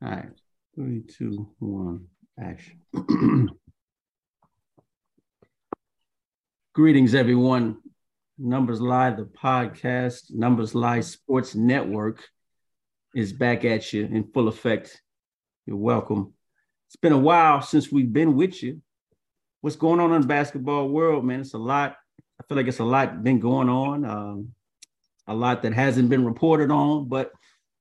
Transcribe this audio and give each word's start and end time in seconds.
All 0.00 0.10
right. 0.10 0.28
Three, 0.76 1.02
two, 1.02 1.48
one, 1.58 2.06
action. 2.40 2.78
Greetings, 6.72 7.16
everyone. 7.16 7.78
Numbers 8.38 8.80
Live, 8.80 9.16
the 9.16 9.24
podcast, 9.24 10.32
Numbers 10.32 10.76
Live 10.76 11.04
Sports 11.04 11.56
Network 11.56 12.24
is 13.12 13.32
back 13.32 13.64
at 13.64 13.92
you 13.92 14.04
in 14.04 14.30
full 14.32 14.46
effect. 14.46 15.02
You're 15.66 15.76
welcome. 15.76 16.32
It's 16.86 16.94
been 16.94 17.12
a 17.12 17.18
while 17.18 17.60
since 17.60 17.90
we've 17.90 18.12
been 18.12 18.36
with 18.36 18.62
you. 18.62 18.80
What's 19.62 19.74
going 19.74 19.98
on 19.98 20.12
in 20.12 20.20
the 20.20 20.28
basketball 20.28 20.88
world, 20.88 21.24
man? 21.24 21.40
It's 21.40 21.54
a 21.54 21.58
lot. 21.58 21.96
I 22.40 22.44
feel 22.46 22.56
like 22.56 22.68
it's 22.68 22.78
a 22.78 22.84
lot 22.84 23.24
been 23.24 23.40
going 23.40 23.68
on, 23.68 24.04
um, 24.04 24.52
a 25.26 25.34
lot 25.34 25.62
that 25.62 25.72
hasn't 25.72 26.08
been 26.08 26.24
reported 26.24 26.70
on, 26.70 27.08
but 27.08 27.32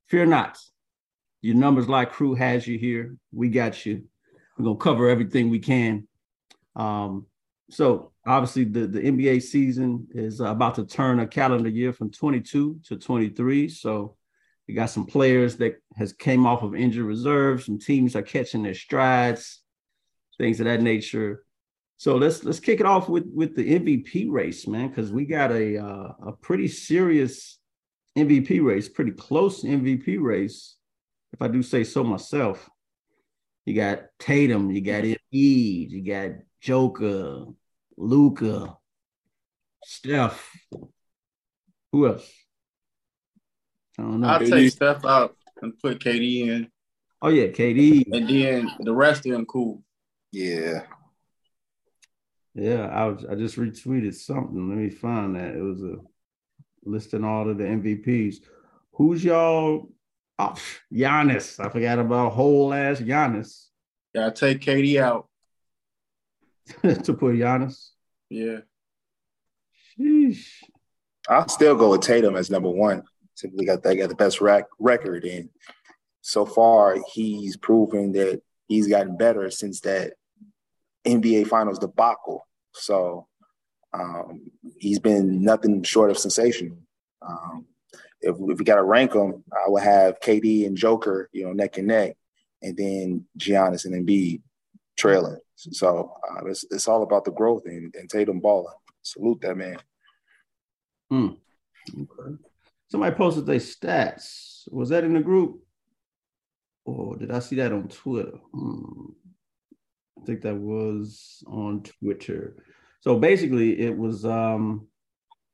fear 0.07 0.25
not. 0.25 0.57
Your 1.41 1.55
Numbers 1.55 1.87
Live 1.87 2.09
crew 2.09 2.35
has 2.35 2.67
you 2.67 2.77
here. 2.77 3.15
We 3.31 3.49
got 3.49 3.85
you. 3.85 4.03
We're 4.57 4.73
to 4.73 4.77
cover 4.77 5.09
everything 5.09 5.49
we 5.49 5.59
can. 5.59 6.07
Um, 6.75 7.27
so 7.69 8.11
obviously 8.25 8.63
the, 8.63 8.87
the 8.87 9.01
NBA 9.01 9.41
season 9.43 10.07
is 10.11 10.39
about 10.39 10.75
to 10.75 10.85
turn 10.85 11.19
a 11.19 11.27
calendar 11.27 11.69
year 11.69 11.93
from 11.93 12.11
22 12.11 12.79
to 12.85 12.95
23. 12.97 13.69
So 13.69 14.15
we 14.67 14.73
got 14.73 14.89
some 14.89 15.05
players 15.05 15.57
that 15.57 15.81
has 15.95 16.13
came 16.13 16.45
off 16.45 16.63
of 16.63 16.75
injured 16.75 17.05
reserve. 17.05 17.63
Some 17.63 17.79
teams 17.79 18.15
are 18.15 18.21
catching 18.21 18.63
their 18.63 18.73
strides, 18.73 19.61
things 20.37 20.59
of 20.59 20.65
that 20.65 20.81
nature. 20.81 21.43
So 21.97 22.15
let's 22.15 22.43
let's 22.43 22.59
kick 22.59 22.79
it 22.79 22.85
off 22.85 23.09
with 23.09 23.25
with 23.33 23.55
the 23.55 23.79
MVP 23.79 24.29
race, 24.29 24.67
man, 24.67 24.89
because 24.89 25.11
we 25.11 25.25
got 25.25 25.51
a 25.51 25.77
uh, 25.77 26.11
a 26.27 26.31
pretty 26.41 26.67
serious 26.67 27.57
MVP 28.15 28.63
race, 28.63 28.87
pretty 28.87 29.11
close 29.11 29.63
MVP 29.63 30.21
race, 30.21 30.76
if 31.33 31.41
I 31.41 31.47
do 31.47 31.61
say 31.61 31.83
so 31.83 32.03
myself. 32.03 32.69
You 33.65 33.73
got 33.73 33.99
Tatum, 34.17 34.71
you 34.71 34.81
got 34.81 35.03
mm-hmm. 35.03 35.35
Embiid, 35.35 35.89
you 35.89 36.01
got 36.01 36.37
Joker, 36.61 37.45
Luka, 37.97 38.77
Steph. 39.83 40.49
Who 41.91 42.07
else? 42.07 42.31
I 43.97 44.03
don't 44.03 44.21
know. 44.21 44.27
I'll 44.27 44.39
take 44.39 44.71
Steph 44.71 45.03
out 45.05 45.35
and 45.61 45.77
put 45.79 45.99
KD 45.99 46.47
in. 46.47 46.67
Oh 47.21 47.29
yeah, 47.29 47.47
KD. 47.47 48.05
And 48.13 48.29
then 48.29 48.71
the 48.79 48.93
rest 48.93 49.25
of 49.25 49.31
them 49.31 49.45
cool. 49.45 49.83
Yeah. 50.31 50.83
Yeah, 52.53 52.87
I 52.87 53.05
was 53.05 53.25
I 53.25 53.35
just 53.35 53.57
retweeted 53.57 54.13
something. 54.15 54.69
Let 54.69 54.77
me 54.77 54.89
find 54.89 55.35
that. 55.35 55.55
It 55.55 55.61
was 55.61 55.81
a 55.83 55.95
listing 56.83 57.23
all 57.23 57.49
of 57.49 57.57
the 57.57 57.63
MVPs. 57.63 58.37
Who's 58.93 59.23
y'all? 59.23 59.89
Oh, 60.39 60.53
Giannis. 60.93 61.63
I 61.63 61.69
forgot 61.69 61.99
about 61.99 62.33
whole 62.33 62.73
ass 62.73 62.99
Giannis. 62.99 63.67
Yeah, 64.13 64.27
I 64.27 64.29
take 64.29 64.61
KD 64.61 65.01
out. 65.01 65.27
to 66.81 67.13
put 67.13 67.35
Giannis. 67.35 67.89
Yeah. 68.29 68.59
Sheesh. 69.99 70.47
I'll 71.29 71.47
still 71.47 71.75
go 71.75 71.91
with 71.91 72.01
Tatum 72.01 72.35
as 72.35 72.49
number 72.49 72.69
one. 72.69 73.03
Simply 73.35 73.65
got 73.65 73.83
that 73.83 73.95
got 73.95 74.09
the 74.09 74.15
best 74.15 74.41
rack, 74.41 74.65
record, 74.79 75.23
and 75.25 75.49
so 76.21 76.45
far 76.45 76.97
he's 77.13 77.55
proven 77.55 78.11
that 78.13 78.41
he's 78.67 78.87
gotten 78.87 79.17
better 79.17 79.49
since 79.51 79.81
that 79.81 80.13
NBA 81.05 81.47
Finals 81.47 81.79
debacle. 81.79 82.47
So 82.73 83.27
um, 83.93 84.51
he's 84.77 84.99
been 84.99 85.43
nothing 85.43 85.83
short 85.83 86.09
of 86.09 86.17
sensational. 86.17 86.77
Um, 87.21 87.65
if, 88.21 88.35
if 88.39 88.59
we 88.59 88.65
got 88.65 88.75
to 88.75 88.83
rank 88.83 89.13
them, 89.13 89.43
I 89.51 89.69
would 89.69 89.83
have 89.83 90.19
KD 90.19 90.65
and 90.65 90.77
Joker, 90.77 91.29
you 91.31 91.45
know, 91.45 91.53
neck 91.53 91.77
and 91.77 91.87
neck, 91.87 92.15
and 92.61 92.75
then 92.75 93.25
Giannis 93.37 93.85
and 93.85 93.93
Embiid 93.93 94.41
trailing. 94.97 95.37
So 95.55 96.13
uh, 96.29 96.45
it's, 96.45 96.65
it's 96.69 96.87
all 96.87 97.03
about 97.03 97.25
the 97.25 97.31
growth 97.31 97.63
and, 97.65 97.93
and 97.95 98.09
Tatum 98.09 98.39
balling. 98.39 98.73
Salute 99.01 99.41
that 99.41 99.55
man. 99.55 99.77
Hmm. 101.09 101.29
Okay. 101.89 102.35
Somebody 102.89 103.15
posted 103.15 103.45
their 103.45 103.57
stats. 103.57 104.71
Was 104.71 104.89
that 104.89 105.03
in 105.03 105.13
the 105.13 105.21
group? 105.21 105.61
Or 106.85 107.17
did 107.17 107.31
I 107.31 107.39
see 107.39 107.57
that 107.57 107.73
on 107.73 107.87
Twitter? 107.87 108.33
Hmm. 108.53 109.11
I 110.21 110.25
think 110.25 110.41
that 110.41 110.55
was 110.55 111.43
on 111.47 111.83
Twitter. 111.83 112.63
So 113.01 113.19
basically, 113.19 113.79
it 113.79 113.95
was 113.95 114.25
um, 114.25 114.87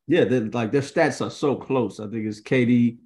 yeah, 0.07 0.23
like 0.51 0.71
their 0.71 0.81
stats 0.81 1.25
are 1.25 1.31
so 1.31 1.55
close. 1.55 1.99
I 1.99 2.07
think 2.07 2.25
it's 2.25 2.41
KD, 2.41 2.97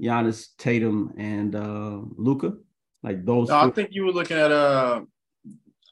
Giannis, 0.00 0.48
Tatum, 0.58 1.14
and 1.16 1.54
uh, 1.54 2.00
Luka. 2.16 2.54
Like 3.02 3.24
those. 3.24 3.48
No, 3.48 3.56
I 3.56 3.70
think 3.70 3.90
you 3.92 4.04
were 4.04 4.12
looking 4.12 4.36
at 4.36 4.50
uh 4.50 5.02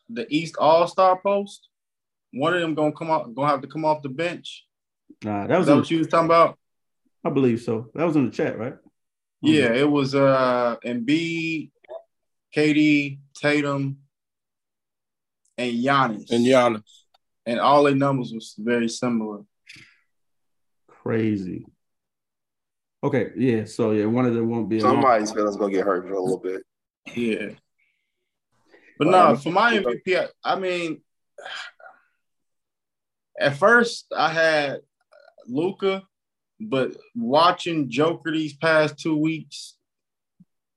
the 0.08 0.26
East 0.28 0.56
All 0.58 0.86
Star 0.88 1.20
post. 1.20 1.68
One 2.32 2.54
of 2.54 2.60
them 2.60 2.74
gonna 2.74 2.92
come 2.92 3.10
out, 3.10 3.32
gonna 3.34 3.48
have 3.48 3.62
to 3.62 3.68
come 3.68 3.84
off 3.84 4.02
the 4.02 4.08
bench. 4.08 4.66
Nah, 5.22 5.46
that 5.46 5.58
was 5.58 5.66
that 5.68 5.76
what 5.76 5.90
you 5.90 5.98
was 5.98 6.08
talking 6.08 6.26
about. 6.26 6.58
I 7.24 7.30
believe 7.30 7.60
so. 7.60 7.90
That 7.94 8.04
was 8.04 8.16
in 8.16 8.26
the 8.26 8.30
chat, 8.32 8.58
right? 8.58 8.74
Yeah, 9.40 9.72
it 9.72 9.88
was 9.88 10.14
uh 10.14 10.76
Embiid, 10.84 11.70
KD, 12.54 13.18
Tatum, 13.34 13.98
and 15.56 15.72
Giannis. 15.72 16.30
And 16.30 16.44
Giannis. 16.44 16.82
And 17.44 17.60
all 17.60 17.84
their 17.84 17.94
numbers 17.94 18.32
was 18.32 18.54
very 18.58 18.88
similar. 18.88 19.42
Crazy. 21.06 21.64
Okay, 23.04 23.30
yeah. 23.36 23.64
So 23.64 23.92
yeah, 23.92 24.06
one 24.06 24.26
of 24.26 24.34
them 24.34 24.50
won't 24.50 24.68
be. 24.68 24.80
Somebody's 24.80 25.30
feelings 25.30 25.56
gonna 25.56 25.72
get 25.72 25.84
hurt 25.84 26.04
for 26.04 26.14
a 26.14 26.20
little 26.20 26.40
bit. 26.40 26.62
Yeah. 27.14 27.50
But 28.98 29.08
no, 29.08 29.36
for 29.36 29.52
my 29.52 29.74
MVP, 29.74 30.18
I, 30.18 30.26
I 30.42 30.58
mean, 30.58 31.02
at 33.38 33.56
first 33.56 34.06
I 34.16 34.30
had 34.30 34.80
Luka, 35.46 36.02
but 36.58 36.96
watching 37.14 37.88
Joker 37.88 38.32
these 38.32 38.56
past 38.56 38.98
two 38.98 39.16
weeks, 39.16 39.76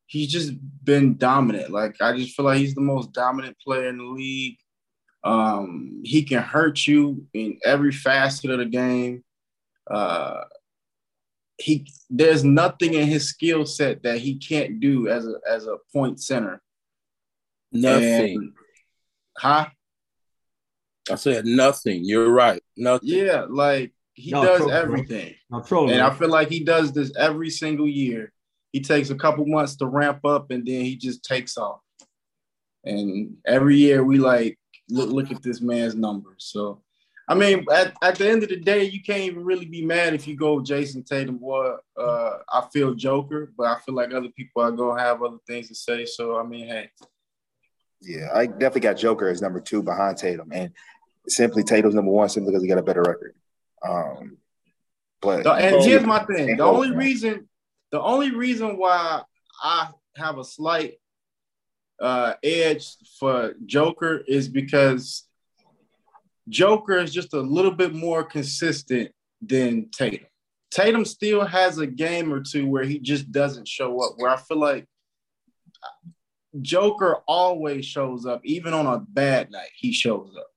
he's 0.06 0.32
just 0.32 0.54
been 0.84 1.18
dominant. 1.18 1.72
Like 1.72 1.96
I 2.02 2.16
just 2.16 2.36
feel 2.36 2.46
like 2.46 2.60
he's 2.60 2.76
the 2.76 2.82
most 2.82 3.14
dominant 3.14 3.58
player 3.66 3.90
in 3.90 3.98
the 3.98 4.04
league. 4.04 4.58
Um, 5.24 6.02
he 6.04 6.22
can 6.22 6.44
hurt 6.44 6.86
you 6.86 7.26
in 7.34 7.58
every 7.66 7.92
facet 7.92 8.52
of 8.52 8.60
the 8.60 8.66
game. 8.66 9.24
Uh, 9.90 10.42
he 11.58 11.92
there's 12.10 12.44
nothing 12.44 12.94
in 12.94 13.08
his 13.08 13.28
skill 13.28 13.66
set 13.66 14.04
that 14.04 14.20
he 14.20 14.38
can't 14.38 14.80
do 14.80 15.08
as 15.08 15.26
a 15.28 15.36
as 15.50 15.68
a 15.68 15.78
point 15.94 16.22
center. 16.22 16.62
Nothing. 17.72 18.38
And, 18.38 18.54
huh? 19.38 19.68
I 21.12 21.16
said 21.16 21.46
nothing. 21.46 22.02
You're 22.04 22.32
right. 22.32 22.62
Nothing. 22.78 23.10
Yeah, 23.10 23.46
like 23.50 23.94
he 24.14 24.32
no, 24.32 24.44
does 24.44 24.70
everything. 24.70 25.36
No, 25.50 25.62
troll, 25.62 25.92
and 25.92 26.02
I 26.02 26.14
feel 26.14 26.30
like 26.30 26.50
he 26.50 26.64
does 26.64 26.92
this 26.92 27.12
every 27.18 27.50
single 27.50 27.88
year. 27.88 28.32
He 28.72 28.82
takes 28.82 29.10
a 29.10 29.16
couple 29.16 29.46
months 29.46 29.76
to 29.78 29.88
ramp 29.88 30.24
up 30.26 30.52
and 30.52 30.66
then 30.66 30.82
he 30.82 30.96
just 30.96 31.24
takes 31.24 31.58
off. 31.58 31.80
And 32.84 33.38
every 33.46 33.78
year 33.78 34.04
we 34.04 34.20
like 34.20 34.58
look 34.90 35.10
look 35.10 35.32
at 35.32 35.42
this 35.42 35.62
man's 35.62 35.96
numbers. 35.96 36.46
So 36.52 36.84
I 37.30 37.36
mean, 37.36 37.64
at, 37.72 37.94
at 38.02 38.16
the 38.16 38.28
end 38.28 38.42
of 38.42 38.50
the 38.50 38.56
day, 38.56 38.86
you 38.86 39.04
can't 39.04 39.22
even 39.22 39.46
really 39.46 39.68
be 39.68 39.86
mad 39.86 40.16
if 40.16 40.28
you 40.28 40.36
go 40.36 40.60
Jayson 40.62 41.04
Tatum. 41.06 41.38
Boy, 41.38 41.76
uh, 41.96 42.38
I 42.52 42.68
feel 42.74 42.96
Joker, 42.96 43.54
but 43.56 43.68
I 43.68 43.80
feel 43.82 43.94
like 43.94 44.12
other 44.12 44.30
people 44.30 44.64
are 44.64 44.72
gonna 44.72 45.00
have 45.00 45.22
other 45.22 45.38
things 45.46 45.68
to 45.68 45.76
say. 45.76 46.06
So 46.06 46.40
I 46.40 46.44
mean, 46.44 46.68
hey. 46.68 46.90
Yeah, 48.02 48.30
I 48.34 48.48
definitely 48.48 48.82
got 48.82 48.98
Joker 48.98 49.28
as 49.28 49.44
number 49.44 49.60
two 49.60 49.84
behind 49.84 50.18
Tatum, 50.18 50.50
and 50.52 50.72
simply 51.28 51.62
Tatum's 51.62 51.94
number 51.94 52.10
one 52.10 52.30
simply 52.30 52.52
because 52.52 52.64
he 52.64 52.70
got 52.70 52.80
a 52.80 52.84
better 52.84 53.04
record. 53.04 53.36
Um, 53.88 54.38
but 55.22 55.46
and 55.46 55.84
here's 55.84 56.06
my 56.06 56.24
thing: 56.24 56.58
the 56.58 56.64
only 56.64 56.92
reason, 56.96 57.48
the 57.92 58.02
only 58.02 58.32
reason 58.32 58.76
why 58.76 59.22
I 59.62 59.90
have 60.16 60.40
a 60.40 60.44
slight 60.44 60.96
uh, 62.02 62.34
edge 62.42 62.88
for 63.20 63.54
Joker 63.68 64.24
is 64.28 64.48
because 64.48 65.29
Joker 66.50 66.98
is 66.98 67.14
just 67.14 67.34
a 67.34 67.40
little 67.40 67.72
bit 67.72 67.94
more 67.94 68.24
consistent 68.24 69.12
than 69.42 69.90
Tatum. 69.92 70.28
Tatum 70.72 71.06
still 71.06 71.46
has 71.46 71.78
a 71.78 71.88
game 71.88 72.34
or 72.34 72.42
two 72.42 72.68
where 72.68 72.84
he 72.84 73.00
just 73.00 73.32
doesn't 73.32 73.68
show 73.68 74.02
up. 74.02 74.14
Where 74.18 74.32
I 74.32 74.38
feel 74.38 74.60
like 74.60 74.88
Joker 76.62 77.18
always 77.28 77.86
shows 77.86 78.26
up, 78.26 78.42
even 78.44 78.74
on 78.74 78.86
a 78.88 79.00
bad 79.00 79.52
night, 79.52 79.70
he 79.76 79.92
shows 79.92 80.36
up. 80.38 80.48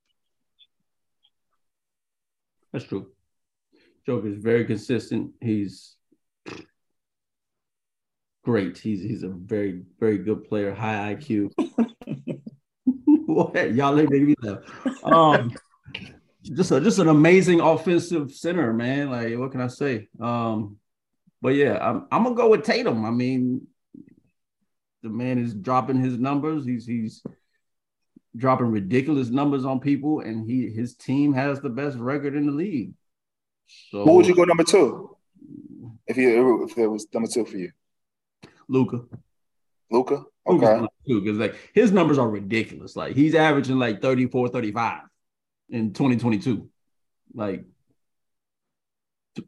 That's 2.71 2.85
true. 2.85 3.11
Joker 4.05 4.27
is 4.27 4.37
very 4.37 4.65
consistent. 4.65 5.31
He's 5.39 5.95
great. 8.43 8.77
He's 8.77 9.01
he's 9.01 9.23
a 9.23 9.29
very 9.29 9.83
very 9.99 10.17
good 10.17 10.43
player, 10.43 10.73
high 10.73 11.15
IQ. 11.15 11.51
y'all 13.75 13.95
make 13.95 14.09
me 14.09 14.35
laugh. 14.41 14.59
Um, 15.03 15.53
just 16.43 16.71
a, 16.71 16.81
just 16.81 16.99
an 16.99 17.07
amazing 17.07 17.59
offensive 17.59 18.31
center, 18.31 18.73
man. 18.73 19.09
Like 19.09 19.37
what 19.37 19.51
can 19.51 19.61
I 19.61 19.67
say? 19.67 20.07
Um, 20.19 20.77
but 21.41 21.55
yeah, 21.55 21.77
I'm 21.81 22.07
I'm 22.11 22.23
gonna 22.23 22.35
go 22.35 22.49
with 22.49 22.63
Tatum. 22.63 23.05
I 23.05 23.11
mean, 23.11 23.67
the 25.01 25.09
man 25.09 25.37
is 25.37 25.53
dropping 25.53 26.01
his 26.01 26.17
numbers. 26.17 26.65
He's 26.65 26.85
he's 26.85 27.23
dropping 28.35 28.67
ridiculous 28.67 29.29
numbers 29.29 29.65
on 29.65 29.79
people, 29.79 30.19
and 30.21 30.49
he 30.49 30.69
his 30.69 30.95
team 30.95 31.33
has 31.33 31.59
the 31.61 31.69
best 31.69 31.97
record 31.97 32.35
in 32.35 32.45
the 32.45 32.51
league. 32.51 32.93
So 33.91 34.03
who 34.03 34.15
would 34.15 34.27
you 34.27 34.35
go 34.35 34.43
number 34.43 34.63
two? 34.63 35.15
If 36.07 36.17
you 36.17 36.63
if 36.63 36.77
it 36.77 36.87
was 36.87 37.07
number 37.13 37.29
two 37.29 37.45
for 37.45 37.57
you, 37.57 37.71
Luka. 38.67 39.01
Luka. 39.91 40.23
Okay. 40.45 40.85
Because 41.05 41.37
like 41.37 41.55
his 41.73 41.91
numbers 41.91 42.17
are 42.17 42.29
ridiculous. 42.29 42.95
Like 42.95 43.15
he's 43.15 43.35
averaging 43.35 43.79
like 43.79 44.01
34, 44.01 44.49
35 44.49 45.01
in 45.73 45.91
2022. 45.91 46.69
Like 47.33 47.65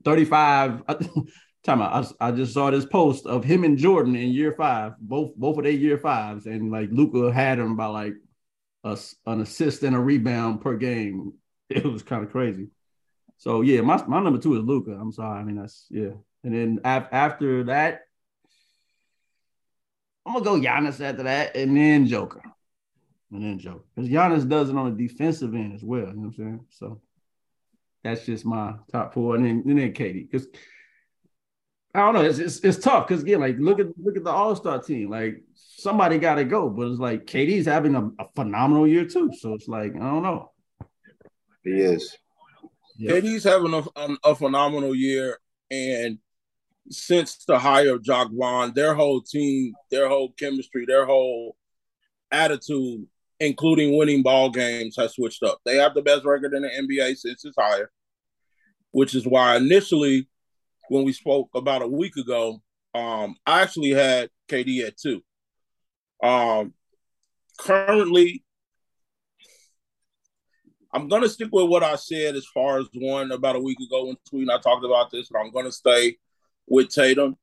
35. 0.03 0.83
Time 1.63 1.81
out. 1.81 2.13
I, 2.19 2.27
I 2.27 2.31
just 2.31 2.53
saw 2.53 2.69
this 2.69 2.85
post 2.85 3.25
of 3.25 3.43
him 3.43 3.63
and 3.63 3.77
Jordan 3.77 4.15
in 4.15 4.29
year 4.29 4.51
five, 4.51 4.93
both 4.99 5.35
both 5.35 5.57
of 5.57 5.63
their 5.63 5.73
year 5.73 5.97
fives, 5.97 6.45
and 6.45 6.71
like 6.71 6.89
Luka 6.91 7.33
had 7.33 7.57
him 7.57 7.75
by 7.75 7.87
like 7.87 8.13
a, 8.83 8.95
an 9.25 9.41
assist 9.41 9.81
and 9.81 9.95
a 9.95 9.99
rebound 9.99 10.61
per 10.61 10.75
game. 10.75 11.33
It 11.67 11.83
was 11.83 12.03
kind 12.03 12.23
of 12.23 12.31
crazy. 12.31 12.67
So 13.37 13.61
yeah, 13.61 13.81
my 13.81 14.05
my 14.05 14.21
number 14.21 14.39
two 14.39 14.55
is 14.55 14.63
Luka. 14.63 14.91
I'm 14.91 15.11
sorry. 15.11 15.39
I 15.39 15.43
mean 15.43 15.55
that's 15.55 15.87
yeah. 15.89 16.11
And 16.43 16.53
then 16.53 16.79
af- 16.85 17.09
after 17.11 17.63
that, 17.63 18.01
I'm 20.23 20.33
gonna 20.33 20.45
go 20.45 20.59
Giannis 20.59 21.01
after 21.01 21.23
that, 21.23 21.55
and 21.55 21.75
then 21.75 22.05
Joker, 22.05 22.43
and 23.35 23.43
then 23.43 23.59
Joker, 23.59 23.83
because 23.95 24.09
Giannis 24.09 24.47
does 24.47 24.69
it 24.69 24.75
on 24.75 24.95
the 24.95 25.07
defensive 25.07 25.53
end 25.53 25.73
as 25.73 25.83
well. 25.83 26.07
You 26.07 26.13
know 26.13 26.13
what 26.13 26.25
I'm 26.25 26.33
saying? 26.33 26.65
So 26.69 27.01
that's 28.03 28.25
just 28.25 28.45
my 28.45 28.75
top 28.91 29.13
four, 29.13 29.35
and 29.35 29.45
then 29.45 29.63
and 29.65 29.79
then 29.79 29.93
KD, 29.93 30.29
because 30.29 30.47
I 31.93 31.99
don't 31.99 32.13
know, 32.15 32.21
it's 32.21 32.39
it's, 32.39 32.59
it's 32.59 32.77
tough 32.77 33.07
because 33.07 33.23
again, 33.23 33.39
like 33.39 33.57
look 33.57 33.79
at 33.79 33.87
look 33.97 34.17
at 34.17 34.23
the 34.23 34.29
All 34.29 34.55
Star 34.55 34.81
team, 34.81 35.09
like 35.09 35.43
somebody 35.53 36.17
got 36.17 36.35
to 36.35 36.43
go, 36.43 36.69
but 36.69 36.87
it's 36.87 36.99
like 36.99 37.25
KD's 37.25 37.65
having 37.65 37.95
a, 37.95 38.09
a, 38.19 38.27
phenomenal 38.35 38.87
year 38.87 39.05
too, 39.05 39.31
so 39.39 39.53
it's 39.53 39.67
like 39.67 39.95
I 39.95 39.99
don't 39.99 40.23
know. 40.23 40.51
He 41.63 41.71
is. 41.71 42.17
Yep. 42.97 43.23
KD's 43.23 43.43
having 43.45 43.73
a, 43.73 43.83
a, 43.95 44.17
a 44.31 44.35
phenomenal 44.35 44.93
year, 44.93 45.39
and 45.71 46.19
since 46.89 47.45
the 47.45 47.57
hire 47.57 47.95
of 47.95 48.03
Jacque 48.03 48.31
Vaughn, 48.31 48.73
their 48.73 48.93
whole 48.93 49.21
team, 49.21 49.73
their 49.89 50.07
whole 50.07 50.31
chemistry, 50.33 50.85
their 50.85 51.05
whole 51.05 51.55
attitude, 52.31 53.07
including 53.39 53.97
winning 53.97 54.23
ball 54.23 54.49
games, 54.49 54.95
has 54.97 55.13
switched 55.13 55.43
up. 55.43 55.59
They 55.65 55.75
have 55.77 55.93
the 55.93 56.01
best 56.01 56.25
record 56.25 56.53
in 56.53 56.63
the 56.63 56.69
NBA 56.69 57.17
since 57.17 57.45
it's 57.45 57.57
higher, 57.57 57.91
which 58.91 59.15
is 59.15 59.25
why 59.25 59.57
initially, 59.57 60.27
when 60.89 61.03
we 61.03 61.13
spoke 61.13 61.49
about 61.55 61.81
a 61.81 61.87
week 61.87 62.15
ago, 62.17 62.61
um, 62.93 63.35
I 63.45 63.61
actually 63.61 63.91
had 63.91 64.29
KD 64.49 64.87
at 64.87 64.97
two. 64.97 65.21
Um, 66.23 66.73
currently, 67.59 68.43
I'm 70.93 71.09
gonna 71.09 71.27
stick 71.27 71.49
with 71.51 71.67
what 71.67 71.83
I 71.83 71.95
said 71.97 72.35
as 72.35 72.45
far 72.53 72.79
as 72.79 72.85
one 72.93 73.31
about 73.31 73.57
a 73.57 73.59
week 73.59 73.79
ago 73.81 74.05
when 74.05 74.17
tweeting. 74.31 74.49
I 74.49 74.61
talked 74.61 74.85
about 74.85 75.11
this, 75.11 75.29
and 75.29 75.37
I'm 75.37 75.51
gonna 75.51 75.71
stay 75.71 76.17
with 76.67 76.89
Tatum 76.89 77.37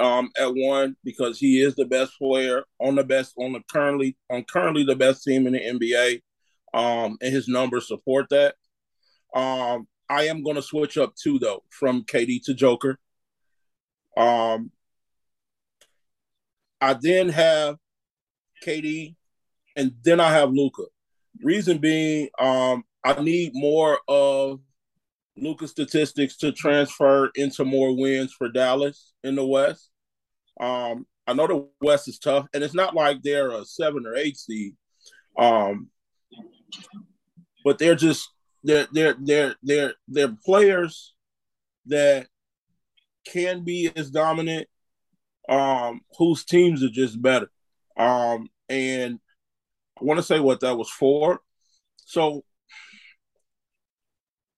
um, 0.00 0.30
at 0.38 0.54
one 0.54 0.96
because 1.04 1.38
he 1.38 1.60
is 1.60 1.74
the 1.74 1.84
best 1.84 2.18
player 2.18 2.64
on 2.80 2.96
the 2.96 3.04
best 3.04 3.34
on 3.38 3.52
the 3.52 3.60
currently 3.70 4.16
on 4.30 4.44
currently 4.44 4.84
the 4.84 4.96
best 4.96 5.22
team 5.24 5.46
in 5.46 5.52
the 5.52 5.60
NBA, 5.60 6.22
um, 6.74 7.16
and 7.20 7.32
his 7.32 7.48
numbers 7.48 7.88
support 7.88 8.28
that. 8.30 8.56
Um, 9.34 9.86
I 10.08 10.24
am 10.24 10.42
going 10.42 10.56
to 10.56 10.62
switch 10.62 10.98
up 10.98 11.14
too 11.14 11.38
though 11.38 11.62
from 11.70 12.04
KD 12.04 12.44
to 12.44 12.54
Joker. 12.54 12.98
Um, 14.16 14.70
I 16.80 16.94
then 17.00 17.28
have 17.30 17.76
KD, 18.64 19.14
and 19.76 19.92
then 20.04 20.20
I 20.20 20.30
have 20.32 20.52
Luka. 20.52 20.84
Reason 21.42 21.78
being, 21.78 22.28
um, 22.38 22.84
I 23.02 23.20
need 23.22 23.52
more 23.54 23.98
of 24.06 24.60
Luka's 25.36 25.70
statistics 25.70 26.36
to 26.38 26.52
transfer 26.52 27.30
into 27.34 27.64
more 27.64 27.96
wins 27.96 28.32
for 28.32 28.48
Dallas 28.48 29.12
in 29.22 29.34
the 29.34 29.44
West. 29.44 29.90
Um, 30.60 31.06
I 31.26 31.32
know 31.32 31.46
the 31.46 31.68
West 31.80 32.08
is 32.08 32.18
tough, 32.18 32.46
and 32.54 32.62
it's 32.62 32.74
not 32.74 32.94
like 32.94 33.22
they're 33.22 33.50
a 33.50 33.64
seven 33.64 34.06
or 34.06 34.14
eight 34.14 34.36
seed. 34.36 34.76
Um, 35.38 35.88
but 37.64 37.78
they're 37.78 37.94
just 37.94 38.28
they're 38.62 38.86
they're 38.92 39.16
they're 39.18 39.54
they're 39.62 39.94
they're 40.06 40.36
players 40.44 41.14
that 41.86 42.28
can 43.26 43.64
be 43.64 43.90
as 43.96 44.10
dominant, 44.10 44.68
um, 45.48 46.02
whose 46.18 46.44
teams 46.44 46.84
are 46.84 46.90
just 46.90 47.20
better. 47.20 47.50
Um, 47.96 48.48
and 48.68 49.18
I 50.00 50.04
want 50.04 50.18
to 50.18 50.22
say 50.24 50.40
what 50.40 50.60
that 50.60 50.76
was 50.76 50.90
for. 50.90 51.40
So 51.96 52.44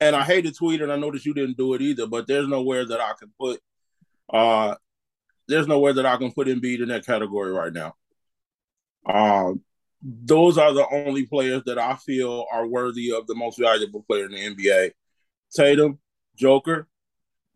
and 0.01 0.15
I 0.15 0.23
hate 0.23 0.45
to 0.45 0.53
tweet, 0.53 0.83
and 0.83 0.93
I 0.93 0.97
noticed 0.97 1.27
you 1.27 1.35
didn't 1.35 1.57
do 1.57 1.75
it 1.75 1.83
either. 1.83 2.07
But 2.07 2.27
there's 2.27 2.49
nowhere 2.49 2.87
that 2.87 3.01
I 3.01 3.13
can 3.19 3.33
put, 3.39 3.61
uh, 4.33 4.75
there's 5.49 5.67
nowhere 5.67 5.95
that 5.95 6.07
I 6.07 6.17
can 6.17 6.33
put 6.33 6.49
Embiid 6.49 6.83
in 6.83 6.89
that 6.89 7.07
category 7.07 7.53
right 7.53 7.73
now. 7.73 7.95
Um, 9.09 9.63
those 10.03 10.59
are 10.59 10.73
the 10.73 10.87
only 10.89 11.27
players 11.27 11.63
that 11.67 11.79
I 11.79 11.97
feel 11.97 12.47
are 12.53 12.67
worthy 12.67 13.13
of 13.13 13.27
the 13.27 13.35
most 13.35 13.59
valuable 13.59 14.03
player 14.03 14.27
in 14.27 14.33
the 14.33 14.55
NBA. 14.55 14.91
Tatum, 15.55 15.99
Joker, 16.37 16.89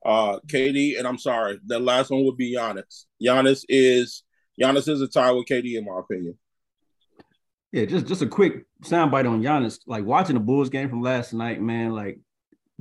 uh, 0.05 0.39
KD, 0.47 0.99
and 0.99 1.07
I'm 1.07 1.19
sorry, 1.19 1.61
the 1.65 1.79
last 1.79 2.11
one 2.11 2.25
would 2.25 2.37
be 2.37 2.55
Giannis. 2.55 3.05
Giannis 3.23 3.65
is 3.69 4.23
Giannis 4.61 4.89
is 4.89 5.01
a 5.01 5.09
tie 5.09 5.33
with 5.33 5.47
KD 5.47 5.77
in 5.77 5.85
my 5.85 5.99
opinion. 5.99 6.39
Yeah, 7.73 7.85
just 7.85 8.07
just 8.07 8.23
a 8.23 8.27
quick 8.27 8.65
soundbite 8.83 9.29
on 9.29 9.43
Giannis. 9.43 9.81
Like 9.87 10.05
watching 10.05 10.35
the 10.35 10.41
Bulls 10.41 10.71
game 10.71 10.89
from 10.89 11.03
last 11.03 11.33
night, 11.33 11.61
man. 11.61 11.93
Like 11.93 12.19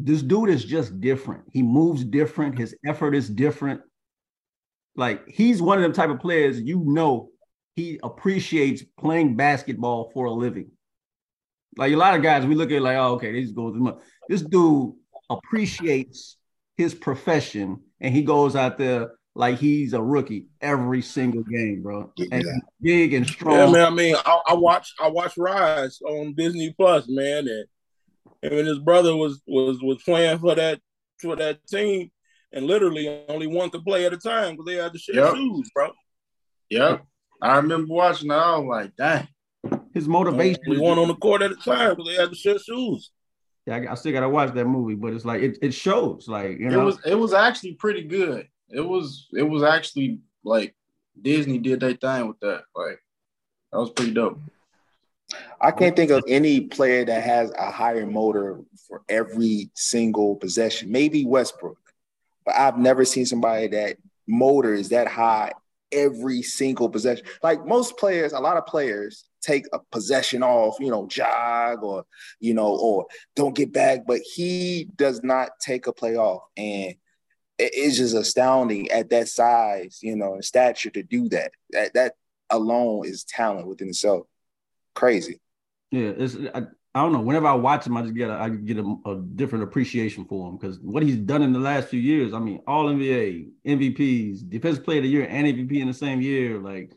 this 0.04 0.22
dude 0.22 0.50
is 0.50 0.64
just 0.64 1.00
different. 1.02 1.44
He 1.52 1.62
moves 1.62 2.04
different. 2.04 2.58
His 2.58 2.76
effort 2.86 3.16
is 3.16 3.30
different. 3.30 3.82
Like 4.96 5.28
he's 5.28 5.62
one 5.62 5.78
of 5.78 5.84
them 5.84 5.94
type 5.94 6.10
of 6.10 6.20
players 6.20 6.60
you 6.60 6.84
know 6.86 7.30
he 7.80 8.00
appreciates 8.04 8.84
playing 9.00 9.38
basketball 9.38 10.12
for 10.14 10.26
a 10.26 10.32
living. 10.32 10.72
Like 11.78 11.94
a 11.94 11.96
lot 11.96 12.16
of 12.16 12.22
guys, 12.22 12.46
we 12.46 12.56
look 12.56 12.72
at 12.72 12.82
like, 12.82 12.98
oh, 12.98 13.14
okay, 13.14 13.32
this 13.32 13.52
goes. 13.52 13.78
This 14.28 14.42
dude 14.42 14.94
appreciates 15.30 16.38
his 16.76 16.94
profession, 16.94 17.80
and 18.02 18.14
he 18.14 18.24
goes 18.24 18.56
out 18.56 18.78
there 18.78 19.12
like 19.36 19.60
he's 19.60 19.94
a 19.94 20.02
rookie 20.02 20.48
every 20.60 21.02
single 21.02 21.44
game, 21.44 21.82
bro. 21.82 22.12
And 22.32 22.44
big 22.82 23.14
and 23.14 23.26
strong. 23.26 23.56
Yeah, 23.56 23.72
man. 23.72 23.86
I 23.86 23.90
mean, 23.92 24.16
I, 24.26 24.40
I 24.50 24.54
watch 24.56 24.94
I 25.00 25.08
watch 25.08 25.38
Rise 25.38 26.02
on 26.02 26.34
Disney 26.34 26.74
Plus, 26.78 27.08
man, 27.08 27.48
and 27.48 27.66
and 28.42 28.56
when 28.56 28.66
his 28.66 28.80
brother 28.80 29.16
was 29.16 29.42
was 29.48 29.82
was 29.82 30.02
playing 30.04 30.40
for 30.40 30.56
that 30.56 30.80
for 31.20 31.36
that 31.36 31.66
team, 31.68 32.12
and 32.52 32.66
literally 32.66 33.24
only 33.28 33.48
one 33.48 33.70
could 33.70 33.84
play 33.84 34.06
at 34.06 34.14
a 34.14 34.18
time 34.18 34.52
because 34.52 34.66
they 34.66 34.76
had 34.76 34.94
to 34.94 35.00
share 35.00 35.16
yep. 35.16 35.36
shoes, 35.36 35.70
bro. 35.74 35.92
Yep, 36.70 37.04
I 37.42 37.58
remember 37.58 37.94
watching 37.94 38.30
that. 38.30 38.40
I 38.40 38.58
was 38.58 38.68
like, 38.68 38.96
dang. 38.96 39.28
His 39.94 40.08
motivation. 40.08 40.62
We 40.68 40.80
one 40.80 41.00
on 41.00 41.08
the 41.08 41.16
court 41.16 41.42
at 41.42 41.52
a 41.52 41.56
time 41.56 41.96
because 41.96 42.08
they 42.08 42.22
had 42.22 42.30
to 42.30 42.36
share 42.36 42.60
shoes. 42.60 43.12
Yeah, 43.66 43.76
I, 43.76 43.92
I 43.92 43.96
still 43.96 44.14
gotta 44.14 44.30
watch 44.30 44.54
that 44.54 44.66
movie, 44.66 44.96
but 44.96 45.14
it's 45.14 45.26
like 45.26 45.42
it, 45.42 45.58
it 45.62 45.74
shows, 45.74 46.28
like 46.28 46.60
you 46.60 46.70
know, 46.70 46.82
it 46.82 46.84
was 46.86 47.00
it 47.06 47.16
was 47.16 47.34
actually 47.34 47.74
pretty 47.74 48.04
good. 48.04 48.48
It 48.70 48.82
was 48.82 49.28
it 49.34 49.44
was 49.44 49.64
actually 49.64 50.20
like 50.44 50.76
Disney 51.22 51.58
did 51.58 51.80
their 51.80 51.94
thing 51.94 52.28
with 52.28 52.40
that. 52.40 52.64
Like 52.76 53.00
that 53.72 53.80
was 53.80 53.90
pretty 53.92 54.12
dope. 54.12 54.40
I 55.62 55.72
can't 55.72 55.96
think 55.96 56.12
of 56.12 56.24
any 56.28 56.62
player 56.62 57.06
that 57.06 57.24
has 57.24 57.52
a 57.58 57.72
higher 57.72 58.06
motor 58.06 58.62
for 58.88 59.02
every 59.10 59.70
single 59.76 60.36
possession. 60.36 60.92
Maybe 60.92 61.26
Westbrook, 61.26 61.78
but 62.46 62.56
I've 62.56 62.78
never 62.78 63.06
seen 63.06 63.26
somebody 63.26 63.68
that 63.68 63.98
motor 64.28 64.74
is 64.74 64.90
that 64.90 65.08
high 65.08 65.52
every 65.92 66.42
single 66.42 66.90
possession. 66.90 67.26
Like 67.44 67.66
most 67.66 67.98
players, 67.98 68.34
a 68.34 68.40
lot 68.40 68.58
of 68.58 68.66
players 68.66 69.26
take 69.42 69.66
a 69.74 69.80
possession 69.92 70.44
off, 70.44 70.78
you 70.80 70.90
know, 70.90 71.08
jog 71.08 71.84
or, 71.84 72.06
you 72.40 72.54
know, 72.54 72.76
or 72.76 73.08
don't 73.36 73.56
get 73.56 73.72
back, 73.72 74.06
but 74.06 74.20
he 74.20 74.90
does 74.96 75.24
not 75.24 75.52
take 75.60 75.88
a 75.88 75.94
play 75.94 76.16
off. 76.16 76.44
And 76.58 76.96
it's 77.58 77.98
just 77.98 78.16
astounding 78.16 78.90
at 78.92 79.10
that 79.10 79.28
size, 79.28 80.00
you 80.02 80.16
know, 80.16 80.34
and 80.34 80.46
stature 80.46 80.92
to 80.92 81.04
do 81.04 81.30
that. 81.30 81.52
That 81.72 81.94
that 81.94 82.14
alone 82.50 83.06
is 83.06 83.24
talent 83.24 83.68
within 83.68 83.90
itself 83.90 84.28
crazy. 85.00 85.40
Yeah, 85.92 86.12
it's 86.18 86.36
I, 86.54 86.64
I 86.94 87.02
don't 87.04 87.14
know. 87.14 87.22
Whenever 87.22 87.48
I 87.48 87.54
watch 87.54 87.88
him, 87.88 87.98
I 87.98 88.02
just 88.02 88.16
get 88.16 88.30
a, 88.30 88.34
I 88.34 88.50
get 88.50 88.78
a, 88.78 88.96
a 89.06 89.22
different 89.36 89.64
appreciation 89.64 90.26
for 90.26 90.50
him 90.50 90.58
because 90.58 90.80
what 90.80 91.04
he's 91.04 91.18
done 91.18 91.42
in 91.42 91.54
the 91.54 91.60
last 91.60 91.88
few 91.88 92.00
years. 92.00 92.34
I 92.34 92.40
mean, 92.40 92.62
All 92.68 92.88
NBA, 92.88 93.50
MVPs, 93.66 94.50
Defensive 94.50 94.84
Player 94.84 94.98
of 94.98 95.04
the 95.04 95.10
Year, 95.10 95.28
and 95.28 95.48
MVP 95.48 95.80
in 95.80 95.88
the 95.88 95.94
same 95.94 96.22
year. 96.22 96.60
Like 96.60 96.94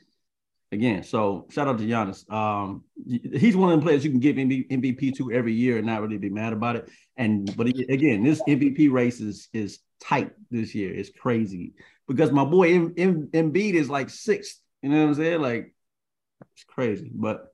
again, 0.73 1.03
so 1.05 1.47
shout 1.51 1.69
out 1.69 1.79
to 1.79 1.85
Giannis. 1.85 2.31
Um, 2.31 2.85
he's 3.07 3.57
one 3.57 3.73
of 3.73 3.79
the 3.79 3.85
players 3.85 4.05
you 4.05 4.11
can 4.11 4.21
give 4.21 4.37
MVP 4.37 5.17
to 5.17 5.31
every 5.33 5.53
year 5.53 5.79
and 5.79 5.87
not 5.87 6.03
really 6.03 6.19
be 6.19 6.31
mad 6.31 6.53
about 6.53 6.77
it. 6.77 6.91
And 7.17 7.55
but 7.57 7.67
again, 7.67 8.25
this 8.25 8.43
MVP 8.43 8.91
race 8.91 9.21
is 9.21 9.49
is 9.53 9.79
tight 10.01 10.33
this 10.51 10.75
year. 10.75 10.93
It's 10.93 11.11
crazy 11.11 11.75
because 12.09 12.33
my 12.33 12.45
boy 12.45 12.75
M- 12.75 12.95
M- 12.97 13.29
Embiid 13.33 13.75
is 13.75 13.89
like 13.89 14.11
sixth 14.11 14.61
You 14.83 14.91
know 14.91 15.03
what 15.03 15.09
I'm 15.09 15.15
saying? 15.15 15.41
Like 15.41 15.75
it's 16.55 16.65
crazy. 16.65 17.11
But 17.15 17.52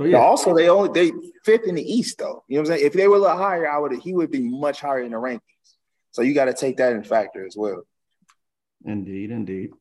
so 0.00 0.06
yeah. 0.06 0.16
But 0.16 0.24
also, 0.24 0.54
they 0.54 0.70
only 0.70 0.88
they 0.94 1.12
fifth 1.44 1.66
in 1.66 1.74
the 1.74 1.82
East 1.82 2.16
though. 2.16 2.42
You 2.48 2.56
know 2.56 2.62
what 2.62 2.70
I'm 2.70 2.76
saying? 2.78 2.86
If 2.86 2.94
they 2.94 3.06
were 3.06 3.16
a 3.16 3.18
little 3.18 3.36
higher, 3.36 3.68
I 3.68 3.78
would 3.78 3.92
he 4.00 4.14
would 4.14 4.30
be 4.30 4.40
much 4.40 4.80
higher 4.80 5.02
in 5.02 5.10
the 5.10 5.18
rankings. 5.18 5.40
So 6.10 6.22
you 6.22 6.32
got 6.32 6.46
to 6.46 6.54
take 6.54 6.78
that 6.78 6.94
in 6.94 7.04
factor 7.04 7.46
as 7.46 7.54
well. 7.54 7.82
Indeed, 8.82 9.30
indeed. 9.30 9.72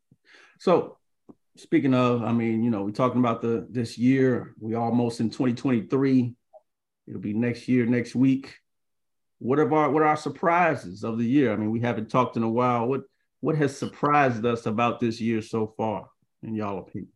So 0.60 0.98
speaking 1.56 1.94
of, 1.94 2.22
I 2.22 2.34
mean, 2.34 2.64
you 2.64 2.70
know, 2.70 2.82
we're 2.82 2.92
talking 2.92 3.20
about 3.20 3.42
the 3.42 3.66
this 3.70 3.98
year. 3.98 4.54
We 4.60 4.76
almost 4.76 5.22
in 5.22 5.30
2023. 5.30 6.36
It'll 7.08 7.22
be 7.22 7.34
next 7.34 7.70
year, 7.70 7.86
next 7.86 8.14
week. 8.14 8.58
What 9.38 9.58
are 9.58 9.74
our 9.74 9.90
what 9.90 10.04
are 10.04 10.08
our 10.08 10.18
surprises 10.18 11.06
of 11.06 11.18
the 11.18 11.26
year? 11.26 11.54
I 11.54 11.56
mean, 11.56 11.72
we 11.72 11.80
haven't 11.80 12.10
talked 12.10 12.36
in 12.36 12.44
a 12.44 12.50
while. 12.50 12.88
What 12.88 13.04
what 13.40 13.56
has 13.56 13.78
surprised 13.78 14.46
us 14.46 14.66
about 14.66 15.00
this 15.00 15.22
year 15.22 15.42
so 15.42 15.74
far, 15.78 16.10
in 16.44 16.56
y'all 16.56 16.80
opinion? 16.80 17.14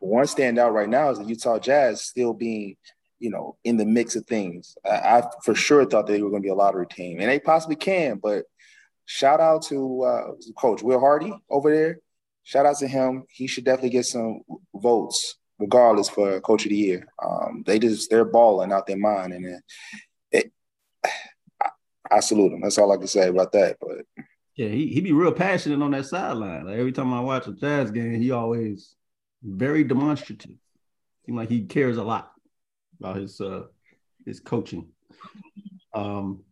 One 0.00 0.24
standout 0.24 0.72
right 0.72 0.88
now 0.88 1.10
is 1.10 1.18
the 1.18 1.24
Utah 1.24 1.58
Jazz 1.58 2.02
still 2.02 2.32
being, 2.32 2.76
you 3.18 3.30
know, 3.30 3.56
in 3.64 3.76
the 3.76 3.84
mix 3.84 4.16
of 4.16 4.26
things. 4.26 4.76
I, 4.84 4.90
I 4.90 5.22
for 5.44 5.54
sure 5.54 5.84
thought 5.84 6.06
they 6.06 6.22
were 6.22 6.30
going 6.30 6.42
to 6.42 6.46
be 6.46 6.50
a 6.50 6.54
lottery 6.54 6.86
team, 6.86 7.20
and 7.20 7.28
they 7.28 7.38
possibly 7.38 7.76
can. 7.76 8.16
But 8.16 8.44
shout 9.04 9.40
out 9.40 9.62
to 9.64 10.02
uh, 10.02 10.26
Coach 10.56 10.82
Will 10.82 11.00
Hardy 11.00 11.32
over 11.50 11.70
there. 11.70 11.98
Shout 12.44 12.66
out 12.66 12.78
to 12.78 12.88
him. 12.88 13.24
He 13.28 13.46
should 13.46 13.64
definitely 13.64 13.90
get 13.90 14.06
some 14.06 14.40
votes, 14.74 15.36
regardless 15.58 16.08
for 16.08 16.40
Coach 16.40 16.64
of 16.64 16.70
the 16.70 16.76
Year. 16.76 17.06
Um, 17.22 17.62
they 17.66 17.78
just 17.78 18.08
they're 18.10 18.24
balling 18.24 18.72
out 18.72 18.86
their 18.86 18.96
mind, 18.96 19.34
and 19.34 19.44
it, 19.44 19.62
it, 20.32 20.52
I, 21.62 21.68
I 22.10 22.20
salute 22.20 22.50
them. 22.50 22.62
That's 22.62 22.78
all 22.78 22.90
I 22.90 22.96
can 22.96 23.06
say 23.06 23.28
about 23.28 23.52
that. 23.52 23.76
But 23.80 24.24
yeah, 24.56 24.68
he 24.68 24.88
he 24.88 25.00
be 25.00 25.12
real 25.12 25.32
passionate 25.32 25.82
on 25.82 25.90
that 25.90 26.06
sideline. 26.06 26.64
Like 26.64 26.78
every 26.78 26.92
time 26.92 27.12
I 27.12 27.20
watch 27.20 27.46
a 27.46 27.52
Jazz 27.52 27.90
game, 27.90 28.20
he 28.20 28.30
always 28.30 28.94
very 29.42 29.84
demonstrative. 29.84 30.56
Seems 31.26 31.36
like 31.36 31.48
he 31.48 31.64
cares 31.64 31.96
a 31.96 32.04
lot 32.04 32.32
about 32.98 33.16
his 33.16 33.40
uh 33.40 33.64
his 34.26 34.40
coaching. 34.40 34.88
Um, 35.94 36.42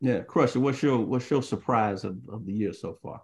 yeah, 0.00 0.20
Crusher, 0.20 0.60
what's 0.60 0.82
your 0.82 0.98
what's 0.98 1.30
your 1.30 1.42
surprise 1.42 2.04
of, 2.04 2.18
of 2.28 2.46
the 2.46 2.52
year 2.52 2.72
so 2.72 2.98
far? 3.02 3.22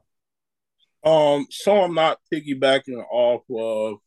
Um, 1.04 1.46
so 1.50 1.82
I'm 1.82 1.94
not 1.94 2.20
piggybacking 2.32 3.04
off 3.10 3.42
of 3.50 3.98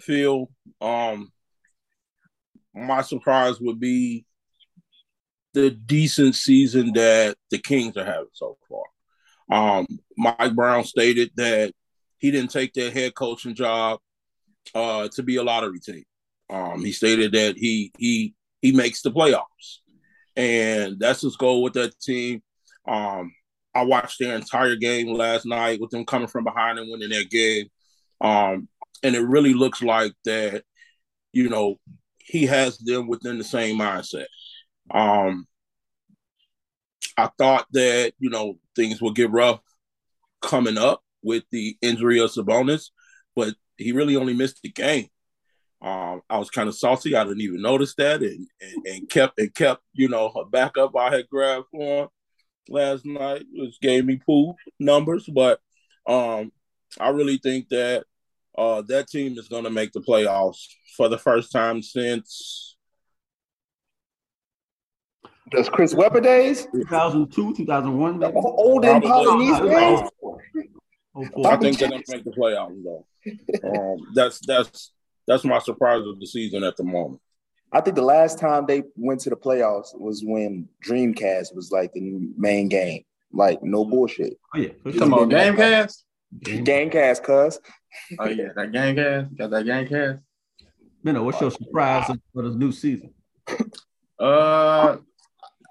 Phil. 0.00 0.50
Um, 0.80 1.30
my 2.74 3.02
surprise 3.02 3.60
would 3.60 3.78
be 3.78 4.24
the 5.52 5.70
decent 5.70 6.34
season 6.34 6.92
that 6.94 7.36
the 7.50 7.58
Kings 7.58 7.96
are 7.96 8.04
having 8.04 8.28
so 8.32 8.56
far. 8.68 8.84
Um, 9.50 9.86
Mike 10.16 10.54
Brown 10.54 10.84
stated 10.84 11.30
that 11.36 11.72
he 12.18 12.30
didn't 12.30 12.50
take 12.50 12.72
that 12.74 12.92
head 12.94 13.14
coaching 13.14 13.54
job 13.54 14.00
uh, 14.74 15.08
to 15.08 15.22
be 15.22 15.36
a 15.36 15.42
lottery 15.42 15.80
team. 15.80 16.04
Um, 16.50 16.84
he 16.84 16.92
stated 16.92 17.32
that 17.32 17.56
he 17.56 17.92
he 17.98 18.34
he 18.60 18.72
makes 18.72 19.02
the 19.02 19.10
playoffs, 19.10 19.78
and 20.36 20.98
that's 20.98 21.22
his 21.22 21.36
goal 21.36 21.62
with 21.62 21.74
that 21.74 21.98
team. 22.00 22.42
Um, 22.86 23.32
I 23.74 23.84
watched 23.84 24.18
their 24.18 24.36
entire 24.36 24.76
game 24.76 25.14
last 25.14 25.46
night 25.46 25.80
with 25.80 25.90
them 25.90 26.04
coming 26.04 26.28
from 26.28 26.44
behind 26.44 26.78
and 26.78 26.90
winning 26.90 27.10
that 27.10 27.30
game, 27.30 27.68
um, 28.20 28.68
and 29.02 29.14
it 29.14 29.22
really 29.22 29.54
looks 29.54 29.82
like 29.82 30.12
that. 30.24 30.64
You 31.32 31.48
know, 31.48 31.76
he 32.18 32.46
has 32.46 32.76
them 32.78 33.08
within 33.08 33.38
the 33.38 33.44
same 33.44 33.78
mindset. 33.78 34.26
Um, 34.90 35.46
I 37.16 37.30
thought 37.38 37.66
that 37.72 38.12
you 38.18 38.30
know 38.30 38.58
things 38.76 39.00
would 39.00 39.14
get 39.14 39.30
rough 39.30 39.60
coming 40.42 40.76
up 40.76 41.02
with 41.22 41.44
the 41.50 41.76
injury 41.80 42.20
of 42.20 42.30
Sabonis, 42.30 42.90
but 43.34 43.54
he 43.82 43.92
really 43.92 44.16
only 44.16 44.34
missed 44.34 44.60
the 44.62 44.70
game. 44.70 45.08
Um, 45.82 46.22
I 46.30 46.38
was 46.38 46.50
kind 46.50 46.68
of 46.68 46.76
salty. 46.76 47.16
I 47.16 47.24
didn't 47.24 47.40
even 47.40 47.60
notice 47.60 47.94
that, 47.96 48.22
and, 48.22 48.46
and, 48.60 48.86
and 48.86 49.10
kept 49.10 49.38
and 49.38 49.52
kept 49.52 49.82
you 49.92 50.08
know 50.08 50.26
a 50.28 50.44
backup 50.44 50.96
I 50.96 51.14
had 51.14 51.28
grabbed 51.28 51.66
for 51.72 52.04
him 52.04 52.08
last 52.68 53.04
night, 53.04 53.44
which 53.52 53.80
gave 53.80 54.04
me 54.04 54.20
pool 54.24 54.56
numbers. 54.78 55.28
But 55.32 55.60
um, 56.06 56.52
I 57.00 57.08
really 57.08 57.38
think 57.38 57.68
that 57.70 58.04
uh, 58.56 58.82
that 58.82 59.08
team 59.08 59.36
is 59.38 59.48
going 59.48 59.64
to 59.64 59.70
make 59.70 59.92
the 59.92 60.00
playoffs 60.00 60.66
for 60.96 61.08
the 61.08 61.18
first 61.18 61.50
time 61.50 61.82
since. 61.82 62.76
Does 65.50 65.68
Chris 65.68 65.94
Webber 65.94 66.20
days? 66.20 66.66
2002, 66.72 67.54
2001. 67.54 68.22
Old 68.34 68.84
and 68.84 69.02
Polynesian. 69.02 70.08
I 71.14 71.56
think 71.56 71.78
they're 71.78 71.90
going 71.90 72.02
to 72.02 72.12
make 72.16 72.24
the 72.24 72.30
playoffs 72.30 72.82
though. 72.82 73.06
Um, 73.64 73.98
that's 74.14 74.40
that's 74.40 74.92
that's 75.26 75.44
my 75.44 75.58
surprise 75.58 76.02
of 76.06 76.18
the 76.18 76.26
season 76.26 76.64
at 76.64 76.76
the 76.76 76.84
moment. 76.84 77.20
I 77.72 77.80
think 77.80 77.96
the 77.96 78.02
last 78.02 78.38
time 78.38 78.66
they 78.66 78.82
went 78.96 79.20
to 79.20 79.30
the 79.30 79.36
playoffs 79.36 79.98
was 79.98 80.22
when 80.24 80.68
Dreamcast 80.84 81.54
was 81.54 81.70
like 81.70 81.92
the 81.92 82.30
main 82.36 82.68
game. 82.68 83.04
Like 83.32 83.62
no 83.62 83.84
bullshit. 83.84 84.38
Oh 84.54 84.58
yeah, 84.58 84.70
Come 84.98 85.14
on, 85.14 85.30
Gamecast. 85.30 86.02
Gamecast, 86.40 87.22
cuz. 87.22 87.58
Oh 88.18 88.28
yeah, 88.28 88.48
that 88.56 88.72
Gamecast. 88.72 89.36
Got 89.38 89.50
that 89.50 89.64
Gamecast. 89.64 90.20
Minnow, 91.02 91.24
what's 91.24 91.40
your 91.40 91.50
surprise 91.50 92.10
for 92.32 92.42
the 92.42 92.50
new 92.50 92.72
season? 92.72 93.12
Uh, 94.20 94.98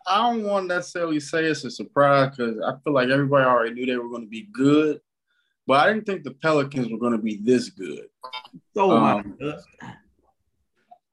I 0.05 0.17
don't 0.17 0.43
want 0.43 0.67
to 0.67 0.75
necessarily 0.75 1.19
say 1.19 1.45
it's 1.45 1.63
a 1.63 1.71
surprise 1.71 2.35
because 2.35 2.59
I 2.59 2.73
feel 2.83 2.93
like 2.93 3.09
everybody 3.09 3.45
already 3.45 3.73
knew 3.73 3.85
they 3.85 3.95
were 3.95 4.09
going 4.09 4.23
to 4.23 4.27
be 4.27 4.49
good, 4.51 4.99
but 5.71 5.87
I 5.87 5.93
didn't 5.93 6.05
think 6.05 6.25
the 6.25 6.31
Pelicans 6.31 6.91
were 6.91 6.97
going 6.97 7.13
to 7.13 7.17
be 7.17 7.37
this 7.37 7.69
good. 7.69 8.07
So 8.75 8.91
Um, 8.91 9.37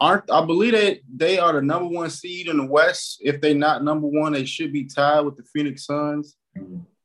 Aren't 0.00 0.28
I 0.32 0.44
believe 0.44 0.72
that 0.72 0.98
they 1.14 1.38
are 1.38 1.52
the 1.52 1.62
number 1.62 1.88
one 1.88 2.10
seed 2.10 2.48
in 2.48 2.56
the 2.56 2.66
West. 2.66 3.20
If 3.22 3.40
they're 3.40 3.54
not 3.54 3.84
number 3.84 4.08
one, 4.08 4.32
they 4.32 4.44
should 4.44 4.72
be 4.72 4.86
tied 4.86 5.20
with 5.20 5.36
the 5.36 5.44
Phoenix 5.44 5.86
Suns. 5.86 6.36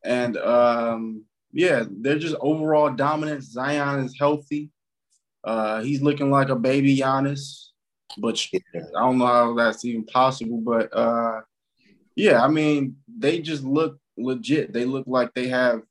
And 0.03 0.35
um, 0.37 1.25
yeah, 1.51 1.83
they're 1.87 2.17
just 2.17 2.35
overall 2.39 2.89
dominant. 2.89 3.43
Zion 3.43 4.03
is 4.03 4.17
healthy. 4.19 4.71
Uh, 5.43 5.83
he's 5.83 6.01
looking 6.01 6.31
like 6.31 6.49
a 6.49 6.55
baby 6.55 6.97
Giannis, 6.97 7.67
but 8.17 8.43
I 8.73 8.81
don't 8.95 9.19
know 9.19 9.27
how 9.27 9.53
that's 9.53 9.85
even 9.85 10.05
possible. 10.05 10.57
But 10.57 10.89
uh, 10.91 11.41
yeah, 12.15 12.43
I 12.43 12.47
mean, 12.47 12.95
they 13.07 13.41
just 13.41 13.63
look 13.63 13.99
legit. 14.17 14.73
They 14.73 14.85
look 14.85 15.05
like 15.05 15.35
they 15.35 15.49
have 15.49 15.83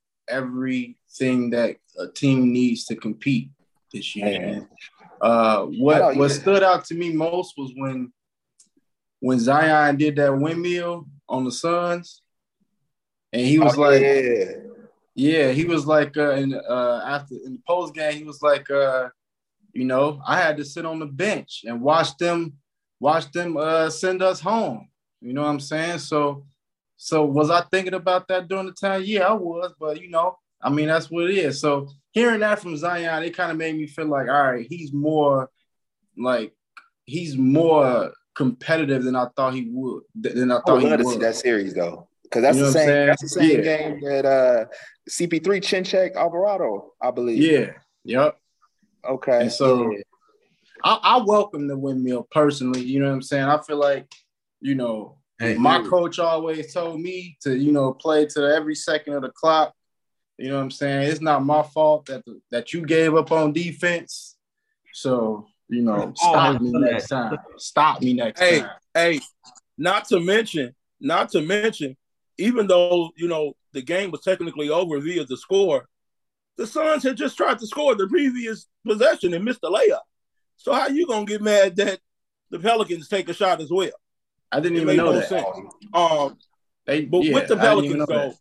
everything 1.21 1.50
that 1.50 1.76
a 1.99 2.09
team 2.09 2.52
needs 2.52 2.85
to 2.87 2.97
compete 2.97 3.50
this 3.92 4.16
year. 4.16 4.40
Man. 4.40 4.69
Uh, 5.21 5.64
what 5.66 6.00
what 6.00 6.16
even- 6.16 6.28
stood 6.31 6.62
out 6.62 6.85
to 6.87 6.95
me 6.95 7.12
most 7.12 7.54
was 7.57 7.73
when 7.76 8.12
when 9.21 9.38
Zion 9.38 9.97
did 9.97 10.16
that 10.16 10.37
windmill 10.37 11.07
on 11.28 11.45
the 11.45 11.52
Suns, 11.52 12.23
and 13.33 13.47
he 13.47 13.59
was 13.61 13.78
Oh, 13.78 13.83
like, 13.83 14.00
yeah. 14.02 14.45
yeah, 15.14 15.52
he 15.52 15.64
was 15.64 15.87
like, 15.87 16.16
uh, 16.16 16.33
in 16.33 16.52
uh, 16.54 17.02
after 17.07 17.37
in 17.45 17.52
the 17.52 17.61
post 17.69 17.95
game, 17.95 18.14
he 18.16 18.25
was 18.25 18.42
like, 18.42 18.69
uh, 18.69 19.11
you 19.73 19.85
know, 19.85 20.21
I 20.26 20.38
had 20.38 20.57
to 20.57 20.64
sit 20.64 20.85
on 20.85 20.99
the 20.99 21.07
bench 21.07 21.62
and 21.64 21.81
watch 21.81 22.16
them, 22.16 22.54
watch 22.99 23.31
them 23.31 23.57
uh, 23.57 23.90
send 23.90 24.23
us 24.23 24.40
home. 24.40 24.88
You 25.21 25.35
know 25.35 25.42
what 25.42 25.50
I'm 25.50 25.61
saying? 25.61 25.99
So, 25.99 26.45
so 26.97 27.25
was 27.25 27.49
I 27.49 27.62
thinking 27.71 27.95
about 27.95 28.26
that 28.26 28.49
during 28.49 28.66
the 28.66 28.73
time? 28.73 29.02
Yeah, 29.04 29.28
I 29.28 29.33
was, 29.35 29.73
but 29.78 30.00
you 30.02 30.11
know, 30.11 30.37
I 30.62 30.71
mean, 30.71 30.87
that's 30.88 31.11
what 31.11 31.31
it 31.31 31.37
is. 31.37 31.61
So 31.61 31.88
hearing 32.12 32.40
that 32.40 32.61
from 32.61 32.76
Zion, 32.76 33.23
it 33.25 33.37
kind 33.37 33.50
of 33.50 33.57
made 33.59 33.76
me 33.76 33.87
feel 33.87 34.07
like, 34.07 34.28
all 34.28 34.52
right, 34.52 34.66
he's 34.69 34.92
more 34.92 35.50
like 36.16 36.52
he's 37.04 37.37
more 37.37 38.12
competitive 38.35 39.02
than 39.04 39.16
I 39.16 39.26
thought 39.37 39.54
he 39.54 39.69
would. 39.73 40.02
Than 40.14 40.50
I 40.50 40.57
I 40.57 40.61
thought 40.61 40.75
would 40.75 40.83
he 40.83 40.88
love 40.88 40.99
to 41.00 41.04
would. 41.04 41.12
see 41.14 41.21
that 41.21 41.35
series 41.37 41.75
though. 41.75 42.09
Because 42.23 42.42
that's 42.42 42.57
You 42.57 42.62
know 42.62 42.71
the 42.71 42.78
same 42.78 43.07
that's 43.07 43.23
the 43.23 43.28
same 43.28 43.50
Yeah. 43.59 43.76
game 43.78 44.00
that 44.04 44.25
uh 44.25 44.64
CP3 45.11 45.62
chin 45.62 45.85
check 45.85 46.14
Alvarado, 46.16 46.92
I 47.02 47.11
believe. 47.11 47.38
Yeah. 47.42 47.73
Yep. 48.04 48.37
Okay. 49.09 49.40
And 49.42 49.52
so- 49.52 49.90
yeah. 49.90 49.99
I, 50.85 50.99
I 51.02 51.23
welcome 51.25 51.69
the 51.69 51.78
windmill 51.78 52.26
personally. 52.33 52.83
You 52.83 52.99
know 53.00 53.07
what 53.07 53.14
I'm 53.14 53.23
saying? 53.23 53.45
I 53.45 53.61
feel 53.62 53.76
like, 53.78 54.11
you 54.61 54.75
know, 54.75 55.19
Hey, 55.38 55.54
my 55.57 55.81
hey. 55.81 55.88
coach 55.88 56.19
always 56.19 56.73
told 56.75 57.00
me 57.00 57.37
to, 57.42 57.57
you 57.57 57.71
know, 57.73 57.92
play 57.92 58.26
to 58.26 58.40
every 58.54 58.75
second 58.75 59.14
of 59.14 59.23
the 59.23 59.31
clock. 59.31 59.75
You 60.43 60.49
know 60.49 60.57
what 60.57 60.63
I'm 60.65 60.71
saying? 60.73 61.09
It's 61.09 61.21
not 61.21 61.45
my 61.45 61.63
fault 61.63 62.07
that 62.07 62.25
the, 62.25 62.41
that 62.51 62.73
you 62.73 62.85
gave 62.85 63.15
up 63.15 63.31
on 63.31 63.53
defense. 63.53 64.35
So, 64.93 65.47
you 65.69 65.83
know, 65.83 66.09
Oh, 66.09 66.15
stop 66.17 66.61
me 66.61 66.73
next 66.73 67.09
time. 67.11 67.39
Stop 67.59 68.03
me 68.03 68.15
next 68.15 68.41
Hey. 68.41 68.63
time. 68.63 68.71
Hey, 68.93 69.21
not 69.79 70.07
to 70.09 70.19
mention, 70.19 70.75
not 71.01 71.31
to 71.31 71.43
mention, 71.43 71.97
even 72.39 72.67
though 72.67 73.11
you 73.17 73.29
know 73.29 73.55
the 73.73 73.83
game 73.83 74.11
was 74.11 74.23
technically 74.23 74.69
over 74.69 74.99
via 74.99 75.25
the 75.25 75.37
score, 75.37 75.87
the 76.57 76.67
Suns 76.67 77.05
had 77.05 77.17
just 77.17 77.37
tried 77.37 77.61
to 77.61 77.67
score 77.69 77.95
the 77.95 78.09
previous 78.09 78.67
possession 78.85 79.35
and 79.35 79.45
missed 79.45 79.61
the 79.61 79.71
layup. 79.71 80.01
So 80.57 80.73
how 80.73 80.89
you 80.89 81.07
gonna 81.07 81.25
get 81.25 81.41
mad 81.41 81.77
that 81.77 82.01
the 82.51 82.59
Pelicans 82.59 83.07
take 83.07 83.29
a 83.29 83.33
shot 83.33 83.61
as 83.61 83.71
well? 83.71 83.93
I 84.51 84.59
didn't 84.59 84.79
It 84.79 84.83
even 84.83 84.97
know 84.97 85.13
no 85.13 85.21
that. 85.21 85.29
sense. 85.29 85.47
Um, 85.95 86.37
They, 86.85 87.05
but 87.05 87.23
yeah, 87.23 87.35
with 87.35 87.47
the 87.47 87.57
I 87.57 87.75
didn't 87.77 87.85
even 87.85 87.99
Pelicans, 87.99 88.09
though, 88.09 88.29
that. 88.31 88.37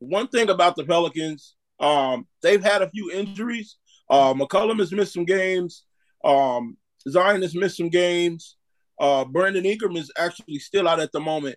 One 0.00 0.28
thing 0.28 0.50
about 0.50 0.76
the 0.76 0.84
Pelicans, 0.84 1.54
um, 1.78 2.26
they've 2.42 2.62
had 2.62 2.82
a 2.82 2.90
few 2.90 3.10
injuries. 3.12 3.76
Uh, 4.10 4.34
McCollum 4.34 4.80
has 4.80 4.92
missed 4.92 5.14
some 5.14 5.24
games. 5.24 5.84
Um, 6.24 6.76
Zion 7.08 7.42
has 7.42 7.54
missed 7.54 7.76
some 7.76 7.88
games. 7.88 8.56
Uh, 8.98 9.24
Brandon 9.24 9.64
Ingram 9.64 9.96
is 9.96 10.12
actually 10.18 10.58
still 10.58 10.88
out 10.88 11.00
at 11.00 11.12
the 11.12 11.20
moment. 11.20 11.56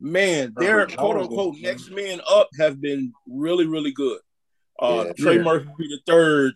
Man, 0.00 0.52
their 0.56 0.86
quote 0.86 1.16
unquote 1.16 1.56
next 1.60 1.90
men 1.90 2.20
up 2.28 2.48
have 2.58 2.80
been 2.80 3.12
really, 3.28 3.66
really 3.66 3.92
good. 3.92 4.18
Uh, 4.80 5.04
yeah, 5.06 5.12
Trey 5.12 5.36
yeah. 5.36 5.42
Murphy 5.42 5.68
the 5.78 6.00
third, 6.08 6.54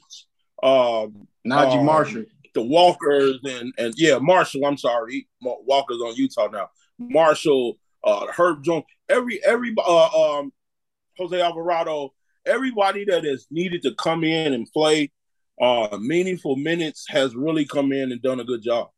um, 0.65 1.29
Naji 1.47 1.79
um, 1.79 1.87
Marshall, 1.87 2.25
the 2.55 2.63
Walkers, 2.63 3.39
and 3.45 3.73
and 3.79 3.95
yeah, 3.97 4.19
Marshall. 4.19 4.67
I'm 4.67 4.77
sorry, 4.77 5.29
Walker's 5.41 6.01
on 6.01 6.17
Utah 6.17 6.49
now. 6.49 6.71
Marshall, 6.99 7.79
uh, 8.03 8.27
Herb 8.37 8.65
Jones, 8.65 8.85
every 9.09 9.45
every 9.45 9.73
uh, 9.79 10.39
um, 10.39 10.53
Jose 11.19 11.41
Alvarado, 11.41 12.13
everybody 12.45 13.05
that 13.05 13.25
has 13.25 13.47
needed 13.51 13.83
to 13.83 13.95
come 13.95 14.25
in 14.25 14.53
and 14.53 14.71
play 14.73 15.11
uh, 15.61 15.99
meaningful 16.01 16.57
minutes 16.57 17.07
has 17.09 17.35
really 17.35 17.65
come 17.65 17.93
in 17.93 18.13
and 18.13 18.23
done 18.23 18.41
a 18.41 18.45
good 18.45 18.63
job. 18.63 18.91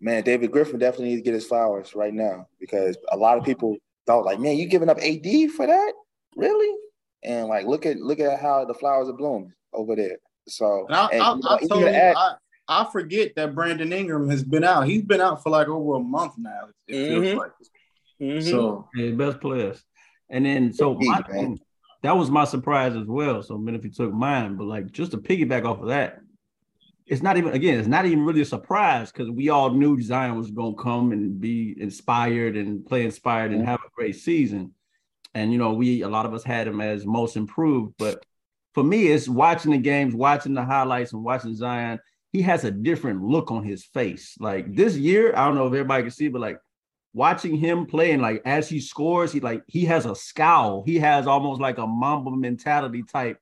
Man, 0.00 0.22
David 0.22 0.50
Griffin 0.50 0.78
definitely 0.78 1.10
needs 1.10 1.20
to 1.20 1.24
get 1.24 1.34
his 1.34 1.46
flowers 1.46 1.94
right 1.94 2.14
now 2.14 2.48
because 2.58 2.96
a 3.12 3.16
lot 3.16 3.36
of 3.36 3.44
people 3.44 3.76
thought 4.06 4.24
like, 4.24 4.40
man, 4.40 4.56
you 4.56 4.66
giving 4.66 4.88
up 4.88 4.98
AD 4.98 5.50
for 5.50 5.66
that? 5.66 5.92
Really? 6.36 6.78
And 7.22 7.48
like, 7.48 7.66
look 7.66 7.84
at 7.84 7.98
look 7.98 8.18
at 8.18 8.40
how 8.40 8.64
the 8.64 8.72
flowers 8.72 9.10
are 9.10 9.14
blooming 9.14 9.52
over 9.74 9.94
there. 9.94 10.16
So 10.48 10.86
and 10.86 10.96
I, 10.96 11.06
and, 11.08 11.22
I, 11.22 11.54
I, 11.54 11.58
told 11.66 11.80
you, 11.82 11.88
add, 11.88 12.16
I, 12.16 12.34
I, 12.66 12.90
forget 12.90 13.34
that 13.36 13.54
Brandon 13.54 13.92
Ingram 13.92 14.30
has 14.30 14.42
been 14.42 14.64
out. 14.64 14.86
He's 14.86 15.02
been 15.02 15.20
out 15.20 15.42
for 15.42 15.50
like 15.50 15.68
over 15.68 15.96
a 15.96 16.00
month 16.00 16.34
now. 16.38 16.68
It 16.88 16.94
mm-hmm. 16.94 17.38
like. 17.38 17.52
Mm-hmm. 18.20 18.48
So 18.48 18.88
yeah, 18.94 19.10
best 19.12 19.40
players. 19.40 19.82
And 20.30 20.46
then 20.46 20.72
so 20.72 20.94
my 20.94 21.22
that 22.02 22.16
was 22.16 22.30
my 22.30 22.44
surprise 22.44 22.96
as 22.96 23.06
well. 23.06 23.42
So 23.42 23.58
many 23.58 23.76
if 23.76 23.84
you 23.84 23.90
took 23.90 24.12
mine, 24.12 24.56
but 24.56 24.64
like 24.64 24.90
just 24.90 25.10
to 25.10 25.18
piggyback 25.18 25.64
off 25.64 25.80
of 25.80 25.88
that, 25.88 26.20
it's 27.06 27.22
not 27.22 27.36
even 27.36 27.52
again, 27.52 27.78
it's 27.78 27.88
not 27.88 28.06
even 28.06 28.24
really 28.24 28.40
a 28.40 28.46
surprise 28.46 29.12
because 29.12 29.30
we 29.30 29.48
all 29.48 29.70
knew 29.70 30.00
Zion 30.00 30.36
was 30.36 30.50
gonna 30.50 30.74
come 30.76 31.12
and 31.12 31.40
be 31.40 31.74
inspired 31.78 32.56
and 32.56 32.86
play 32.86 33.04
inspired 33.04 33.52
and 33.52 33.66
have 33.66 33.80
a 33.80 33.90
great 33.94 34.16
season. 34.16 34.72
And 35.34 35.52
you 35.52 35.58
know, 35.58 35.74
we 35.74 36.02
a 36.02 36.08
lot 36.08 36.26
of 36.26 36.32
us 36.32 36.44
had 36.44 36.66
him 36.68 36.80
as 36.80 37.04
most 37.04 37.36
improved, 37.36 37.94
but 37.98 38.24
for 38.72 38.84
me, 38.84 39.08
it's 39.08 39.28
watching 39.28 39.72
the 39.72 39.78
games, 39.78 40.14
watching 40.14 40.54
the 40.54 40.64
highlights, 40.64 41.12
and 41.12 41.24
watching 41.24 41.54
Zion. 41.54 41.98
He 42.32 42.42
has 42.42 42.62
a 42.62 42.70
different 42.70 43.24
look 43.24 43.50
on 43.50 43.64
his 43.64 43.84
face. 43.84 44.36
Like 44.38 44.72
this 44.76 44.96
year, 44.96 45.34
I 45.36 45.46
don't 45.46 45.56
know 45.56 45.66
if 45.66 45.72
everybody 45.72 46.04
can 46.04 46.12
see, 46.12 46.28
but 46.28 46.40
like 46.40 46.58
watching 47.12 47.56
him 47.56 47.86
play 47.86 48.12
and 48.12 48.22
like 48.22 48.42
as 48.44 48.68
he 48.68 48.80
scores, 48.80 49.32
he 49.32 49.40
like 49.40 49.62
he 49.66 49.84
has 49.86 50.06
a 50.06 50.14
scowl. 50.14 50.82
He 50.84 50.98
has 50.98 51.26
almost 51.26 51.60
like 51.60 51.78
a 51.78 51.86
Mamba 51.86 52.30
mentality 52.30 53.02
type 53.02 53.38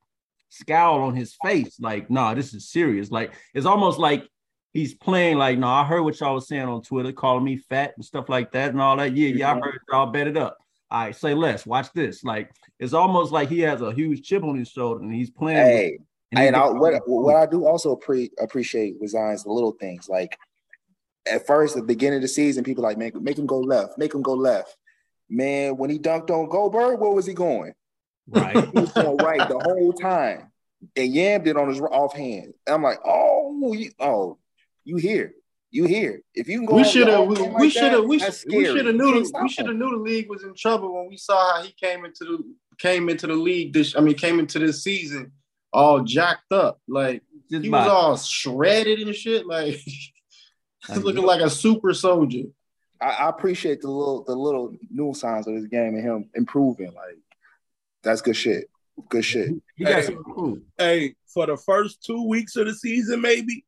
scowl 0.49 1.03
on 1.03 1.15
his 1.15 1.37
face. 1.43 1.79
Like, 1.81 2.11
nah, 2.11 2.35
this 2.35 2.55
is 2.55 2.71
serious. 2.71 3.11
Like 3.11 3.33
it's 3.55 3.67
almost 3.67 3.99
like 3.99 4.29
he's 4.73 4.95
playing 4.95 5.37
like, 5.37 5.59
no, 5.59 5.67
nah, 5.67 5.83
I 5.83 5.85
heard 5.85 6.03
what 6.03 6.19
y'all 6.21 6.35
was 6.35 6.49
saying 6.49 6.63
on 6.63 6.83
Twitter, 6.83 7.13
calling 7.13 7.45
me 7.45 7.57
fat 7.57 7.93
and 7.97 8.05
stuff 8.05 8.29
like 8.29 8.53
that 8.53 8.71
and 8.71 8.81
all 8.81 8.97
that. 8.97 9.17
Yeah, 9.17 9.29
yeah, 9.29 9.53
I 9.53 9.55
heard 9.55 9.81
y'all 9.91 10.07
bet 10.07 10.27
it 10.27 10.37
up. 10.37 10.59
All 10.91 11.03
right, 11.03 11.17
say 11.17 11.35
less. 11.35 11.67
Watch 11.67 11.93
this. 11.93 12.25
Like 12.25 12.51
it's 12.79 12.95
almost 12.95 13.33
like 13.33 13.49
he 13.49 13.61
has 13.61 13.83
a 13.83 13.93
huge 13.93 14.23
chip 14.23 14.43
on 14.43 14.57
his 14.57 14.69
shoulder 14.69 15.03
and 15.03 15.13
he's 15.13 15.31
playing. 15.31 15.59
Hey, 15.59 15.99
and, 16.33 16.45
and 16.45 16.57
I, 16.57 16.71
what 16.71 16.95
what 17.07 17.37
I 17.37 17.47
do 17.47 17.67
also 17.67 17.97
pre- 17.97 18.31
appreciate 18.39 18.97
with 19.01 19.11
Zion's 19.11 19.45
the 19.45 19.51
little 19.51 19.73
things 19.73 20.09
like 20.09 20.39
at 21.31 21.47
first, 21.47 21.77
at 21.77 21.83
the 21.83 21.87
beginning 21.87 22.17
of 22.17 22.23
the 22.23 22.29
season, 22.29 22.65
people 22.65 22.85
like 22.85 22.99
make 22.99 23.15
make 23.15 23.39
him 23.39 23.47
go 23.47 23.61
left, 23.61 23.99
make 23.99 24.15
him 24.15 24.23
go 24.23 24.35
left. 24.35 24.77
Man, 25.29 25.77
when 25.77 25.91
he 25.91 25.99
dunked 25.99 26.31
on 26.31 26.49
Gobert, 26.49 26.99
where 26.99 27.11
was 27.11 27.27
he 27.27 27.35
going? 27.35 27.75
Right, 28.29 28.57
he 28.73 28.81
was 28.81 28.93
going 28.93 29.17
right 29.19 29.49
the 29.49 29.59
whole 29.59 29.93
time, 29.93 30.51
and 30.97 31.15
yammed 31.15 31.47
it 31.47 31.57
on 31.57 31.69
his 31.69 31.81
offhand. 31.81 32.55
And 32.67 32.75
I'm 32.75 32.83
like, 32.83 32.99
oh, 33.05 33.73
you, 33.75 33.91
oh, 34.01 34.39
you 34.85 34.97
here? 34.97 35.35
You 35.71 35.85
here? 35.85 36.23
If 36.35 36.49
you 36.49 36.59
can 36.59 36.67
go, 36.67 36.77
we 36.77 36.85
should 36.85 37.09
have, 37.09 37.27
we 37.27 37.69
should 37.69 37.93
have, 37.93 38.05
we 38.05 38.19
should 38.19 38.33
have 38.87 38.95
knew, 38.95 39.31
we 39.43 39.49
should 39.49 39.67
have 39.67 39.77
knew 39.77 39.91
the 39.91 40.03
league 40.03 40.31
was 40.31 40.43
in 40.43 40.55
trouble 40.55 40.95
when 40.95 41.09
we 41.09 41.19
saw 41.19 41.57
how 41.57 41.63
he 41.63 41.73
came 41.73 42.05
into 42.05 42.25
the 42.25 42.39
came 42.79 43.09
into 43.09 43.27
the 43.27 43.35
league. 43.35 43.73
This, 43.73 43.95
I 43.97 44.01
mean, 44.01 44.15
came 44.15 44.39
into 44.39 44.59
this 44.59 44.83
season 44.83 45.33
all 45.73 46.01
jacked 46.01 46.53
up, 46.53 46.81
like 46.89 47.23
he 47.49 47.69
was 47.69 47.87
all 47.87 48.17
shredded 48.17 49.01
and 49.01 49.15
shit, 49.15 49.47
like. 49.47 49.81
He's 50.89 51.05
looking 51.05 51.25
like 51.25 51.41
a 51.41 51.51
super 51.51 51.95
soldier. 51.95 52.45
I, 53.01 53.11
I, 53.11 53.29
appreciate 53.29 53.81
the 53.81 53.91
little 53.91 54.25
the 54.25 54.35
little 54.35 54.77
new 54.91 55.15
signs 55.15 55.47
of 55.47 55.55
this 55.55 55.67
game 55.67 55.95
and 55.95 56.03
him 56.03 56.31
improving. 56.35 56.89
Like 56.89 57.19
that's 58.03 58.23
good 58.23 58.37
shit. 58.37 58.69
Good 59.09 59.25
shit. 59.25 59.51
Hey, 59.77 60.09
hey, 60.77 61.15
for 61.33 61.47
the 61.47 61.57
first 61.57 62.03
two 62.03 62.27
weeks 62.27 62.57
of 62.57 62.67
the 62.67 62.75
season, 62.75 63.21
maybe 63.21 63.65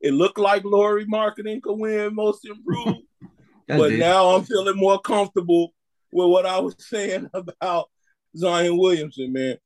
it 0.00 0.12
looked 0.12 0.38
like 0.38 0.64
Lauri 0.64 1.06
Markkanen 1.06 1.62
could 1.62 1.78
win 1.78 2.14
most 2.14 2.44
improved. 2.44 3.00
but 3.68 3.92
it. 3.92 3.98
now 3.98 4.34
I'm 4.34 4.44
feeling 4.44 4.76
more 4.76 5.00
comfortable 5.00 5.72
with 6.12 6.28
what 6.28 6.46
I 6.46 6.58
was 6.58 6.76
saying 6.88 7.30
about 7.32 7.88
Zion 8.36 8.76
Williamson, 8.76 9.32
man. 9.32 9.56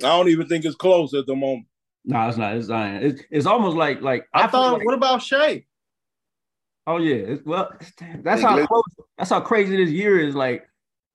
I 0.00 0.08
don't 0.08 0.28
even 0.28 0.48
think 0.48 0.64
it's 0.64 0.76
close 0.76 1.14
at 1.14 1.26
the 1.26 1.34
moment. 1.34 1.66
No, 2.04 2.28
it's 2.28 2.36
not. 2.36 2.56
It's 2.56 2.66
Zion. 2.66 3.02
It's, 3.02 3.22
it's 3.30 3.46
almost 3.46 3.76
like 3.76 4.02
like 4.02 4.26
I, 4.34 4.44
I 4.44 4.46
thought. 4.48 4.74
Like, 4.74 4.84
what 4.84 4.94
about 4.94 5.22
Shai? 5.22 5.64
Oh 6.86 6.98
yeah, 6.98 7.14
it's, 7.14 7.44
well, 7.44 7.72
that's 8.22 8.42
how 8.42 8.66
close, 8.66 8.82
that's 9.16 9.30
how 9.30 9.40
crazy 9.40 9.76
this 9.76 9.90
year 9.90 10.18
is. 10.18 10.34
Like, 10.34 10.66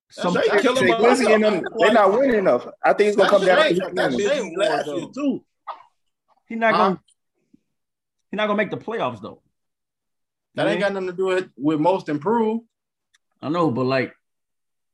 some 0.09 0.33
they're 0.33 1.93
not 1.93 2.13
winning 2.13 2.39
enough. 2.39 2.67
I 2.83 2.93
think 2.93 3.09
it's 3.09 3.17
gonna 3.17 3.29
come 3.29 3.45
down. 3.45 3.73
To 3.73 3.91
last 3.93 4.87
year 4.87 5.07
too. 5.13 5.43
He's 6.47 6.57
not 6.57 6.73
gonna. 6.73 7.01
He's 8.31 8.37
not 8.37 8.47
gonna 8.47 8.57
make 8.57 8.71
the 8.71 8.77
playoffs 8.77 9.21
though. 9.21 9.41
That 10.55 10.67
ain't 10.67 10.79
got 10.79 10.93
nothing 10.93 11.07
to 11.07 11.13
do 11.13 11.25
with, 11.25 11.49
with 11.57 11.79
most 11.79 12.09
improved. 12.09 12.65
I 13.41 13.49
know, 13.49 13.69
but 13.69 13.83
like, 13.83 14.15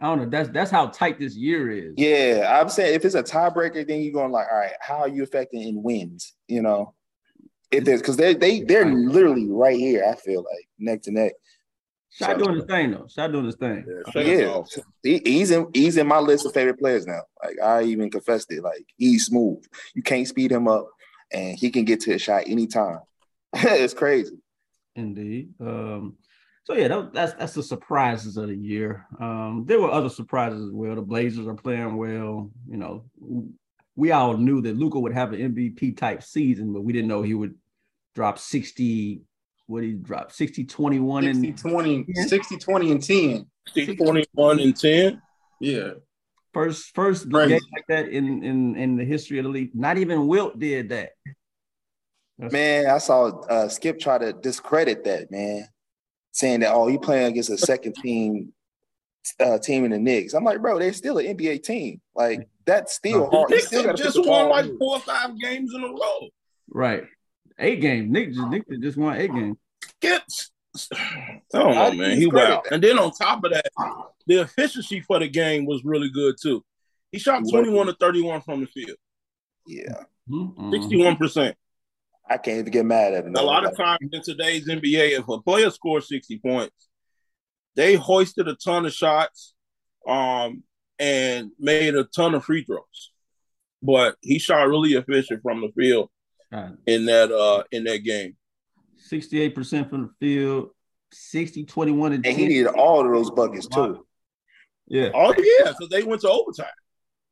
I 0.02 0.08
don't 0.08 0.18
know. 0.18 0.30
That's 0.30 0.50
that's 0.50 0.72
how 0.72 0.88
tight 0.88 1.20
this 1.20 1.36
year 1.36 1.70
is. 1.70 1.94
Yeah, 1.96 2.60
I'm 2.60 2.68
saying 2.70 2.96
if 2.96 3.06
it's 3.06 3.16
a 3.16 3.24
tiebreaker, 3.24 3.88
then 3.88 4.02
you're 4.02 4.12
going 4.12 4.32
like, 4.32 4.48
all 4.52 4.58
right, 4.58 4.74
how 4.82 4.98
are 4.98 5.08
you 5.08 5.24
affecting 5.24 5.62
in 5.62 5.82
wins? 5.84 6.34
You 6.48 6.62
know, 6.64 6.96
if 7.74 7.86
there's 7.86 8.02
because 8.02 8.18
they 8.18 8.34
they 8.34 8.62
they're 8.62 8.86
literally 8.86 9.50
right 9.50 9.78
here. 9.78 10.06
I 10.10 10.16
feel 10.16 10.40
like 10.40 10.68
neck 10.78 11.02
to 11.04 11.12
neck. 11.12 11.34
Shot 12.12 12.38
so, 12.38 12.46
doing 12.46 12.56
his 12.58 12.66
thing 12.66 12.92
though. 12.92 13.08
Shot 13.08 13.32
doing 13.32 13.46
his 13.46 13.56
thing. 13.56 13.86
Yeah, 14.16 14.22
yeah. 14.22 14.62
He, 15.02 15.22
he's 15.26 15.52
in 15.52 15.68
he's 15.74 15.98
in 15.98 16.08
my 16.08 16.20
list 16.20 16.46
of 16.46 16.54
favorite 16.54 16.78
players 16.78 17.08
now. 17.08 17.22
Like 17.44 17.60
I 17.60 17.84
even 17.84 18.12
confessed 18.12 18.52
it. 18.52 18.62
Like 18.62 18.86
he's 18.98 19.26
smooth. 19.26 19.64
You 19.96 20.04
can't 20.04 20.28
speed 20.28 20.52
him 20.52 20.68
up, 20.68 20.88
and 21.32 21.58
he 21.58 21.72
can 21.72 21.86
get 21.86 22.02
to 22.02 22.14
a 22.14 22.20
shot 22.20 22.44
anytime. 22.48 23.00
it's 23.54 23.96
crazy. 23.96 24.38
Indeed. 24.96 25.54
Um, 25.60 26.18
so 26.66 26.76
yeah, 26.76 26.88
that, 26.88 27.14
that's 27.14 27.34
that's 27.34 27.54
the 27.54 27.64
surprises 27.64 28.38
of 28.38 28.48
the 28.48 28.56
year. 28.56 29.08
Um, 29.20 29.66
there 29.68 29.82
were 29.82 29.92
other 29.92 30.10
surprises 30.10 30.64
as 30.68 30.72
well. 30.72 30.96
The 30.96 31.02
Blazers 31.02 31.48
are 31.48 31.56
playing 31.56 31.98
well. 31.98 32.52
You 32.70 32.78
know, 32.78 33.06
we 33.96 34.12
all 34.12 34.38
knew 34.38 34.62
that 34.62 34.78
Luka 34.78 35.00
would 35.00 35.14
have 35.14 35.34
an 35.34 35.54
MVP 35.54 35.98
type 35.98 36.24
season, 36.24 36.74
but 36.74 36.84
we 36.84 36.94
didn't 36.94 37.08
know 37.08 37.22
he 37.22 37.34
would 37.34 37.56
dropped 38.16 38.40
60. 38.40 39.22
What 39.68 39.82
did 39.82 39.88
he 39.88 39.94
drop? 39.94 40.32
60, 40.32 40.66
21 40.66 41.24
60, 41.24 41.48
and 41.48 41.58
20, 41.58 42.06
60, 42.28 42.58
20 42.58 42.92
and 42.92 43.04
10. 43.04 43.46
60, 43.74 43.96
21 43.96 44.60
and 44.60 44.76
10. 44.76 45.22
Yeah. 45.60 45.92
First, 46.54 46.94
first 46.94 47.30
game 47.30 47.50
like 47.50 47.88
that 47.88 48.10
in, 48.10 48.44
in 48.44 48.76
in 48.76 48.96
the 48.96 49.04
history 49.04 49.40
of 49.40 49.46
the 49.46 49.50
league. 49.50 49.72
Not 49.74 49.98
even 49.98 50.28
Wilt 50.28 50.60
did 50.60 50.90
that. 50.90 51.12
That's 52.38 52.54
man, 52.54 52.88
I 52.88 53.00
saw 53.00 53.30
uh, 53.46 53.70
Skip 53.70 54.00
try 54.00 54.20
to 54.20 54.34
discredit 54.34 55.04
that, 55.06 55.32
man, 55.32 55.68
saying 56.32 56.60
that, 56.60 56.72
oh, 56.72 56.90
you 56.90 57.00
playing 57.00 57.32
against 57.32 57.50
a 57.50 57.58
second 57.58 57.96
team 57.96 58.54
uh, 59.40 59.58
team 59.58 59.86
in 59.86 59.92
the 59.92 60.00
Knicks. 60.00 60.36
I'm 60.36 60.44
like, 60.44 60.62
bro, 60.62 60.78
they're 60.78 60.94
still 60.94 61.18
an 61.18 61.26
NBA 61.26 61.64
team. 61.64 62.02
Like, 62.14 62.48
that's 62.66 62.94
still 62.94 63.32
hard. 63.32 63.50
Knicks 63.50 63.72
just 63.72 64.24
won 64.24 64.50
like 64.50 64.70
four 64.78 64.98
or 64.98 65.00
five 65.00 65.40
games 65.40 65.74
in 65.74 65.84
a 65.84 65.88
row. 65.88 66.30
Right 66.70 67.04
eight 67.60 67.82
game. 67.82 68.12
Nick 68.12 68.34
just 68.34 68.48
Nick 68.48 68.82
just 68.82 68.98
won 68.98 69.18
eight 69.18 69.34
game. 69.34 69.58
Gets 70.02 70.52
I 70.94 71.42
don't 71.52 71.76
know, 71.76 71.94
man. 71.94 72.18
He 72.18 72.28
wow. 72.28 72.64
And 72.72 72.84
then 72.84 72.98
on 72.98 73.12
top 73.12 73.44
of 73.44 73.52
that, 73.52 73.72
the 74.26 74.42
efficiency 74.42 75.02
for 75.02 75.20
the 75.20 75.28
game 75.28 75.66
was 75.66 75.84
really 75.84 76.10
good 76.10 76.36
too. 76.42 76.64
He 77.12 77.20
shot 77.20 77.44
21 77.48 77.88
to 77.88 77.94
31 77.94 78.42
from 78.42 78.62
the 78.62 78.68
field. 78.68 78.98
Yeah. 79.68 80.04
61%. 80.30 81.18
Mm-hmm. 81.18 81.50
I 82.30 82.38
can't 82.38 82.60
even 82.60 82.72
get 82.72 82.86
mad 82.86 83.14
at 83.14 83.26
him. 83.26 83.36
A 83.36 83.42
lot 83.42 83.66
of 83.66 83.78
times 83.78 84.10
in 84.12 84.22
today's 84.24 84.68
NBA, 84.68 85.20
if 85.20 85.28
a 85.28 85.42
player 85.42 85.70
scores 85.70 86.08
60 86.08 86.40
points, 86.40 86.88
they 87.76 87.96
hoisted 87.96 88.48
a 88.48 88.56
ton 88.56 88.86
of 88.86 88.94
shots 88.94 89.54
um, 90.08 90.64
and 90.98 91.52
made 91.60 91.96
a 91.96 92.06
ton 92.06 92.34
of 92.34 92.46
free 92.46 92.64
throws. 92.64 93.12
But 93.84 94.16
he 94.22 94.40
shot 94.40 94.68
really 94.70 94.94
efficient 94.94 95.42
from 95.44 95.62
the 95.62 95.70
field 95.78 96.10
in 96.86 97.06
that 97.06 97.32
uh 97.32 97.64
in 97.72 97.84
that 97.86 98.00
game. 98.00 98.36
68% 99.12 99.90
from 99.90 100.04
the 100.04 100.10
field, 100.20 100.70
60, 101.12 101.66
21, 101.66 102.14
and, 102.14 102.26
and 102.26 102.38
he 102.38 102.48
needed 102.48 102.68
all 102.68 103.06
of 103.06 103.12
those 103.12 103.30
buckets 103.30 103.68
too. 103.68 104.06
Yeah. 104.88 105.10
Oh 105.14 105.34
yeah, 105.38 105.74
so 105.80 105.88
they 105.88 106.04
went 106.04 106.22
to 106.22 106.30
overtime. 106.30 106.68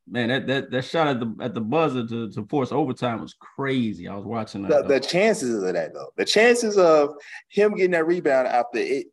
Man, 0.07 0.29
that, 0.29 0.47
that 0.47 0.71
that 0.71 0.85
shot 0.85 1.07
at 1.07 1.19
the 1.19 1.35
at 1.41 1.53
the 1.53 1.61
buzzer 1.61 2.05
to, 2.05 2.29
to 2.31 2.45
force 2.47 2.71
overtime 2.71 3.21
was 3.21 3.35
crazy. 3.35 4.07
I 4.07 4.15
was 4.15 4.25
watching 4.25 4.63
that. 4.63 4.87
The, 4.87 4.95
the 4.95 4.99
chances 4.99 5.63
of 5.63 5.73
that 5.73 5.93
though, 5.93 6.11
the 6.17 6.25
chances 6.25 6.77
of 6.77 7.13
him 7.49 7.75
getting 7.75 7.91
that 7.91 8.07
rebound 8.07 8.47
after 8.47 8.79
it, 8.79 9.07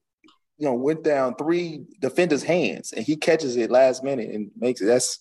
you 0.56 0.66
know, 0.66 0.74
went 0.74 1.04
down 1.04 1.34
three 1.36 1.84
defenders' 2.00 2.42
hands 2.42 2.92
and 2.92 3.04
he 3.04 3.16
catches 3.16 3.56
it 3.56 3.70
last 3.70 4.02
minute 4.02 4.30
and 4.30 4.50
makes 4.56 4.80
it. 4.80 4.86
That's 4.86 5.20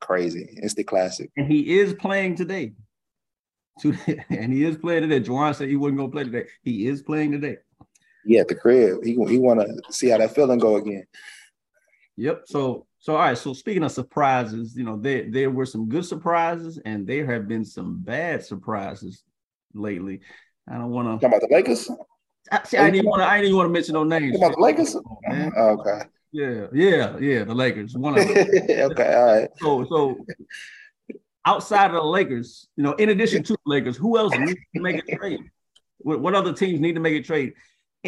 crazy. 0.00 0.58
It's 0.62 0.74
the 0.74 0.84
classic. 0.84 1.30
And 1.36 1.50
he 1.50 1.78
is 1.78 1.94
playing 1.94 2.36
today. 2.36 2.72
and 4.30 4.52
he 4.52 4.64
is 4.64 4.76
playing 4.76 5.08
today. 5.08 5.20
Juwan 5.20 5.54
said 5.54 5.68
he 5.68 5.76
wasn't 5.76 5.98
gonna 5.98 6.10
play 6.10 6.24
today. 6.24 6.44
He 6.62 6.86
is 6.86 7.02
playing 7.02 7.32
today. 7.32 7.58
Yeah, 8.24 8.40
at 8.40 8.48
the 8.48 8.54
crib. 8.54 9.04
He 9.04 9.12
he 9.12 9.38
want 9.38 9.60
to 9.60 9.92
see 9.92 10.08
how 10.08 10.18
that 10.18 10.34
feeling 10.34 10.58
go 10.58 10.76
again. 10.76 11.04
Yep. 12.16 12.44
So 12.46 12.86
so 12.98 13.14
all 13.14 13.20
right. 13.20 13.38
So 13.38 13.52
speaking 13.52 13.82
of 13.84 13.92
surprises, 13.92 14.76
you 14.76 14.84
know 14.84 14.96
there 14.96 15.30
there 15.30 15.50
were 15.50 15.66
some 15.66 15.88
good 15.88 16.04
surprises 16.04 16.78
and 16.84 17.06
there 17.06 17.26
have 17.26 17.46
been 17.46 17.64
some 17.64 18.00
bad 18.00 18.44
surprises 18.44 19.22
lately. 19.74 20.20
I 20.68 20.78
don't 20.78 20.90
want 20.90 21.20
to 21.20 21.24
talk 21.24 21.36
about 21.36 21.48
the 21.48 21.54
Lakers. 21.54 21.90
I, 22.50 22.62
see, 22.64 22.78
I 22.78 22.90
didn't 22.90 23.06
want 23.06 23.22
to. 23.22 23.28
I 23.28 23.40
didn't 23.40 23.56
want 23.56 23.68
to 23.68 23.72
mention 23.72 23.94
no 23.94 24.04
names. 24.04 24.36
About 24.36 24.54
the 24.54 24.60
Lakers. 24.60 24.96
Oh, 24.96 25.78
okay. 25.80 26.02
Yeah, 26.32 26.66
yeah, 26.72 27.18
yeah. 27.18 27.44
The 27.44 27.54
Lakers. 27.54 27.96
One 27.96 28.18
of 28.18 28.26
them. 28.26 28.36
okay, 28.70 29.14
all 29.14 29.26
right. 29.26 29.48
So 29.58 29.84
so 29.84 30.18
outside 31.46 31.86
of 31.86 31.92
the 31.92 32.02
Lakers, 32.02 32.68
you 32.76 32.82
know, 32.82 32.92
in 32.94 33.08
addition 33.08 33.42
to 33.44 33.52
the 33.52 33.58
Lakers, 33.64 33.96
who 33.96 34.18
else 34.18 34.36
needs 34.36 34.60
to 34.74 34.82
make 34.82 34.96
a 35.08 35.16
trade? 35.16 35.40
What, 35.98 36.20
what 36.20 36.34
other 36.34 36.52
teams 36.52 36.80
need 36.80 36.94
to 36.94 37.00
make 37.00 37.14
a 37.14 37.22
trade? 37.22 37.54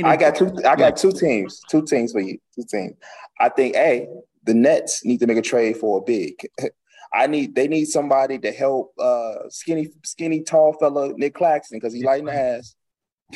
I 0.05 0.17
got 0.17 0.37
two. 0.37 0.53
I 0.67 0.77
got 0.77 0.97
two 0.97 1.13
teams. 1.13 1.61
Two 1.69 1.85
teams 1.85 2.13
for 2.13 2.21
you. 2.21 2.39
Two 2.55 2.65
teams. 2.71 2.97
I 3.41 3.49
think 3.49 3.75
a 3.75 4.07
the 4.45 4.55
Nets 4.55 5.05
need 5.05 5.19
to 5.21 5.27
make 5.27 5.39
a 5.39 5.43
trade 5.43 5.77
for 5.77 5.99
a 5.99 6.03
big. 6.03 6.35
I 7.13 7.27
need. 7.27 7.55
They 7.55 7.69
need 7.69 7.87
somebody 7.87 8.39
to 8.39 8.53
help 8.53 8.93
uh, 8.99 9.49
skinny, 9.49 9.89
skinny, 10.05 10.43
tall 10.43 10.75
fella 10.75 11.15
Nic 11.17 11.35
Claxton 11.35 11.79
because 11.79 11.95
he's 11.95 12.05
light 12.05 12.21
in 12.21 12.27
the 12.27 12.35
ass. 12.35 12.75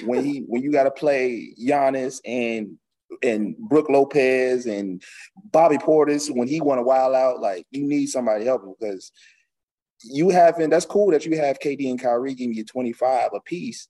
When 0.04 0.24
he 0.24 0.40
when 0.46 0.62
you 0.62 0.70
got 0.70 0.84
to 0.84 0.90
play 0.90 1.54
Giannis 1.60 2.20
and 2.24 2.76
and 3.22 3.56
Brook 3.56 3.88
Lopez 3.88 4.66
and 4.66 5.02
Bobby 5.50 5.78
Portis 5.78 6.34
when 6.34 6.48
he 6.48 6.60
want 6.60 6.78
to 6.78 6.82
wild 6.82 7.14
out, 7.14 7.40
like 7.40 7.66
you 7.70 7.86
need 7.86 8.06
somebody 8.06 8.44
to 8.44 8.50
help 8.50 8.62
him 8.62 8.74
because 8.78 9.10
you 10.04 10.30
haven't. 10.30 10.70
That's 10.70 10.86
cool 10.86 11.10
that 11.10 11.26
you 11.26 11.36
have 11.36 11.58
KD 11.58 11.90
and 11.90 12.00
Kyrie 12.00 12.34
giving 12.34 12.54
you 12.54 12.64
twenty 12.64 12.92
five 12.92 13.30
a 13.34 13.40
piece, 13.40 13.88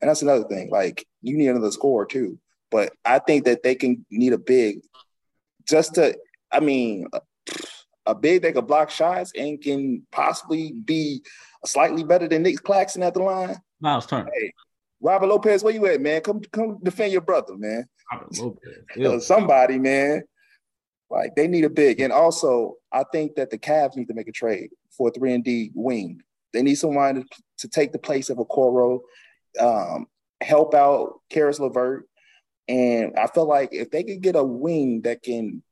and 0.00 0.08
that's 0.08 0.22
another 0.22 0.44
thing. 0.44 0.70
Like 0.70 1.06
you 1.22 1.36
need 1.36 1.48
another 1.48 1.70
score 1.70 2.06
too. 2.06 2.38
But 2.70 2.92
I 3.04 3.18
think 3.18 3.44
that 3.44 3.62
they 3.62 3.74
can 3.74 4.04
need 4.10 4.32
a 4.32 4.38
big 4.38 4.80
just 5.68 5.94
to. 5.94 6.16
I 6.52 6.60
mean, 6.60 7.08
a 8.06 8.14
big 8.14 8.42
that 8.42 8.54
can 8.54 8.64
block 8.64 8.90
shots 8.90 9.32
and 9.36 9.60
can 9.60 10.06
possibly 10.12 10.72
be 10.72 11.22
slightly 11.64 12.04
better 12.04 12.28
than 12.28 12.42
Nic 12.42 12.62
Claxton 12.62 13.02
at 13.02 13.14
the 13.14 13.22
line. 13.22 13.56
Miles 13.80 14.06
Turner. 14.06 14.30
Hey, 14.32 14.52
Robert 15.00 15.26
Lopez, 15.26 15.62
where 15.62 15.74
you 15.74 15.86
at, 15.86 16.00
man? 16.00 16.20
Come 16.20 16.40
come 16.52 16.78
defend 16.82 17.12
your 17.12 17.22
brother, 17.22 17.56
man. 17.56 17.86
Robert 18.12 18.38
Lopez. 18.96 19.26
Somebody, 19.26 19.78
man. 19.78 20.22
Like 21.14 21.36
they 21.36 21.46
need 21.46 21.64
a 21.64 21.70
big. 21.70 22.00
And 22.00 22.12
also, 22.12 22.74
I 22.92 23.04
think 23.12 23.36
that 23.36 23.50
the 23.50 23.58
Cavs 23.58 23.96
need 23.96 24.08
to 24.08 24.14
make 24.14 24.26
a 24.26 24.32
trade 24.32 24.70
for 24.90 25.08
a 25.08 25.10
three 25.12 25.32
and 25.32 25.44
D 25.44 25.70
wing. 25.74 26.20
They 26.52 26.62
need 26.62 26.74
someone 26.74 27.14
to, 27.14 27.24
to 27.58 27.68
take 27.68 27.92
the 27.92 27.98
place 27.98 28.30
of 28.30 28.38
Okoro, 28.38 29.00
um, 29.60 30.06
help 30.40 30.74
out 30.74 31.20
Caris 31.30 31.60
LeVert. 31.60 32.08
And 32.66 33.16
I 33.16 33.28
feel 33.28 33.46
like 33.46 33.68
if 33.72 33.90
they 33.90 34.02
could 34.02 34.22
get 34.22 34.34
a 34.34 34.42
wing 34.42 35.02
that 35.02 35.22
can 35.22 35.62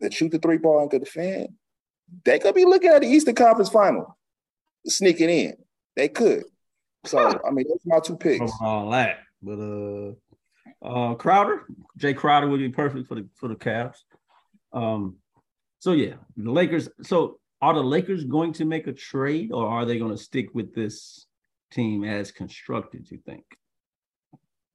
that 0.00 0.14
shoot 0.14 0.30
the 0.30 0.38
three 0.38 0.56
ball 0.56 0.80
and 0.80 0.90
could 0.90 1.04
defend, 1.04 1.48
they 2.24 2.38
could 2.38 2.54
be 2.54 2.64
looking 2.64 2.90
at 2.90 3.02
the 3.02 3.08
Eastern 3.08 3.34
Conference 3.34 3.68
final, 3.68 4.16
sneaking 4.86 5.28
in. 5.28 5.56
They 5.96 6.08
could. 6.08 6.44
So 7.04 7.18
I 7.18 7.50
mean, 7.50 7.66
those 7.68 7.78
are 7.84 7.96
my 7.96 8.00
two 8.00 8.16
picks. 8.16 8.52
All 8.60 8.90
that, 8.90 9.18
but 9.42 9.58
uh, 9.58 10.12
uh, 10.82 11.14
Crowder, 11.14 11.66
Jae 11.98 12.16
Crowder 12.16 12.48
would 12.48 12.60
be 12.60 12.70
perfect 12.70 13.06
for 13.08 13.16
the 13.16 13.26
for 13.34 13.48
the 13.48 13.56
Cavs. 13.56 13.96
Um, 14.72 15.16
so 15.78 15.92
yeah, 15.92 16.14
the 16.36 16.50
Lakers. 16.50 16.88
So 17.02 17.38
are 17.60 17.74
the 17.74 17.82
Lakers 17.82 18.24
going 18.24 18.52
to 18.54 18.64
make 18.64 18.86
a 18.86 18.92
trade 18.92 19.52
or 19.52 19.66
are 19.66 19.84
they 19.84 19.98
going 19.98 20.16
to 20.16 20.22
stick 20.22 20.50
with 20.54 20.74
this 20.74 21.26
team 21.72 22.04
as 22.04 22.30
constructed, 22.30 23.10
you 23.10 23.18
think? 23.18 23.44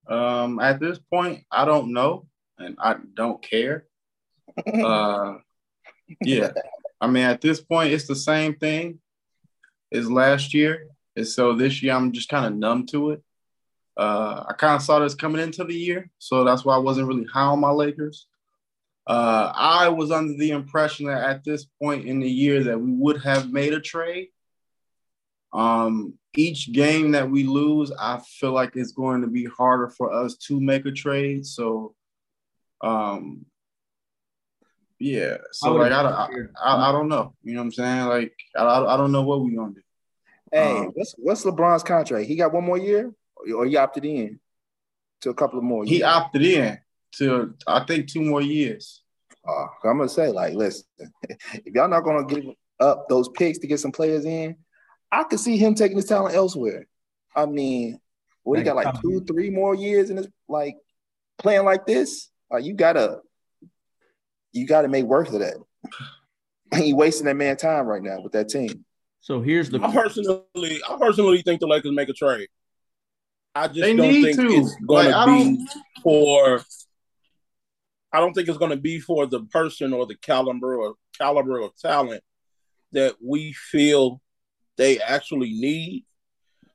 Um, 0.08 0.60
at 0.60 0.80
this 0.80 1.00
point, 1.00 1.46
I 1.50 1.66
don't 1.66 1.94
know 1.94 2.28
and 2.58 2.76
I 2.80 2.96
don't 3.14 3.42
care. 3.42 3.86
uh, 4.74 5.36
yeah. 6.22 6.52
I 7.00 7.08
mean, 7.08 7.24
at 7.24 7.42
this 7.42 7.62
point, 7.62 7.94
it's 7.94 8.08
the 8.08 8.16
same 8.16 8.56
thing 8.56 9.00
as 9.92 10.12
last 10.12 10.54
year. 10.54 10.88
And 11.16 11.28
so 11.28 11.54
this 11.54 11.82
year, 11.82 11.94
I'm 11.94 12.12
just 12.12 12.30
kind 12.30 12.46
of 12.46 12.56
numb 12.56 12.86
to 12.88 13.12
it. 13.12 13.24
Uh, 13.96 14.44
I 14.50 14.54
kind 14.54 14.76
of 14.76 14.82
saw 14.82 15.00
this 15.00 15.16
coming 15.16 15.42
into 15.42 15.64
the 15.64 15.76
year. 15.76 16.10
So 16.18 16.44
that's 16.44 16.66
why 16.66 16.76
I 16.76 16.80
wasn't 16.80 17.08
really 17.08 17.26
high 17.26 17.44
on 17.44 17.60
my 17.60 17.70
Lakers. 17.70 18.28
Uh, 19.06 19.52
I 19.54 19.90
was 19.90 20.12
under 20.12 20.34
the 20.38 20.52
impression 20.52 21.08
that 21.08 21.24
at 21.30 21.44
this 21.44 21.66
point 21.82 22.06
in 22.06 22.20
the 22.20 22.30
year 22.30 22.64
that 22.64 22.80
we 22.80 22.92
would 22.94 23.22
have 23.22 23.52
made 23.52 23.74
a 23.74 23.82
trade. 23.82 24.30
Um, 25.52 26.14
each 26.36 26.72
game 26.72 27.12
that 27.12 27.30
we 27.30 27.44
lose, 27.44 27.92
I 27.92 28.20
feel 28.26 28.54
like 28.54 28.76
it's 28.76 28.94
going 28.94 29.22
to 29.22 29.28
be 29.28 29.46
harder 29.46 29.90
for 29.90 30.12
us 30.12 30.36
to 30.48 30.60
make 30.60 30.86
a 30.86 30.92
trade. 30.92 31.46
So, 31.46 31.94
um, 32.82 33.46
yeah. 35.00 35.38
So 35.52 35.74
like 35.74 35.92
I, 35.92 36.02
I, 36.02 36.28
I, 36.64 36.90
I, 36.90 36.92
don't 36.92 37.10
know. 37.10 37.36
You 37.44 37.54
know 37.54 37.60
what 37.60 37.66
I'm 37.66 37.72
saying? 37.74 38.06
Like 38.08 38.34
I, 38.56 38.64
I 38.64 38.98
don't 38.98 39.12
know 39.12 39.24
what 39.24 39.42
we're 39.42 39.56
gonna 39.56 39.74
do. 39.74 39.82
Hey, 40.52 40.78
um, 40.78 40.92
what's 40.94 41.14
what's 41.18 41.44
LeBron's 41.44 41.84
contract? 41.84 42.26
He 42.26 42.36
got 42.36 42.54
one 42.54 42.64
more 42.64 42.78
year, 42.78 43.14
or 43.54 43.66
he 43.66 43.76
opted 43.76 44.06
in 44.06 44.40
to 45.22 45.30
a 45.30 45.34
couple 45.34 45.60
of 45.60 45.66
more. 45.66 45.84
Years? 45.84 45.98
He 45.98 46.04
opted 46.04 46.44
in 46.44 46.80
to 47.18 47.54
I 47.68 47.86
think 47.86 48.08
two 48.08 48.22
more 48.22 48.42
years. 48.42 49.02
Uh, 49.48 49.66
I'm 49.84 49.98
gonna 49.98 50.10
say, 50.10 50.30
like, 50.30 50.54
listen, 50.54 50.86
if 51.30 51.74
y'all 51.74 51.90
not 51.90 52.02
gonna 52.02 52.26
give 52.26 52.46
up 52.80 53.08
those 53.10 53.30
picks 53.30 53.60
to 53.60 53.68
get 53.68 53.80
some 53.80 53.92
players 53.92 54.26
in, 54.26 54.56
I 55.12 55.24
could 55.24 55.40
see 55.40 55.58
him 55.58 55.76
taking 55.76 55.98
his 55.98 56.06
talent 56.06 56.36
elsewhere. 56.36 56.88
I 57.36 57.46
mean, 57.46 58.00
what 58.44 58.58
he 58.58 58.64
got 58.64 58.76
like 58.76 59.02
two, 59.02 59.24
three 59.26 59.50
more 59.50 59.76
years 59.76 60.10
in 60.10 60.18
this, 60.18 60.28
like 60.48 60.76
playing 61.38 61.66
like 61.66 61.86
this. 61.86 62.30
Uh, 62.54 62.58
you 62.58 62.74
gotta, 62.74 63.20
you 64.52 64.68
gotta 64.68 64.88
make 64.88 65.06
worth 65.06 65.34
of 65.34 65.40
that. 65.40 65.56
he 66.76 66.94
wasting 66.94 67.26
that 67.26 67.36
man 67.36 67.58
time 67.58 67.86
right 67.86 68.02
now 68.02 68.22
with 68.22 68.34
that 68.34 68.50
team. 68.50 68.86
So 69.20 69.42
here's 69.42 69.70
the. 69.70 69.82
I 69.82 69.92
personally, 69.92 70.82
I 70.90 70.98
personally 71.00 71.42
think 71.42 71.60
the 71.62 71.68
Lakers 71.68 71.92
make 71.94 72.10
a 72.10 72.14
trade. 72.14 72.50
I 73.56 73.68
just 73.68 73.80
they 73.80 73.96
don't 73.96 74.12
think 74.12 74.38
to. 74.38 74.48
it's 74.48 74.76
going 74.86 75.12
like, 75.12 75.28
to 75.28 75.56
be 75.56 75.68
for 76.02 76.64
I 78.14 78.20
don't 78.20 78.34
think 78.34 78.48
it's 78.48 78.60
going 78.60 78.72
to 78.72 78.78
be 78.78 79.00
for 79.00 79.26
the 79.26 79.42
person 79.46 79.92
or 79.92 80.06
the 80.06 80.16
caliber 80.16 80.76
or 80.76 80.94
caliber 81.18 81.60
of 81.60 81.76
talent 81.76 82.24
that 82.92 83.16
we 83.20 83.54
feel 83.54 84.22
they 84.78 85.00
actually 85.00 85.52
need. 85.52 86.06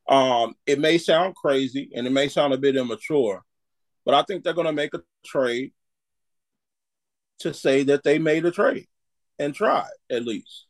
Um, 0.08 0.54
it 0.66 0.80
may 0.80 0.98
sound 0.98 1.36
crazy 1.36 1.90
and 1.94 2.06
it 2.06 2.10
may 2.10 2.28
sound 2.28 2.54
a 2.54 2.58
bit 2.58 2.76
immature, 2.76 3.44
but 4.04 4.14
I 4.14 4.22
think 4.22 4.42
they're 4.42 4.52
going 4.52 4.66
to 4.66 4.72
make 4.72 4.94
a 4.94 5.02
trade 5.24 5.72
to 7.40 7.54
say 7.54 7.84
that 7.84 8.02
they 8.02 8.18
made 8.18 8.44
a 8.44 8.50
trade 8.50 8.88
and 9.38 9.54
tried 9.54 9.90
at 10.10 10.24
least. 10.24 10.66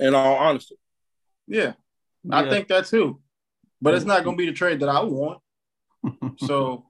In 0.00 0.14
all 0.14 0.36
honesty, 0.36 0.76
yeah, 1.48 1.72
yeah. 2.22 2.38
I 2.38 2.48
think 2.48 2.68
that 2.68 2.86
too. 2.86 3.20
But 3.82 3.94
it's 3.94 4.04
not 4.04 4.22
going 4.22 4.36
to 4.36 4.40
be 4.40 4.46
the 4.46 4.52
trade 4.56 4.78
that 4.80 4.88
I 4.88 5.02
want. 5.02 5.40
so 6.38 6.87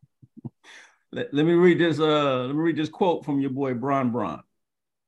let, 1.13 1.33
let 1.33 1.47
me 1.47 1.53
read 1.53 1.79
this. 1.79 1.99
Uh, 1.99 2.45
let 2.47 2.55
me 2.55 2.61
read 2.61 2.77
this 2.77 2.89
quote 2.89 3.25
from 3.25 3.41
your 3.41 3.51
boy 3.51 3.75
Bron 3.75 4.11
Bron. 4.11 4.43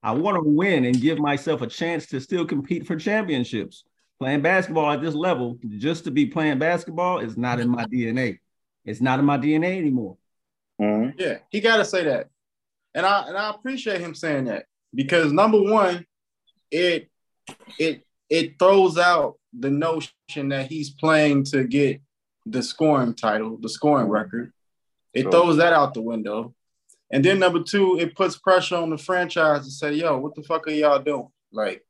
I 0.03 0.13
want 0.13 0.37
to 0.37 0.49
win 0.49 0.85
and 0.85 1.01
give 1.01 1.19
myself 1.19 1.61
a 1.61 1.67
chance 1.67 2.07
to 2.07 2.21
still 2.21 2.47
compete 2.47 2.87
for 2.87 2.97
championships. 2.97 3.85
Playing 4.19 4.43
basketball 4.43 4.91
at 4.91 5.01
this 5.01 5.15
level, 5.15 5.59
just 5.79 6.05
to 6.05 6.11
be 6.11 6.27
playing 6.27 6.59
basketball, 6.59 7.21
is 7.21 7.39
not 7.39 7.59
in 7.59 7.71
my 7.71 7.85
DNA. 7.85 8.39
It's 8.85 9.01
not 9.01 9.19
in 9.19 9.25
my 9.25 9.39
DNA 9.39 9.79
anymore. 9.79 10.17
Mm-hmm. 10.81 11.19
Yeah, 11.19 11.39
he 11.51 11.61
got 11.61 11.79
to 11.79 11.85
say 11.85 12.05
that, 12.05 12.29
and 12.95 13.05
I 13.07 13.29
and 13.29 13.37
I 13.37 13.51
appreciate 13.51 14.01
him 14.01 14.15
saying 14.15 14.45
that 14.47 14.67
because 14.95 15.33
number 15.33 15.61
one, 15.61 16.07
it 16.71 17.11
it 17.79 18.05
it 18.29 18.59
throws 18.59 18.97
out 18.99 19.37
the 19.59 19.71
notion 19.71 20.13
that 20.49 20.69
he's 20.69 20.91
playing 20.91 21.45
to 21.45 21.65
get 21.65 22.01
the 22.47 22.63
scoring 22.63 23.15
title, 23.15 23.59
the 23.61 23.69
scoring 23.69 24.09
record. 24.09 24.53
It 25.13 25.23
sure. 25.23 25.31
throws 25.31 25.57
that 25.57 25.73
out 25.73 25.95
the 25.95 26.03
window. 26.03 26.55
And 27.11 27.25
then 27.25 27.39
number 27.41 27.63
two, 27.63 27.99
it 27.99 28.15
puts 28.15 28.39
pressure 28.39 28.77
on 28.77 28.91
the 28.91 28.99
franchise 28.99 29.65
to 29.65 29.71
say, 29.71 29.95
yo, 29.95 30.19
what 30.19 30.35
the 30.35 30.43
fuck 30.43 30.67
are 30.69 30.71
y'all 30.71 31.03
doing? 31.03 31.29
Like, 31.51 31.85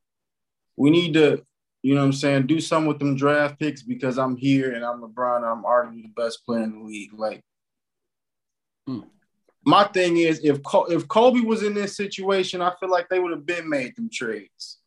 we 0.76 0.88
need 0.88 1.12
to, 1.14 1.44
you 1.82 1.94
know 1.94 2.00
what 2.00 2.06
I'm 2.06 2.12
saying, 2.14 2.46
do 2.46 2.60
something 2.60 2.88
with 2.88 2.98
them 2.98 3.16
draft 3.16 3.58
picks 3.58 3.82
because 3.82 4.18
I'm 4.18 4.36
here 4.36 4.72
and 4.72 4.84
I'm 4.84 5.02
LeBron. 5.02 5.44
I'm 5.44 5.62
arguably 5.64 6.02
the 6.02 6.12
best 6.16 6.44
player 6.46 6.62
in 6.62 6.78
the 6.78 6.84
league. 6.84 7.12
Like, 7.12 7.42
hmm. 8.86 9.00
my 9.64 9.84
thing 9.84 10.16
is, 10.16 10.40
if 10.42 10.60
if 10.88 11.08
Kobe 11.08 11.40
was 11.40 11.62
in 11.62 11.74
this 11.74 11.96
situation, 11.96 12.62
I 12.62 12.72
feel 12.80 12.90
like 12.90 13.08
they 13.10 13.18
would 13.18 13.32
have 13.32 13.44
been 13.44 13.68
made 13.68 13.96
them 13.96 14.08
trades. 14.10 14.78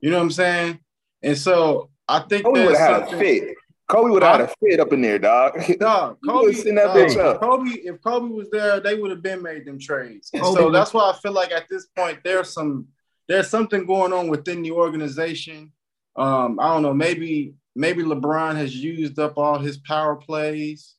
You 0.00 0.10
know 0.10 0.18
what 0.18 0.24
I'm 0.24 0.30
saying? 0.30 0.78
And 1.22 1.36
so 1.36 1.90
I 2.06 2.20
think 2.20 2.44
Kobe 2.44 2.64
would 2.64 2.76
have 2.76 2.78
had 2.78 3.02
a 3.02 3.10
something- 3.10 3.18
fit. 3.18 3.56
Kobe 3.90 4.10
would 4.10 4.22
have 4.22 4.40
had 4.40 4.48
a 4.48 4.54
fit 4.64 4.80
up 4.80 4.92
in 4.92 5.02
there, 5.02 5.18
dog. 5.18 5.60
Dog, 5.78 6.18
Kobe, 6.24 6.46
would've 6.46 6.64
that 6.64 6.74
dog, 6.74 6.96
bitch 6.96 7.16
up. 7.16 7.40
Kobe, 7.40 7.70
if 7.70 8.00
Kobe 8.02 8.32
was 8.32 8.48
there, 8.50 8.78
they 8.80 8.94
would 8.94 9.10
have 9.10 9.22
been 9.22 9.42
made 9.42 9.66
them 9.66 9.78
trades. 9.78 10.30
And 10.32 10.42
Kobe 10.42 10.60
so 10.60 10.70
that's 10.70 10.94
why 10.94 11.10
I 11.10 11.16
feel 11.18 11.32
like 11.32 11.50
at 11.50 11.68
this 11.68 11.86
point 11.96 12.20
there's 12.24 12.52
some 12.52 12.86
there's 13.28 13.48
something 13.48 13.86
going 13.86 14.12
on 14.12 14.28
within 14.28 14.62
the 14.62 14.70
organization. 14.70 15.72
Um, 16.16 16.58
I 16.60 16.72
don't 16.72 16.82
know, 16.82 16.94
maybe 16.94 17.54
maybe 17.74 18.02
LeBron 18.02 18.56
has 18.56 18.74
used 18.74 19.18
up 19.18 19.36
all 19.36 19.58
his 19.58 19.78
power 19.78 20.16
plays. 20.16 20.94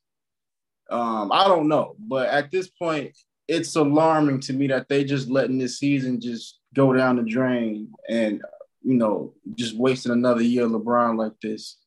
Um, 0.89 1.31
I 1.31 1.47
don't 1.47 1.69
know, 1.69 1.95
but 1.97 2.27
at 2.27 2.51
this 2.51 2.67
point, 2.69 3.15
it's 3.47 3.75
alarming 3.75 4.41
to 4.41 4.53
me 4.53 4.67
that 4.67 4.89
they 4.89 5.03
just 5.03 5.29
letting 5.29 5.57
this 5.57 5.79
season 5.79 6.19
just 6.19 6.59
go 6.73 6.93
down 6.93 7.17
the 7.17 7.23
drain 7.23 7.91
and 8.09 8.41
you 8.81 8.95
know 8.95 9.33
just 9.55 9.77
wasting 9.77 10.11
another 10.11 10.41
year 10.41 10.65
of 10.65 10.71
LeBron 10.71 11.17
like 11.17 11.39
this. 11.41 11.77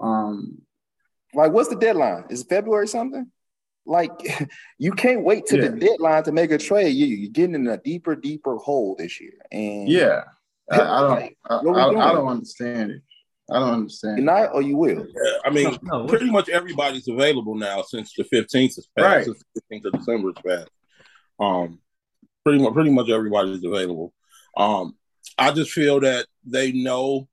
Um, 0.00 0.62
Like, 1.34 1.52
what's 1.52 1.68
the 1.68 1.76
deadline? 1.76 2.24
Is 2.30 2.42
it 2.42 2.48
February 2.48 2.88
something? 2.88 3.30
Like, 3.86 4.10
you 4.78 4.92
can't 4.92 5.24
wait 5.24 5.46
to 5.46 5.60
the 5.60 5.70
deadline 5.70 6.22
to 6.24 6.32
make 6.32 6.50
a 6.50 6.58
trade. 6.58 6.90
You, 6.90 7.06
you're 7.06 7.30
getting 7.30 7.54
in 7.54 7.66
a 7.68 7.78
deeper, 7.78 8.14
deeper 8.16 8.56
hole 8.56 8.96
this 8.98 9.20
year. 9.20 9.34
And 9.50 9.88
Yeah, 9.88 10.24
I, 10.70 10.80
I 10.80 11.00
don't. 11.00 11.10
Like, 11.10 11.36
I, 11.48 11.54
I, 11.54 12.10
I 12.10 12.12
don't 12.14 12.28
understand 12.28 12.90
it. 12.92 13.02
I 13.50 13.54
don't 13.54 13.66
you're 13.68 13.74
understand. 13.76 14.24
not, 14.26 14.54
or 14.54 14.60
you 14.60 14.76
will. 14.76 15.06
Yeah, 15.06 15.32
I 15.44 15.50
mean, 15.50 15.78
No, 15.82 16.00
what- 16.00 16.08
pretty 16.08 16.30
much 16.30 16.48
everybody's 16.50 17.08
available 17.08 17.54
now 17.54 17.80
since 17.82 18.12
the 18.14 18.24
15th 18.24 18.78
is 18.78 18.88
passed. 18.96 19.06
Right. 19.06 19.24
Since 19.24 19.42
the 19.54 19.62
15th 19.76 19.84
of 19.86 19.92
December 19.94 20.28
is 20.30 20.36
passed. 20.46 20.70
Um, 21.40 21.78
pretty 22.44 22.62
much, 22.62 22.74
pretty 22.74 22.90
much 22.90 23.08
everybody's 23.08 23.64
available. 23.64 24.12
Um, 24.56 24.96
I 25.38 25.52
just 25.52 25.70
feel 25.70 26.00
that 26.00 26.26
they 26.44 26.72
know 26.72 27.28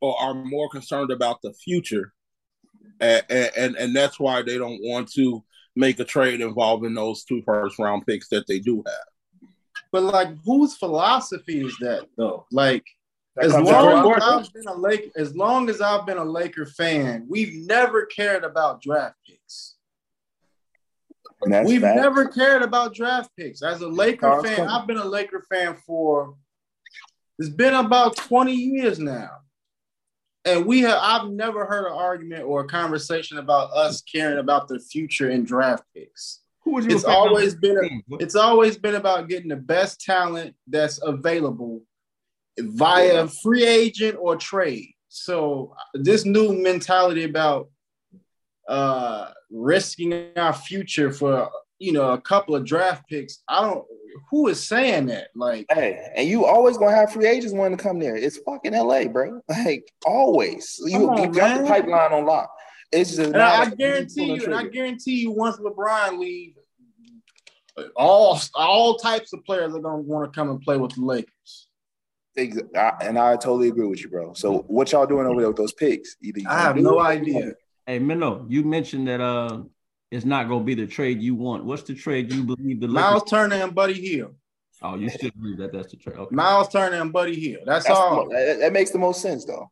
or 0.00 0.20
are 0.20 0.34
more 0.34 0.68
concerned 0.68 1.10
about 1.10 1.42
the 1.42 1.52
future, 1.52 2.12
and 3.00 3.22
and, 3.30 3.76
and 3.76 3.94
that's 3.96 4.18
why 4.18 4.42
they 4.42 4.58
don't 4.58 4.80
want 4.82 5.10
to 5.12 5.44
make 5.76 5.98
a 6.00 6.04
trade 6.04 6.40
involving 6.40 6.94
those 6.94 7.24
two 7.24 7.42
first 7.42 7.78
round 7.78 8.06
picks 8.06 8.28
that 8.28 8.46
they 8.46 8.58
do 8.58 8.82
have. 8.86 9.48
But 9.92 10.02
like, 10.04 10.28
whose 10.44 10.76
philosophy 10.76 11.64
is 11.64 11.76
that 11.80 12.06
though? 12.16 12.46
Like, 12.52 12.84
That 13.36 13.46
as 13.46 13.52
comes 13.52 13.68
down 13.68 14.02
to 14.02 14.08
long 14.08 14.16
as 14.16 14.22
I've 14.22 14.52
been 14.52 14.66
a 14.68 14.74
Lake, 14.74 15.10
as 15.16 15.36
long 15.36 15.70
as 15.70 15.80
I've 15.80 16.06
been 16.06 16.18
a 16.18 16.24
Laker 16.24 16.66
fan, 16.66 17.26
we've 17.28 17.54
never 17.66 18.06
cared 18.06 18.44
about 18.44 18.82
draft 18.82 19.16
picks. 19.26 19.76
We've 21.64 21.80
fact. 21.80 21.96
never 21.96 22.28
cared 22.28 22.62
about 22.62 22.94
draft 22.94 23.30
picks. 23.36 23.62
As 23.62 23.80
a 23.80 23.88
Laker 23.88 24.42
fan. 24.42 24.68
I've 24.68 24.86
been 24.86 24.98
a 24.98 25.04
Laker 25.04 25.44
fan 25.50 25.76
for 25.86 26.36
it's 27.38 27.48
been 27.48 27.74
about 27.74 28.16
20 28.16 28.52
years 28.52 28.98
now. 28.98 29.30
And 30.44 30.64
we 30.66 30.80
have 30.80 30.98
I've 31.00 31.30
never 31.30 31.66
heard 31.66 31.86
an 31.86 31.92
argument 31.92 32.44
or 32.44 32.62
a 32.62 32.66
conversation 32.68 33.38
about 33.38 33.70
us 33.72 34.00
caring 34.02 34.38
about 34.38 34.68
the 34.68 34.78
future 34.78 35.30
in 35.30 35.44
draft 35.44 35.84
picks. 35.94 36.40
Who 36.64 36.72
was 36.72 36.86
you 36.86 36.94
It's 36.94 37.04
a 37.04 37.08
fan 37.08 37.16
of? 37.16 37.26
always 37.26 37.54
been 37.54 37.78
a, 37.78 38.16
it's 38.16 38.36
always 38.36 38.78
been 38.78 38.94
about 38.94 39.28
getting 39.28 39.48
the 39.48 39.56
best 39.56 40.00
talent 40.00 40.54
that's 40.66 41.00
available 41.02 41.82
via 42.58 43.26
free 43.28 43.64
agent 43.66 44.16
or 44.18 44.36
trade. 44.36 44.94
So 45.08 45.74
this 45.94 46.24
new 46.24 46.52
mentality 46.54 47.24
about 47.24 47.68
uh 48.68 49.32
risking 49.50 50.12
our 50.36 50.52
future 50.52 51.12
for 51.12 51.50
you 51.80 51.92
know 51.92 52.10
a 52.10 52.20
couple 52.20 52.54
of 52.54 52.64
draft 52.64 53.08
picks, 53.08 53.42
I 53.48 53.62
don't 53.62 53.84
who 54.30 54.48
is 54.48 54.62
saying 54.62 55.06
that? 55.06 55.28
Like 55.34 55.66
Hey, 55.70 56.12
and 56.14 56.28
you 56.28 56.44
always 56.44 56.76
gonna 56.76 56.94
have 56.94 57.12
free 57.12 57.26
agents 57.26 57.52
wanting 57.54 57.76
to 57.76 57.82
come 57.82 57.98
there. 57.98 58.14
It's 58.16 58.38
fucking 58.38 58.72
LA, 58.72 59.04
bro. 59.06 59.40
Like 59.48 59.90
always. 60.06 60.80
You, 60.84 61.10
on, 61.10 61.22
you 61.22 61.28
got 61.30 61.60
the 61.60 61.66
pipeline 61.66 62.12
on 62.12 62.24
lock. 62.26 62.50
It's 62.92 63.10
just 63.10 63.20
and 63.20 63.32
not 63.32 63.68
I, 63.68 63.70
I 63.70 63.74
guarantee 63.74 64.34
you, 64.34 64.44
and 64.44 64.54
I 64.54 64.64
guarantee 64.64 65.20
you 65.20 65.30
once 65.30 65.58
LeBron 65.58 66.18
leaves, 66.18 66.58
all 67.96 68.38
all 68.54 68.96
types 68.96 69.32
of 69.32 69.44
players 69.44 69.74
are 69.74 69.80
gonna 69.80 70.02
want 70.02 70.32
to 70.32 70.36
come 70.36 70.50
and 70.50 70.60
play 70.60 70.76
with 70.76 70.94
the 70.94 71.04
Lakers. 71.04 71.68
Ex- 72.36 72.58
I- 72.74 72.96
and 73.02 73.18
I 73.18 73.36
totally 73.36 73.68
agree 73.68 73.86
with 73.86 74.02
you, 74.02 74.08
bro. 74.08 74.32
So 74.34 74.64
what 74.68 74.92
y'all 74.92 75.06
doing 75.06 75.26
over 75.26 75.40
there 75.40 75.48
with 75.48 75.56
those 75.56 75.72
picks? 75.72 76.16
Either 76.22 76.40
you 76.40 76.48
I 76.48 76.60
have 76.60 76.76
no 76.76 77.00
idea. 77.00 77.54
Hey, 77.86 77.98
Minnow, 77.98 78.46
you 78.48 78.64
mentioned 78.64 79.08
that 79.08 79.20
uh, 79.20 79.62
it's 80.10 80.24
not 80.24 80.48
going 80.48 80.60
to 80.60 80.64
be 80.64 80.74
the 80.74 80.86
trade 80.86 81.22
you 81.22 81.34
want. 81.34 81.64
What's 81.64 81.82
the 81.82 81.94
trade 81.94 82.32
you 82.32 82.42
believe 82.42 82.80
the 82.80 82.88
Lakers? 82.88 82.94
Miles 82.94 83.30
Turner 83.30 83.56
and 83.56 83.74
Buddy 83.74 83.94
Hield. 83.94 84.34
Oh, 84.82 84.96
you 84.96 85.08
still 85.10 85.30
believe 85.38 85.58
that 85.58 85.72
that's 85.72 85.90
the 85.90 85.96
trade? 85.96 86.16
Okay. 86.16 86.34
Miles 86.34 86.68
Turner 86.68 87.00
and 87.00 87.12
Buddy 87.12 87.38
Hield. 87.38 87.62
That's, 87.66 87.86
That's 87.86 87.98
all. 87.98 88.28
the- 88.28 88.34
that, 88.34 88.58
that 88.60 88.72
makes 88.72 88.90
the 88.90 88.98
most 88.98 89.20
sense, 89.20 89.44
though. 89.44 89.70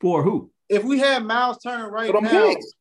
For 0.00 0.22
who? 0.22 0.50
If 0.68 0.82
we 0.82 0.98
had 0.98 1.24
Miles 1.24 1.58
Turner 1.62 1.90
right 1.90 2.12
now, 2.12 2.48
picks. 2.48 2.72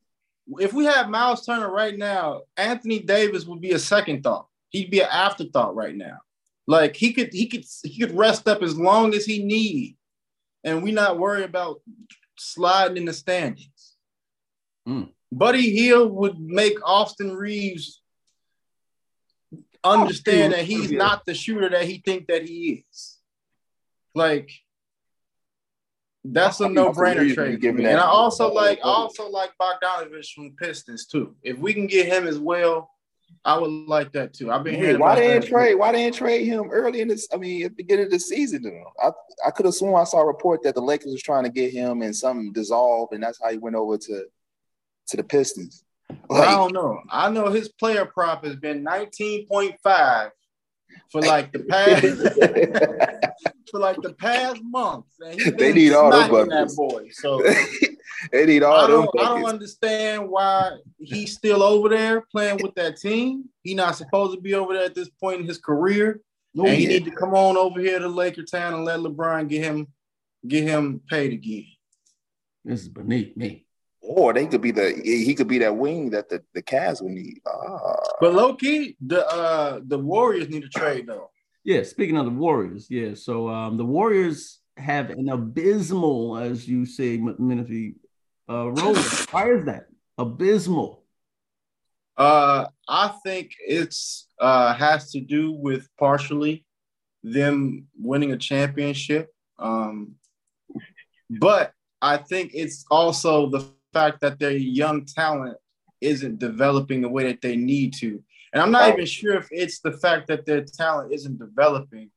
if 0.59 0.73
we 0.73 0.85
had 0.85 1.09
Miles 1.09 1.45
Turner 1.45 1.69
right 1.71 1.97
now, 1.97 2.43
Anthony 2.57 2.99
Davis 2.99 3.45
would 3.45 3.61
be 3.61 3.71
a 3.71 3.79
second 3.79 4.23
thought. 4.23 4.47
He'd 4.69 4.89
be 4.89 5.01
an 5.01 5.09
afterthought 5.11 5.75
right 5.75 5.95
now. 5.95 6.17
Like 6.65 6.95
he 6.95 7.11
could, 7.11 7.33
he 7.33 7.47
could, 7.47 7.65
he 7.83 7.99
could 7.99 8.15
rest 8.17 8.47
up 8.47 8.63
as 8.63 8.77
long 8.77 9.13
as 9.13 9.25
he 9.25 9.43
need, 9.43 9.97
and 10.63 10.81
we 10.81 10.91
not 10.93 11.19
worry 11.19 11.43
about 11.43 11.81
sliding 12.37 12.97
in 12.97 13.05
the 13.05 13.13
standings. 13.13 13.95
Mm. 14.87 15.09
Buddy 15.37 15.71
Hield 15.71 16.11
would 16.13 16.39
make 16.39 16.73
Austin 16.87 17.35
Reaves 17.35 18.01
understand 19.83 20.53
that 20.53 20.63
he's 20.63 20.91
oh, 20.91 20.95
not 20.95 21.25
the 21.25 21.33
shooter 21.33 21.69
that 21.69 21.85
he 21.85 22.01
think 22.05 22.27
that 22.27 22.47
he 22.47 22.85
is. 22.89 23.17
Like 24.15 24.49
that's 26.23 26.61
a 26.61 26.69
no-brainer 26.69 27.15
trade. 27.15 27.27
be 27.27 27.35
for 27.35 27.57
giving 27.57 27.77
me. 27.77 27.83
that- 27.83 27.91
And 27.93 27.99
I 27.99 28.05
also 28.05 28.51
like 28.53 28.79
I 28.79 28.87
also 28.87 29.29
like 29.29 29.51
Bogdanovich 29.59 30.33
from 30.33 30.55
Pistons 30.57 31.05
too. 31.05 31.35
If 31.43 31.57
we 31.57 31.73
can 31.73 31.87
get 31.87 32.05
him 32.07 32.27
as 32.27 32.39
well, 32.39 32.89
I 33.43 33.57
would 33.57 33.67
like 33.67 34.13
that 34.13 34.33
too. 34.33 34.51
I've 34.51 34.63
been 34.63 34.75
hearing 34.75 34.99
why 34.99 35.15
didn't 35.15 35.49
trade? 35.49 35.75
Why 35.75 35.91
didn't 35.91 36.15
trade 36.15 36.45
him 36.45 36.69
early 36.71 37.01
in 37.01 37.09
this? 37.09 37.27
I 37.33 37.37
mean, 37.37 37.65
at 37.65 37.71
the 37.71 37.75
beginning 37.75 38.05
of 38.05 38.11
the 38.11 38.19
season. 38.19 38.61
Though. 38.63 38.91
I 39.01 39.11
I 39.47 39.51
could 39.51 39.65
have 39.65 39.75
sworn 39.75 39.99
I 39.99 40.05
saw 40.05 40.21
a 40.21 40.25
report 40.25 40.63
that 40.63 40.75
the 40.75 40.81
Lakers 40.81 41.11
was 41.11 41.21
trying 41.21 41.43
to 41.43 41.49
get 41.49 41.73
him 41.73 42.03
and 42.03 42.15
something 42.15 42.53
dissolved, 42.53 43.13
and 43.13 43.23
that's 43.23 43.41
how 43.41 43.51
he 43.51 43.57
went 43.57 43.75
over 43.75 43.97
to 43.97 44.25
to 45.07 45.17
the 45.17 45.23
Pistons. 45.23 45.83
But 46.27 46.47
I 46.47 46.51
don't 46.51 46.73
know. 46.73 47.01
I 47.09 47.29
know 47.29 47.49
his 47.49 47.69
player 47.69 48.05
prop 48.05 48.45
has 48.45 48.55
been 48.55 48.83
19.5 48.83 50.29
for 51.11 51.21
like 51.21 51.51
the 51.51 51.59
past 51.59 52.01
for 53.71 53.79
like 53.79 54.01
the 54.01 54.13
past 54.13 54.61
month. 54.63 55.05
They 55.19 55.73
need 55.73 55.93
all 55.93 56.11
those 56.11 56.27
smacking 56.27 56.49
that 56.49 56.73
boy. 56.75 57.09
So 57.11 57.41
they 58.31 58.45
need 58.45 58.63
all 58.63 58.75
I 58.75 58.87
them 58.87 59.07
don't, 59.13 59.19
I 59.19 59.39
don't 59.39 59.45
understand 59.45 60.29
why 60.29 60.77
he's 60.99 61.33
still 61.33 61.63
over 61.63 61.89
there 61.89 62.21
playing 62.31 62.59
with 62.61 62.75
that 62.75 62.97
team. 62.97 63.45
He's 63.63 63.75
not 63.75 63.95
supposed 63.95 64.35
to 64.35 64.41
be 64.41 64.53
over 64.53 64.73
there 64.73 64.85
at 64.85 64.95
this 64.95 65.09
point 65.09 65.41
in 65.41 65.47
his 65.47 65.57
career. 65.57 66.21
Oh, 66.57 66.65
and 66.65 66.75
he 66.75 66.83
yeah. 66.83 66.89
need 66.89 67.05
to 67.05 67.11
come 67.11 67.33
on 67.33 67.57
over 67.57 67.79
here 67.79 67.99
to 67.99 68.07
Laker 68.07 68.43
Town 68.43 68.73
and 68.73 68.85
let 68.85 68.99
LeBron 68.99 69.47
get 69.49 69.63
him 69.63 69.87
get 70.47 70.63
him 70.63 71.01
paid 71.09 71.33
again. 71.33 71.65
This 72.63 72.81
is 72.81 72.89
beneath 72.89 73.35
me. 73.35 73.65
Or 74.05 74.33
they 74.33 74.47
could 74.47 74.61
be 74.61 74.71
the 74.71 75.01
he 75.03 75.33
could 75.33 75.47
be 75.47 75.59
that 75.59 75.77
wing 75.77 76.09
that 76.09 76.27
the, 76.27 76.43
the 76.53 76.61
Cavs 76.61 77.01
would 77.01 77.13
need. 77.13 77.39
Ah. 77.47 77.95
But 78.19 78.33
low 78.33 78.53
key, 78.53 78.97
the 78.99 79.25
uh 79.25 79.79
the 79.81 79.97
Warriors 79.97 80.49
need 80.49 80.65
a 80.65 80.67
trade 80.67 81.07
though. 81.07 81.29
Yeah, 81.63 81.83
speaking 81.83 82.17
of 82.17 82.25
the 82.25 82.31
Warriors, 82.31 82.87
yeah. 82.89 83.13
So 83.13 83.47
um, 83.47 83.77
the 83.77 83.85
Warriors 83.85 84.59
have 84.75 85.09
an 85.11 85.29
abysmal, 85.29 86.37
as 86.37 86.67
you 86.67 86.85
say, 86.85 87.15
M- 87.15 87.37
Menifee, 87.39 87.95
uh, 88.49 88.71
role. 88.71 88.95
Why 89.31 89.51
is 89.51 89.63
that 89.65 89.85
abysmal? 90.17 91.05
Uh, 92.17 92.65
I 92.89 93.07
think 93.23 93.51
it's 93.65 94.27
uh 94.37 94.73
has 94.73 95.11
to 95.11 95.21
do 95.21 95.53
with 95.53 95.87
partially 95.97 96.65
them 97.23 97.87
winning 97.97 98.33
a 98.33 98.37
championship. 98.37 99.29
Um, 99.57 100.15
but 101.29 101.71
I 102.01 102.17
think 102.17 102.51
it's 102.53 102.83
also 102.91 103.49
the 103.49 103.65
fact 103.93 104.21
that 104.21 104.39
their 104.39 104.51
young 104.51 105.05
talent 105.05 105.57
isn't 106.01 106.39
developing 106.39 107.01
the 107.01 107.09
way 107.09 107.23
that 107.25 107.41
they 107.41 107.55
need 107.55 107.93
to. 107.93 108.21
And 108.51 108.61
I'm 108.61 108.71
not 108.71 108.89
oh. 108.89 108.93
even 108.93 109.05
sure 109.05 109.35
if 109.35 109.47
it's 109.51 109.79
the 109.79 109.93
fact 109.93 110.27
that 110.27 110.45
their 110.45 110.63
talent 110.63 111.13
isn't 111.13 111.39
developing. 111.39 112.11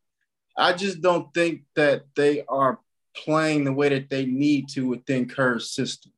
I 0.57 0.73
just 0.73 1.01
don't 1.01 1.33
think 1.33 1.63
that 1.77 2.05
they 2.15 2.45
are 2.49 2.81
playing 3.15 3.65
the 3.65 3.73
way 3.73 3.89
that 3.91 4.11
they 4.11 4.27
need 4.27 4.69
to 4.71 4.89
within 4.89 5.29
Kerr's 5.29 5.71
system. 5.71 6.13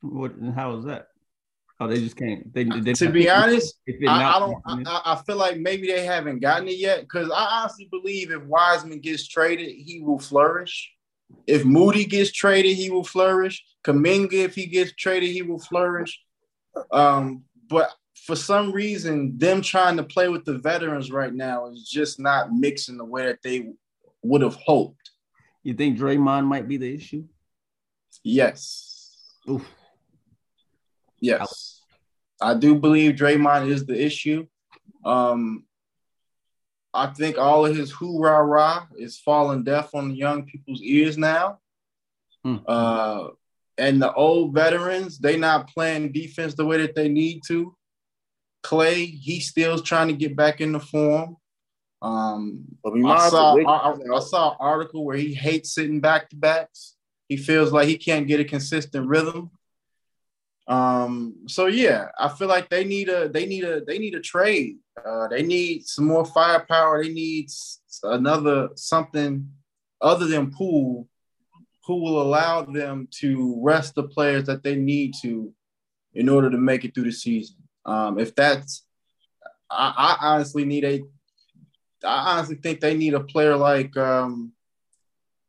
What 0.00 0.34
and 0.34 0.54
how 0.54 0.76
is 0.78 0.84
that? 0.84 1.08
Oh, 1.78 1.88
they 1.88 1.98
just 1.98 2.16
can't. 2.16 2.52
They, 2.52 2.64
they 2.64 2.92
To 2.92 3.08
be 3.08 3.28
honest, 3.28 3.76
I, 4.06 4.36
I 4.36 4.38
don't. 4.38 4.62
I, 4.66 5.02
I 5.04 5.22
feel 5.26 5.36
like 5.36 5.58
maybe 5.58 5.88
they 5.88 6.04
haven't 6.04 6.40
gotten 6.40 6.68
it 6.68 6.78
yet 6.78 7.00
because 7.00 7.30
I 7.30 7.60
honestly 7.60 7.88
believe 7.90 8.30
if 8.30 8.42
Wiseman 8.44 9.00
gets 9.00 9.26
traded, 9.26 9.68
he 9.68 10.00
will 10.00 10.18
flourish. 10.18 10.92
If 11.46 11.64
Moody 11.64 12.04
gets 12.04 12.32
traded, 12.32 12.76
he 12.76 12.90
will 12.90 13.04
flourish. 13.04 13.64
Kuminga, 13.84 14.34
if 14.34 14.54
he 14.54 14.66
gets 14.66 14.92
traded, 14.92 15.30
he 15.30 15.42
will 15.42 15.58
flourish. 15.58 16.20
Um, 16.90 17.44
but 17.68 17.90
for 18.14 18.36
some 18.36 18.72
reason, 18.72 19.36
them 19.36 19.62
trying 19.62 19.96
to 19.96 20.04
play 20.04 20.28
with 20.28 20.44
the 20.44 20.58
veterans 20.58 21.10
right 21.10 21.34
now 21.34 21.66
is 21.66 21.88
just 21.88 22.20
not 22.20 22.52
mixing 22.52 22.96
the 22.96 23.04
way 23.04 23.26
that 23.26 23.42
they 23.42 23.70
would 24.22 24.42
have 24.42 24.54
hoped. 24.54 25.10
You 25.62 25.74
think 25.74 25.98
Draymond 25.98 26.46
might 26.46 26.68
be 26.68 26.76
the 26.76 26.94
issue? 26.94 27.24
Yes. 28.22 29.34
Oof. 29.48 29.68
Yes. 31.20 31.80
I 32.40 32.54
do 32.54 32.74
believe 32.74 33.14
Draymond 33.14 33.68
is 33.68 33.86
the 33.86 34.00
issue. 34.00 34.46
Um, 35.04 35.64
I 36.94 37.06
think 37.08 37.38
all 37.38 37.64
of 37.66 37.74
his 37.76 37.90
hoorah 37.90 38.44
rah 38.44 38.86
is 38.96 39.18
falling 39.18 39.64
deaf 39.64 39.94
on 39.94 40.10
the 40.10 40.14
young 40.14 40.44
people's 40.44 40.82
ears 40.82 41.16
now. 41.16 41.58
Hmm. 42.44 42.56
Uh, 42.66 43.28
and 43.78 44.02
the 44.02 44.12
old 44.12 44.52
veterans, 44.52 45.18
they 45.18 45.38
not 45.38 45.68
playing 45.68 46.12
defense 46.12 46.54
the 46.54 46.66
way 46.66 46.78
that 46.78 46.94
they 46.94 47.08
need 47.08 47.40
to. 47.48 47.74
Klay, 48.62 49.06
he 49.18 49.40
still's 49.40 49.82
trying 49.82 50.08
to 50.08 50.14
get 50.14 50.36
back 50.36 50.60
into 50.60 50.78
form. 50.80 51.36
Um, 52.02 52.64
But 52.82 52.92
we 52.92 53.04
I 53.04 53.28
saw, 53.30 53.54
I- 53.66 53.92
I 54.16 54.20
saw 54.20 54.50
an 54.50 54.56
article 54.60 55.04
where 55.04 55.16
he 55.16 55.32
hates 55.34 55.72
sitting 55.72 56.00
back 56.00 56.28
to 56.30 56.36
backs. 56.36 56.96
He 57.28 57.36
feels 57.36 57.72
like 57.72 57.88
he 57.88 57.96
can't 57.96 58.26
get 58.28 58.40
a 58.40 58.44
consistent 58.44 59.08
rhythm. 59.08 59.50
Um, 60.68 61.36
so 61.48 61.66
yeah, 61.66 62.08
I 62.18 62.28
feel 62.28 62.48
like 62.48 62.68
they 62.68 62.84
need 62.84 63.08
a 63.08 63.28
they 63.28 63.46
need 63.46 63.64
a 63.64 63.84
they 63.84 63.98
need 63.98 64.14
a 64.14 64.20
trade. 64.20 64.76
Uh, 65.04 65.28
they 65.28 65.42
need 65.42 65.86
some 65.86 66.06
more 66.06 66.24
firepower. 66.24 67.02
They 67.02 67.12
need 67.12 67.48
another 68.02 68.70
something 68.76 69.48
other 70.00 70.26
than 70.26 70.52
Poole 70.52 71.08
who 71.84 71.96
will 71.96 72.22
allow 72.22 72.62
them 72.62 73.08
to 73.10 73.58
rest 73.60 73.94
the 73.94 74.04
players 74.04 74.46
that 74.46 74.62
they 74.62 74.76
need 74.76 75.14
to 75.22 75.52
in 76.14 76.28
order 76.28 76.50
to 76.50 76.58
make 76.58 76.84
it 76.84 76.94
through 76.94 77.04
the 77.04 77.12
season. 77.12 77.56
Um, 77.84 78.18
if 78.18 78.34
that's, 78.34 78.84
I, 79.68 80.16
I 80.20 80.34
honestly 80.34 80.64
need 80.64 80.84
a 80.84 81.02
I 82.04 82.34
honestly 82.34 82.56
think 82.56 82.80
they 82.80 82.96
need 82.96 83.14
a 83.14 83.20
player 83.20 83.56
like 83.56 83.96
um, 83.96 84.52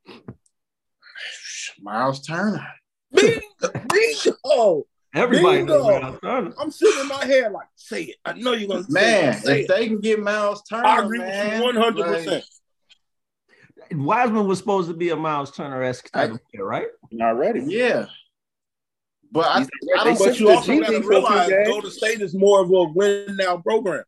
Myles 1.79 2.25
Turner. 2.25 2.67
Bingo, 3.11 3.41
bingo. 3.91 4.87
Everybody 5.15 5.57
Bingo. 5.59 5.77
knows 5.87 6.01
Myles 6.01 6.19
Turner. 6.21 6.53
I'm 6.59 6.71
sitting 6.71 7.01
in 7.01 7.07
my 7.07 7.23
head 7.25 7.51
like, 7.51 7.67
say 7.75 8.03
it. 8.03 8.15
I 8.25 8.33
know 8.33 8.53
you're 8.53 8.67
gonna 8.67 8.85
Man, 8.89 9.33
say 9.41 9.59
if 9.61 9.65
it. 9.65 9.67
they 9.73 9.87
can 9.87 9.99
get 9.99 10.19
Myles 10.19 10.63
Turner, 10.63 10.87
I 10.87 11.03
agree 11.03 11.19
man, 11.19 11.63
with 11.63 11.75
you 11.75 11.79
100. 11.81 11.99
like, 12.07 12.23
percent 12.25 12.43
Wiseman 13.91 14.47
was 14.47 14.57
supposed 14.59 14.87
to 14.89 14.95
be 14.95 15.09
a 15.09 15.15
Myles 15.15 15.51
Turner 15.51 15.83
esque 15.83 16.09
type 16.11 16.31
of 16.31 16.39
player, 16.51 16.65
right? 16.65 16.87
not 17.11 17.31
ready. 17.37 17.61
yeah. 17.67 18.05
But 19.31 19.45
I, 19.47 19.57
He's- 19.59 19.69
I 19.99 20.03
don't. 20.03 20.15
said 20.17 20.25
But 20.29 20.39
you 20.39 20.45
the 20.47 20.51
also 20.53 20.79
got 20.79 20.85
to 20.87 20.91
League 20.93 21.03
for 21.03 21.11
a 21.13 21.15
few 21.15 21.19
realize. 21.19 21.67
Golden 21.67 21.91
State 21.91 22.21
is 22.21 22.35
more 22.35 22.61
of 22.61 22.69
a 22.71 22.83
win 22.93 23.35
now 23.35 23.57
program. 23.57 24.03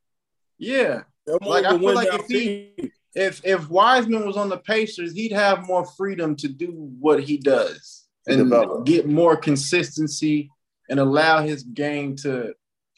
Yeah, 0.60 1.02
Like, 1.42 1.66
I 1.66 1.78
feel 1.78 1.94
like 1.96 2.10
now 2.10 2.18
if 2.20 2.28
he- 2.28 2.92
if 3.16 3.42
if 3.46 3.70
Wiseman 3.70 4.26
was 4.26 4.38
on 4.38 4.50
the 4.50 4.58
Pacers, 4.58 5.14
he'd 5.14 5.32
have 5.32 5.66
more 5.68 5.86
freedom 5.86 6.36
to 6.38 6.48
do 6.48 6.70
what 7.00 7.24
he 7.24 7.38
does 7.38 8.06
and 8.28 8.38
develop. 8.38 8.86
get 8.86 9.08
more 9.08 9.36
consistency 9.36 10.50
and 10.90 11.00
allow 11.00 11.42
his 11.42 11.64
game 11.64 12.16
to. 12.18 12.54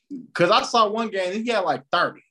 Because 0.09 0.51
I 0.51 0.63
saw 0.63 0.89
one 0.89 1.09
game, 1.09 1.43
he 1.43 1.49
had 1.49 1.59
like 1.59 1.83
thirty. 1.91 2.23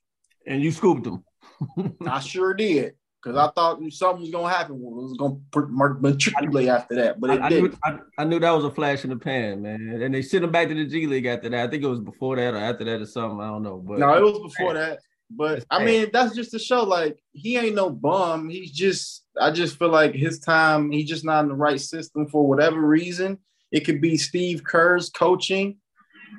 And 0.45 0.61
you 0.61 0.71
scooped 0.71 1.05
him. 1.05 1.23
I 2.07 2.19
sure 2.19 2.53
did. 2.53 2.93
Because 3.21 3.37
I 3.37 3.51
thought 3.51 3.81
something 3.91 4.21
was 4.21 4.31
gonna 4.31 4.49
happen. 4.53 4.75
It 4.75 4.79
was 4.79 5.17
gonna 5.17 5.37
pr- 5.51 5.65
mar- 5.65 5.97
matriculate 5.99 6.69
after 6.69 6.95
that, 6.95 7.19
but 7.19 7.31
it 7.31 7.41
I, 7.41 7.49
knew. 7.49 7.77
I, 7.83 7.97
I 8.19 8.23
knew 8.23 8.39
that 8.39 8.51
was 8.51 8.63
a 8.63 8.71
flash 8.71 9.03
in 9.03 9.09
the 9.09 9.17
pan, 9.17 9.63
man. 9.63 10.01
And 10.01 10.13
they 10.13 10.21
sent 10.21 10.43
him 10.43 10.51
back 10.51 10.69
to 10.69 10.75
the 10.75 10.85
G 10.85 11.07
League 11.07 11.25
after 11.25 11.49
that. 11.49 11.67
I 11.67 11.69
think 11.69 11.83
it 11.83 11.87
was 11.87 11.99
before 11.99 12.35
that 12.35 12.53
or 12.53 12.57
after 12.57 12.85
that 12.85 13.01
or 13.01 13.05
something. 13.05 13.41
I 13.41 13.47
don't 13.47 13.63
know. 13.63 13.77
But 13.77 13.99
No, 13.99 14.13
it 14.13 14.21
was 14.21 14.53
before 14.53 14.75
that. 14.75 14.99
But 15.29 15.65
I 15.69 15.83
mean, 15.83 16.09
that's 16.13 16.35
just 16.35 16.51
to 16.51 16.59
show 16.59 16.83
like 16.83 17.21
he 17.33 17.57
ain't 17.57 17.75
no 17.75 17.89
bum. 17.89 18.49
He's 18.49 18.71
just 18.71 19.25
I 19.39 19.51
just 19.51 19.77
feel 19.77 19.89
like 19.89 20.13
his 20.13 20.39
time, 20.39 20.91
he's 20.91 21.09
just 21.09 21.25
not 21.25 21.41
in 21.43 21.49
the 21.49 21.55
right 21.55 21.81
system 21.81 22.27
for 22.27 22.47
whatever 22.47 22.79
reason. 22.79 23.39
It 23.71 23.81
could 23.81 23.99
be 24.01 24.17
Steve 24.17 24.63
Kerr's 24.63 25.09
coaching. 25.09 25.77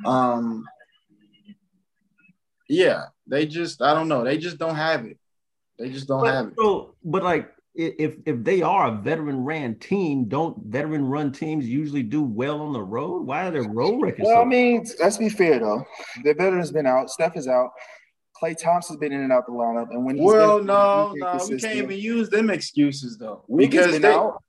Um 0.04 0.64
yeah, 2.68 3.04
they 3.26 3.46
just 3.46 3.80
I 3.82 3.94
don't 3.94 4.08
know. 4.08 4.24
They 4.24 4.38
just 4.38 4.58
don't 4.58 4.74
have 4.76 5.04
it. 5.06 5.18
They 5.78 5.90
just 5.90 6.08
don't 6.08 6.26
have 6.26 6.48
it. 6.48 6.54
so, 6.58 6.94
but 7.04 7.22
like 7.22 7.50
if 7.74 8.16
if 8.26 8.42
they 8.42 8.62
are 8.62 8.88
a 8.88 8.96
veteran 8.96 9.44
ran 9.44 9.76
team, 9.76 10.24
don't 10.24 10.58
veteran 10.66 11.06
run 11.06 11.30
teams 11.32 11.66
usually 11.66 12.02
do 12.02 12.22
well 12.22 12.60
on 12.60 12.72
the 12.72 12.82
road? 12.82 13.24
Why 13.26 13.46
are 13.46 13.50
their 13.50 13.62
road 13.68 14.02
records? 14.02 14.26
Well, 14.26 14.36
so 14.38 14.42
I 14.42 14.44
mean, 14.44 14.84
let's 15.00 15.16
be 15.16 15.28
fair 15.28 15.58
though. 15.60 15.84
The 16.24 16.34
veteran's 16.34 16.72
been 16.72 16.86
out. 16.86 17.10
Steph 17.10 17.36
is 17.36 17.46
out. 17.48 17.70
Klay 18.40 18.56
Thompson's 18.56 18.98
been 18.98 19.12
in 19.12 19.20
and 19.22 19.32
out 19.32 19.46
the 19.46 19.52
lineup, 19.52 19.90
and 19.90 20.04
when 20.04 20.16
he's 20.16 20.24
Well, 20.24 20.58
been- 20.58 20.66
no, 20.66 21.12
he's 21.14 21.20
been 21.20 21.20
no, 21.20 21.46
we 21.56 21.60
can't 21.60 21.74
even 21.76 21.98
use 21.98 22.28
them 22.28 22.50
excuses 22.50 23.16
though. 23.18 23.44
Wiggins 23.48 23.70
Because 23.86 23.92
been 23.92 24.02
they, 24.02 24.12
out. 24.14 24.42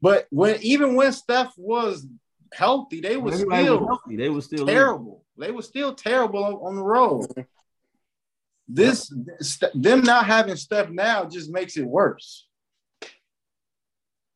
But 0.00 0.26
when 0.30 0.58
even 0.62 0.94
when 0.94 1.12
Steph 1.12 1.52
was 1.56 2.06
healthy, 2.52 3.00
they 3.00 3.16
were 3.16 3.32
everybody 3.32 3.64
still 3.64 3.80
was 3.80 3.88
healthy. 3.88 4.16
They 4.16 4.28
were 4.28 4.40
still 4.40 4.66
terrible. 4.66 5.24
They 5.38 5.50
were 5.50 5.62
still 5.62 5.94
terrible 5.94 6.44
on, 6.44 6.54
on 6.54 6.76
the 6.76 6.82
road. 6.82 7.26
This 8.68 9.12
st- 9.40 9.82
them 9.82 10.02
not 10.02 10.26
having 10.26 10.56
Steph 10.56 10.90
now 10.90 11.24
just 11.24 11.50
makes 11.50 11.76
it 11.76 11.84
worse. 11.84 12.46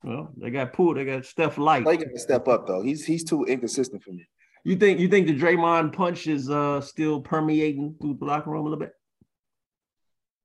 Well, 0.02 0.32
they 0.36 0.50
got 0.50 0.72
Poole, 0.74 0.94
they 0.94 1.04
got 1.04 1.24
Steph 1.24 1.56
Light. 1.56 1.84
They 1.86 1.96
got 1.96 2.10
to 2.10 2.18
step 2.18 2.46
up 2.46 2.66
though. 2.66 2.82
He's 2.82 3.04
he's 3.06 3.24
too 3.24 3.44
inconsistent 3.44 4.02
for 4.02 4.12
me. 4.12 4.26
you 4.64 4.76
think 4.76 5.00
you 5.00 5.08
think 5.08 5.26
the 5.26 5.38
Draymond 5.38 5.94
punch 5.94 6.26
is 6.26 6.50
uh 6.50 6.80
still 6.80 7.20
permeating 7.20 7.94
through 8.00 8.18
the 8.18 8.24
locker 8.24 8.50
room 8.50 8.60
a 8.60 8.64
little 8.64 8.78
bit? 8.78 8.92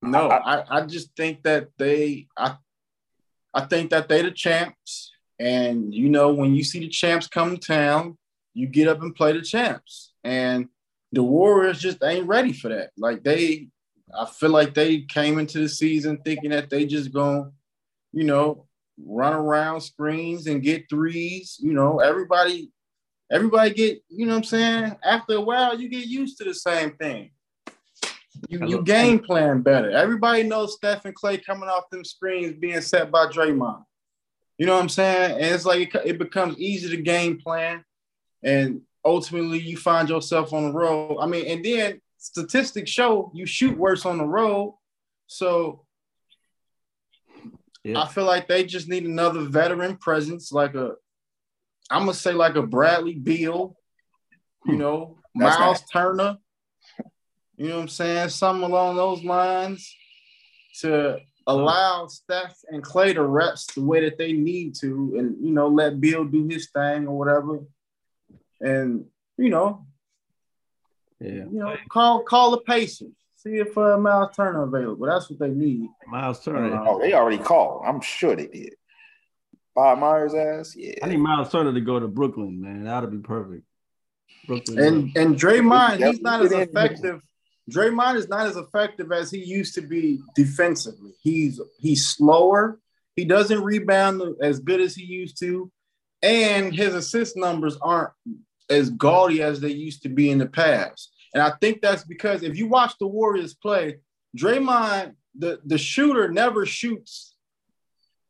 No, 0.01 0.29
I, 0.29 0.63
I 0.77 0.85
just 0.85 1.13
think 1.17 1.43
that 1.43 1.67
they 1.77 2.27
I 2.37 2.55
I 3.53 3.61
think 3.61 3.89
that 3.91 4.07
they 4.07 4.21
the 4.21 4.31
champs. 4.31 5.11
And 5.39 5.93
you 5.93 6.09
know, 6.09 6.33
when 6.33 6.55
you 6.55 6.63
see 6.63 6.79
the 6.79 6.89
champs 6.89 7.27
come 7.27 7.57
to 7.57 7.57
town, 7.57 8.17
you 8.53 8.67
get 8.67 8.87
up 8.87 9.01
and 9.01 9.15
play 9.15 9.33
the 9.33 9.41
champs. 9.41 10.13
And 10.23 10.67
the 11.11 11.23
Warriors 11.23 11.79
just 11.79 12.03
ain't 12.03 12.27
ready 12.27 12.53
for 12.53 12.69
that. 12.69 12.91
Like 12.97 13.23
they 13.23 13.69
I 14.17 14.25
feel 14.25 14.49
like 14.49 14.73
they 14.73 15.01
came 15.01 15.39
into 15.39 15.59
the 15.59 15.69
season 15.69 16.19
thinking 16.23 16.51
that 16.51 16.69
they 16.69 16.85
just 16.85 17.13
gonna, 17.13 17.51
you 18.11 18.23
know, 18.23 18.65
run 18.97 19.33
around 19.33 19.81
screens 19.81 20.47
and 20.47 20.63
get 20.63 20.89
threes. 20.89 21.57
You 21.61 21.73
know, 21.73 21.99
everybody, 21.99 22.71
everybody 23.31 23.73
get, 23.73 24.03
you 24.09 24.25
know 24.25 24.33
what 24.33 24.37
I'm 24.37 24.43
saying? 24.43 24.95
After 25.03 25.35
a 25.35 25.41
while, 25.41 25.79
you 25.79 25.89
get 25.89 26.05
used 26.05 26.37
to 26.39 26.43
the 26.43 26.53
same 26.53 26.95
thing. 26.95 27.31
You, 28.47 28.67
you 28.67 28.83
game 28.83 29.19
plan 29.19 29.61
better. 29.61 29.89
Everybody 29.91 30.43
knows 30.43 30.75
Steph 30.75 31.05
and 31.05 31.15
Klay 31.15 31.43
coming 31.43 31.69
off 31.69 31.89
them 31.89 32.05
screens 32.05 32.53
being 32.53 32.81
set 32.81 33.11
by 33.11 33.25
Draymond. 33.25 33.83
You 34.57 34.65
know 34.65 34.75
what 34.75 34.83
I'm 34.83 34.89
saying? 34.89 35.31
And 35.33 35.55
it's 35.55 35.65
like 35.65 35.95
it, 35.95 36.01
it 36.05 36.17
becomes 36.19 36.57
easy 36.59 36.89
to 36.95 37.01
game 37.01 37.39
plan, 37.39 37.83
and 38.43 38.81
ultimately 39.03 39.59
you 39.59 39.77
find 39.77 40.09
yourself 40.09 40.53
on 40.53 40.65
the 40.67 40.73
road. 40.73 41.17
I 41.19 41.25
mean, 41.25 41.45
and 41.47 41.63
then 41.65 42.01
statistics 42.17 42.91
show 42.91 43.31
you 43.33 43.45
shoot 43.45 43.77
worse 43.77 44.05
on 44.05 44.17
the 44.17 44.25
road. 44.25 44.77
So 45.27 45.85
Yeah. 47.83 48.01
I 48.01 48.07
feel 48.07 48.25
like 48.25 48.47
they 48.47 48.65
just 48.65 48.89
need 48.89 49.05
another 49.05 49.41
veteran 49.41 49.95
presence, 49.97 50.51
like 50.51 50.75
a 50.75 50.95
I'm 51.89 52.01
gonna 52.01 52.13
say 52.13 52.33
like 52.33 52.55
a 52.55 52.61
Bradley 52.61 53.15
Beal, 53.15 53.75
you 54.65 54.75
know, 54.75 55.17
That's 55.35 55.57
Myles 55.57 55.81
Turner. 55.91 56.37
You 57.59 57.67
know 57.67 57.75
what 57.75 57.81
I'm 57.83 57.87
saying? 57.89 58.29
Something 58.29 58.63
along 58.63 58.95
those 58.95 59.21
lines 59.23 59.93
to 60.79 61.17
allow 61.45 62.07
Steph 62.07 62.55
and 62.69 62.81
Klay 62.81 63.13
to 63.13 63.23
rest 63.23 63.75
the 63.75 63.83
way 63.83 63.99
that 64.05 64.17
they 64.17 64.31
need 64.31 64.75
to, 64.75 65.15
and 65.17 65.35
you 65.45 65.51
know, 65.51 65.67
let 65.67 65.99
Bill 65.99 66.23
do 66.23 66.47
his 66.47 66.69
thing 66.71 67.05
or 67.05 67.17
whatever. 67.17 67.59
And 68.61 69.05
you 69.37 69.49
know, 69.49 69.85
Yeah. 71.19 71.29
you 71.51 71.59
know, 71.59 71.75
call 71.89 72.23
call 72.23 72.51
the 72.51 72.59
Pacers. 72.61 73.11
See 73.35 73.55
if 73.57 73.77
uh, 73.77 73.97
Myles 73.97 74.35
Turner 74.35 74.63
available. 74.63 75.05
That's 75.07 75.29
what 75.29 75.39
they 75.39 75.49
need. 75.49 75.89
Myles 76.07 76.43
Turner. 76.43 76.75
Uh, 76.75 76.85
Oh, 76.87 76.99
they 76.99 77.13
already 77.13 77.37
called. 77.37 77.83
I'm 77.85 77.99
sure 78.01 78.35
they 78.37 78.47
did. 78.47 78.75
Bob 79.75 79.99
Myers 79.99 80.33
ass. 80.33 80.75
Yeah. 80.77 80.95
I 81.03 81.07
need 81.07 81.17
Myles 81.17 81.49
Turner 81.51 81.73
to 81.73 81.81
go 81.81 81.99
to 81.99 82.07
Brooklyn, 82.07 82.61
man. 82.61 82.83
That'd 82.85 83.11
be 83.11 83.17
perfect. 83.17 83.63
Brooklyn. 84.47 84.79
And 84.79 85.17
and 85.17 85.35
Draymond, 85.35 86.05
he's 86.05 86.21
not 86.21 86.41
as 86.41 86.49
Definitely 86.49 86.49
fit 86.49 86.69
in. 86.69 86.69
effective. 86.77 87.21
Draymond 87.69 88.15
is 88.15 88.27
not 88.27 88.47
as 88.47 88.57
effective 88.57 89.11
as 89.11 89.31
he 89.31 89.43
used 89.43 89.75
to 89.75 89.81
be 89.81 90.19
defensively. 90.35 91.13
He's 91.21 91.59
he's 91.79 92.07
slower. 92.07 92.79
He 93.15 93.25
doesn't 93.25 93.63
rebound 93.63 94.21
as 94.41 94.59
good 94.59 94.79
as 94.79 94.95
he 94.95 95.03
used 95.03 95.39
to, 95.39 95.71
and 96.21 96.73
his 96.73 96.95
assist 96.95 97.35
numbers 97.35 97.77
aren't 97.81 98.11
as 98.69 98.89
gaudy 98.89 99.41
as 99.41 99.59
they 99.59 99.71
used 99.71 100.03
to 100.03 100.09
be 100.09 100.29
in 100.29 100.37
the 100.37 100.45
past. 100.45 101.11
And 101.33 101.43
I 101.43 101.51
think 101.61 101.81
that's 101.81 102.03
because 102.03 102.43
if 102.43 102.57
you 102.57 102.67
watch 102.67 102.93
the 102.99 103.07
Warriors 103.07 103.53
play, 103.53 103.97
Draymond, 104.37 105.15
the, 105.37 105.59
the 105.65 105.77
shooter 105.77 106.29
never 106.29 106.65
shoots 106.65 107.35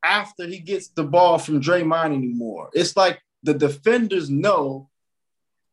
after 0.04 0.48
he 0.48 0.60
gets 0.60 0.90
the 0.90 1.04
ball 1.04 1.38
from 1.38 1.62
Draymond 1.62 2.14
anymore. 2.14 2.70
It's 2.74 2.96
like 2.96 3.20
the 3.44 3.54
defenders 3.54 4.30
know 4.30 4.89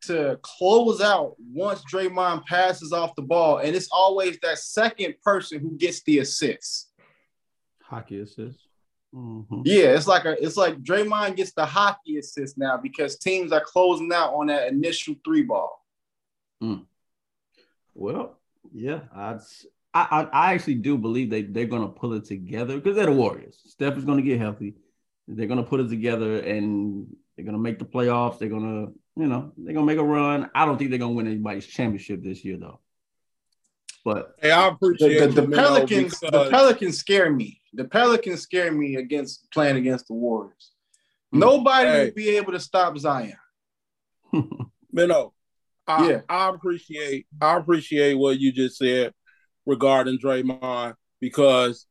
to 0.02 0.38
close 0.42 1.00
out 1.00 1.34
once 1.52 1.82
Draymond 1.90 2.44
passes 2.46 2.92
off 2.92 3.14
the 3.16 3.22
ball, 3.22 3.58
and 3.58 3.74
it's 3.74 3.88
always 3.90 4.38
that 4.40 4.58
second 4.58 5.14
person 5.22 5.60
who 5.60 5.76
gets 5.76 6.02
the 6.02 6.18
assist. 6.18 6.92
hockey 7.82 8.20
assist. 8.20 8.58
Mhm. 9.14 9.62
Yeah, 9.64 9.94
it's 9.94 10.06
like 10.08 10.24
a 10.24 10.42
it's 10.44 10.56
like 10.56 10.82
Draymond 10.82 11.36
gets 11.36 11.52
the 11.52 11.64
hockey 11.64 12.18
assist 12.18 12.58
now 12.58 12.76
because 12.76 13.16
teams 13.18 13.52
are 13.52 13.60
closing 13.64 14.12
out 14.12 14.34
on 14.34 14.48
that 14.48 14.68
initial 14.68 15.14
three 15.24 15.42
ball. 15.42 15.80
Well, 17.94 18.38
yeah, 18.72 19.00
I'd, 19.14 19.38
I 19.94 20.28
I 20.32 20.54
actually 20.54 20.74
do 20.76 20.98
believe 20.98 21.30
they 21.30 21.42
they're 21.42 21.66
gonna 21.66 21.88
pull 21.88 22.12
it 22.14 22.24
together 22.24 22.76
because 22.76 22.96
they're 22.96 23.06
the 23.06 23.12
Warriors. 23.12 23.58
Steph 23.66 23.96
is 23.96 24.04
gonna 24.04 24.22
get 24.22 24.38
healthy. 24.38 24.74
They're 25.28 25.46
gonna 25.46 25.62
put 25.62 25.80
it 25.80 25.88
together 25.88 26.40
and 26.40 27.06
they're 27.36 27.46
gonna 27.46 27.58
make 27.58 27.78
the 27.78 27.84
playoffs. 27.84 28.38
They're 28.38 28.48
gonna, 28.50 28.88
you 29.16 29.26
know, 29.26 29.52
they're 29.56 29.74
gonna 29.74 29.86
make 29.86 29.98
a 29.98 30.04
run. 30.04 30.50
I 30.54 30.64
don't 30.66 30.76
think 30.78 30.90
they're 30.90 30.98
gonna 30.98 31.14
win 31.14 31.26
anybody's 31.26 31.66
championship 31.66 32.22
this 32.22 32.44
year 32.44 32.56
though. 32.58 32.80
But 34.04 34.34
Hey, 34.40 34.50
I 34.52 34.68
appreciate 34.68 35.18
the, 35.20 35.26
the 35.28 35.42
you, 35.42 35.48
Mino, 35.48 35.62
Pelicans, 35.62 36.20
the 36.20 36.26
because- 36.26 36.50
Pelicans 36.50 36.98
scare 36.98 37.30
me. 37.32 37.60
The 37.72 37.84
Pelicans 37.84 38.40
scare 38.42 38.70
me 38.72 38.96
against 38.96 39.50
playing 39.52 39.76
against 39.76 40.06
the 40.08 40.14
Warriors. 40.14 40.72
Hmm. 41.32 41.38
Nobody 41.40 41.88
Hey. 41.90 42.04
will 42.06 42.12
be 42.14 42.28
able 42.36 42.52
to 42.52 42.60
stop 42.60 42.96
Zion. 42.98 43.36
Mino, 44.92 45.32
I, 45.86 46.08
Yeah. 46.10 46.20
I 46.28 46.48
appreciate 46.50 47.26
I 47.40 47.56
appreciate 47.56 48.14
what 48.14 48.38
you 48.38 48.52
just 48.52 48.76
said 48.78 49.12
regarding 49.66 50.18
Draymond 50.18 50.94
because 51.20 51.86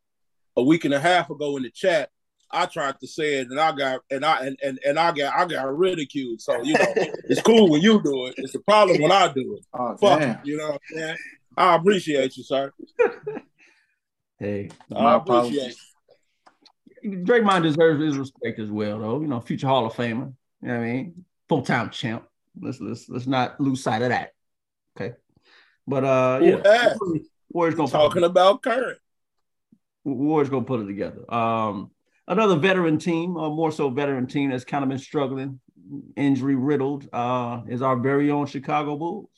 a 0.56 0.64
week 0.64 0.86
and 0.86 0.94
a 0.94 1.00
half 1.00 1.30
ago 1.30 1.58
in 1.58 1.64
the 1.64 1.70
chat, 1.70 2.10
I 2.52 2.66
tried 2.66 3.00
to 3.00 3.08
say 3.08 3.39
it 3.39 3.50
and 3.50 3.60
I 3.60 3.72
got 3.72 4.02
and 4.10 4.26
I 4.26 4.46
and, 4.46 4.58
and, 4.64 4.80
and 4.86 5.00
I 5.00 5.12
got 5.12 5.36
I 5.36 5.46
got 5.46 5.78
ridiculed. 5.78 6.41
So 6.41 6.62
you 6.62 6.74
know, 6.74 6.86
it's 6.96 7.41
cool 7.41 7.70
when 7.70 7.82
you 7.82 8.02
do 8.02 8.28
it. 8.28 8.36
It's 8.38 8.56
a 8.56 8.60
problem 8.60 9.02
when 9.02 9.12
I 9.12 9.32
do 9.32 9.58
it. 9.58 9.66
Oh, 9.74 9.98
Fuck 9.98 10.20
damn. 10.20 10.39
you 10.43 10.58
know 10.58 10.72
what 10.72 10.82
I'm 10.91 10.98
saying? 10.98 11.18
I 11.58 11.76
appreciate 11.76 12.38
you, 12.38 12.43
sir. 12.43 12.72
hey, 14.39 14.70
I 14.96 15.16
appreciate 15.16 15.16
apologies. 15.16 15.78
Draymond 17.04 17.64
deserves 17.64 18.04
his 18.04 18.18
respect 18.18 18.60
as 18.60 18.70
well, 18.70 19.00
though. 19.00 19.22
You 19.22 19.28
know, 19.28 19.39
future 19.39 19.68
Hall 19.68 19.86
of 19.86 19.93
Famer. 19.93 20.34
You 20.62 20.68
know 20.68 20.80
what 20.80 20.84
I 20.84 20.91
mean? 20.91 21.26
Full 21.50 21.62
time 21.62 21.89
champ. 21.89 22.26
Let's 22.60 22.80
let's 22.80 23.10
let's 23.10 23.28
not 23.28 23.60
lose 23.60 23.84
sight 23.84 24.02
of 24.02 24.10
that. 24.10 24.32
Okay. 24.98 25.16
But 25.88 26.04
uh 26.04 26.39
yeah? 26.41 26.96
Warriors 27.52 27.76
gonna 27.76 27.89
talking 27.89 28.24
about 28.24 28.62
current. 28.62 28.98
Warriors 30.04 30.50
gonna 30.50 30.66
put 30.66 30.82
it 30.82 30.88
together. 30.88 31.32
Um, 31.34 31.91
another 32.28 32.58
veteran 32.58 32.98
team, 32.98 33.38
or 33.38 33.50
more 33.50 33.72
so 33.72 33.90
veteran 33.90 34.28
team 34.28 34.50
that's 34.50 34.66
kind 34.66 34.84
of 34.84 34.90
been 34.90 35.00
struggling, 35.00 35.60
injury 36.16 36.56
riddled, 36.56 37.08
uh, 37.14 37.62
is 37.68 37.82
our 37.82 37.98
very 37.98 38.32
own 38.32 38.46
Chicago 38.46 38.98
Bulls. 38.98 39.30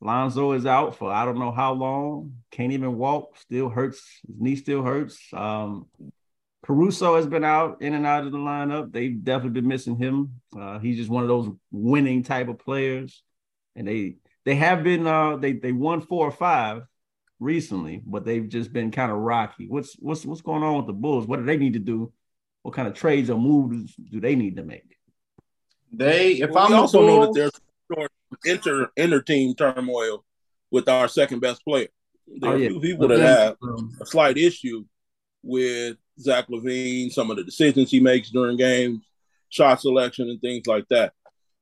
Lonzo 0.00 0.52
is 0.52 0.66
out 0.66 0.96
for 0.96 1.12
I 1.12 1.24
don't 1.24 1.38
know 1.38 1.52
how 1.52 1.74
long. 1.74 2.34
Can't 2.50 2.72
even 2.72 2.96
walk. 2.96 3.38
Still 3.38 3.68
hurts. 3.68 4.20
His 4.26 4.40
knee 4.40 4.56
still 4.56 4.82
hurts. 4.82 5.18
Um, 5.32 5.86
Caruso 6.64 7.16
has 7.16 7.26
been 7.26 7.44
out 7.44 7.82
in 7.82 7.94
and 7.94 8.06
out 8.06 8.24
of 8.24 8.32
the 8.32 8.38
lineup. 8.38 8.92
They've 8.92 9.22
definitely 9.22 9.60
been 9.60 9.68
missing 9.68 9.96
him. 9.96 10.40
Uh, 10.58 10.78
he's 10.78 10.96
just 10.96 11.10
one 11.10 11.22
of 11.22 11.28
those 11.28 11.48
winning 11.70 12.22
type 12.22 12.48
of 12.48 12.58
players, 12.58 13.22
and 13.76 13.86
they 13.86 14.16
they 14.44 14.56
have 14.56 14.82
been 14.82 15.06
uh, 15.06 15.36
they 15.36 15.52
they 15.52 15.72
won 15.72 16.00
four 16.00 16.26
or 16.26 16.32
five 16.32 16.82
recently, 17.42 18.02
but 18.06 18.24
they've 18.24 18.48
just 18.48 18.72
been 18.72 18.90
kind 18.90 19.10
of 19.12 19.18
rocky. 19.18 19.66
What's 19.66 19.94
what's 19.94 20.24
what's 20.24 20.40
going 20.42 20.62
on 20.62 20.76
with 20.78 20.86
the 20.86 20.92
Bulls? 20.92 21.26
What 21.26 21.38
do 21.38 21.44
they 21.44 21.56
need 21.56 21.74
to 21.74 21.78
do? 21.78 22.12
What 22.62 22.74
kind 22.74 22.86
of 22.88 22.94
trades 22.94 23.28
or 23.28 23.38
moves 23.38 23.94
do 23.94 24.20
they 24.20 24.34
need 24.36 24.56
to 24.56 24.62
make? 24.62 24.96
They, 25.92 26.34
if 26.34 26.50
Well, 26.50 26.64
I'm 26.64 26.70
we 26.70 26.76
the 26.76 26.80
also 26.80 27.00
know 27.06 27.20
that 27.20 27.26
Bulls, 27.26 27.36
there's 27.36 27.60
short 27.92 28.12
inter 28.44 28.88
inter 28.96 29.20
team 29.20 29.54
turmoil 29.54 30.24
with 30.70 30.88
our 30.88 31.08
second 31.08 31.40
best 31.40 31.64
player. 31.64 31.88
There 32.26 32.50
Oh, 32.50 32.54
are 32.54 32.56
a 32.56 32.68
few 32.68 32.80
people 32.80 33.08
But 33.08 33.18
that 33.18 33.26
have 33.26 33.56
um, 33.62 33.92
a 34.00 34.06
slight 34.06 34.38
issue 34.38 34.84
with 35.42 35.96
Zach 36.18 36.46
LaVine, 36.48 37.10
some 37.10 37.30
of 37.30 37.36
the 37.36 37.44
decisions 37.44 37.90
he 37.90 38.00
makes 38.00 38.30
during 38.30 38.56
games, 38.56 39.04
shot 39.48 39.80
selection, 39.80 40.30
and 40.30 40.40
things 40.40 40.66
like 40.66 40.86
that. 40.88 41.12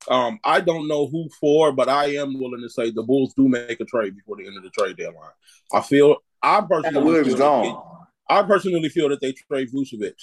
Um, 0.08 0.38
I 0.44 0.60
don't 0.60 0.88
know 0.88 1.06
who 1.06 1.28
for, 1.40 1.72
but 1.72 1.88
I 1.88 2.14
am 2.16 2.38
willing 2.38 2.62
to 2.62 2.70
say 2.70 2.90
the 2.90 3.02
Bulls 3.02 3.34
do 3.34 3.48
make 3.48 3.80
a 3.80 3.84
trade 3.84 4.16
before 4.16 4.36
the 4.36 4.46
end 4.46 4.56
of 4.56 4.62
the 4.62 4.70
trade 4.70 4.96
deadline. 4.96 5.30
I 5.72 5.80
feel 5.82 6.16
I 6.42 6.60
personally 6.62 7.04
Williams 7.04 7.28
feel 7.28 7.36
gone. 7.38 7.62
that 7.64 7.72
they- 7.72 8.34
I 8.34 8.42
personally 8.44 8.88
feel 8.88 9.08
that 9.10 9.20
they 9.20 9.32
trade 9.32 9.70
Vucevic 9.72 10.14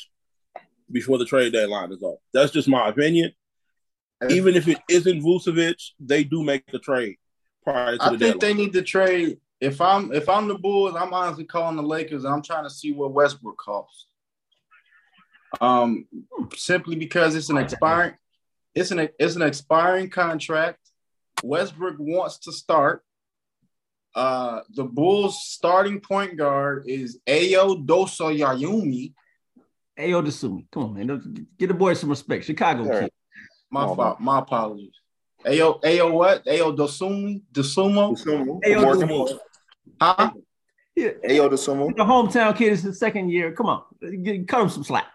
before 0.92 1.18
the 1.18 1.26
trade 1.26 1.52
deadline 1.54 1.92
is 1.92 2.02
up. 2.02 2.16
That's 2.34 2.52
just 2.52 2.68
my 2.68 2.88
opinion. 2.88 3.34
Even 4.30 4.56
if 4.56 4.68
it 4.68 4.80
isn't 4.90 5.22
Vucevic, 5.22 5.92
they 6.00 6.24
do 6.24 6.42
make 6.42 6.66
the 6.72 6.80
trade 6.80 7.18
prior 7.64 7.98
to 7.98 8.04
I 8.04 8.10
the 8.12 8.18
think 8.18 8.42
they 8.42 8.54
need 8.54 8.74
to 8.74 8.82
trade. 8.82 9.40
If 9.60 9.80
I'm 9.82 10.12
if 10.14 10.28
I'm 10.30 10.48
the 10.48 10.56
Bulls, 10.58 10.96
I'm 10.96 11.14
honestly 11.14 11.44
calling 11.44 11.76
the 11.76 11.84
Lakers. 11.84 12.26
I'm 12.26 12.42
trying 12.42 12.64
to 12.64 12.70
see 12.70 12.94
what 12.94 13.12
Westbrook 13.12 13.58
costs. 13.58 14.08
Um, 15.62 16.08
simply 16.56 16.96
because 16.96 17.36
it's 17.36 17.50
an 17.50 17.58
expiring, 17.58 18.16
it's 18.80 18.92
an 18.92 19.10
it's 19.20 19.36
an 19.36 19.42
expiring 19.42 20.10
contract. 20.10 20.80
Westbrook 21.44 21.96
wants 22.00 22.40
to 22.40 22.52
start. 22.52 23.04
Uh, 24.16 24.62
the 24.74 24.84
Bulls' 24.84 25.44
starting 25.44 26.00
point 26.00 26.38
guard 26.38 26.86
is 26.88 27.20
Ayo 27.28 27.86
Dosoyayumi. 27.86 29.14
Ayo 30.00 30.24
Desumi. 30.26 30.66
Come 30.72 30.84
on, 30.86 30.94
man. 30.94 31.48
Get 31.60 31.68
the 31.68 31.74
boy 31.74 31.94
some 31.94 32.10
respect. 32.10 32.46
Chicago 32.46 32.84
All 32.84 32.90
right. 32.90 33.02
kid. 33.04 33.12
My 33.70 33.84
Oh, 33.86 33.96
fault. 33.96 34.20
My 34.20 34.40
apologies. 34.40 34.94
Ayo 35.46 35.82
Ayo 35.84 36.12
what? 36.12 36.46
Ayo 36.46 36.76
Dosumi 36.76 37.42
Dosumo? 37.52 38.16
Ayo 38.66 38.82
More- 38.82 38.96
Desumi. 38.96 39.40
Huh? 40.02 40.32
Yeah. 40.96 41.10
Ayo 41.28 41.50
Dosumo. 41.50 41.96
The 41.96 42.04
hometown 42.04 42.56
kid 42.56 42.72
is 42.72 42.82
the 42.84 42.94
second 42.94 43.30
year. 43.30 43.52
Come 43.52 43.68
on. 43.68 43.84
Get, 44.24 44.48
cut 44.48 44.62
him 44.62 44.70
some 44.70 44.84
slack. 44.84 45.06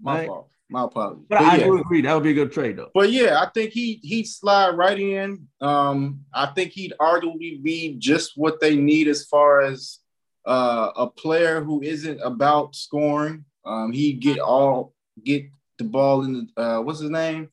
My 0.00 0.20
Right. 0.20 0.26
fault. 0.28 0.48
My 0.70 0.84
apologies. 0.84 1.24
But, 1.28 1.38
But 1.38 1.44
I 1.44 1.56
yeah. 1.56 1.64
do 1.64 1.78
agree. 1.78 2.02
That 2.02 2.14
would 2.14 2.22
be 2.22 2.30
a 2.30 2.34
good 2.34 2.52
trade, 2.52 2.76
though. 2.76 2.90
But 2.94 3.10
yeah, 3.10 3.40
I 3.40 3.48
think 3.50 3.72
he 3.72 4.00
he'd 4.02 4.26
slide 4.26 4.76
right 4.76 4.98
in. 4.98 5.48
Um, 5.60 6.20
I 6.32 6.46
think 6.46 6.72
he'd 6.72 6.92
arguably 7.00 7.62
be 7.62 7.96
just 7.98 8.32
what 8.36 8.60
they 8.60 8.76
need 8.76 9.08
as 9.08 9.24
far 9.24 9.62
as 9.62 9.98
uh, 10.46 10.90
a 10.96 11.06
player 11.06 11.62
who 11.62 11.82
isn't 11.82 12.20
about 12.20 12.74
scoring. 12.74 13.44
Um, 13.64 13.92
he'd 13.92 14.20
get 14.20 14.38
all 14.38 14.94
get 15.24 15.46
the 15.78 15.84
ball 15.84 16.24
in 16.24 16.50
the 16.54 16.62
uh, 16.62 16.80
what's 16.82 17.00
his 17.00 17.10
name? 17.10 17.48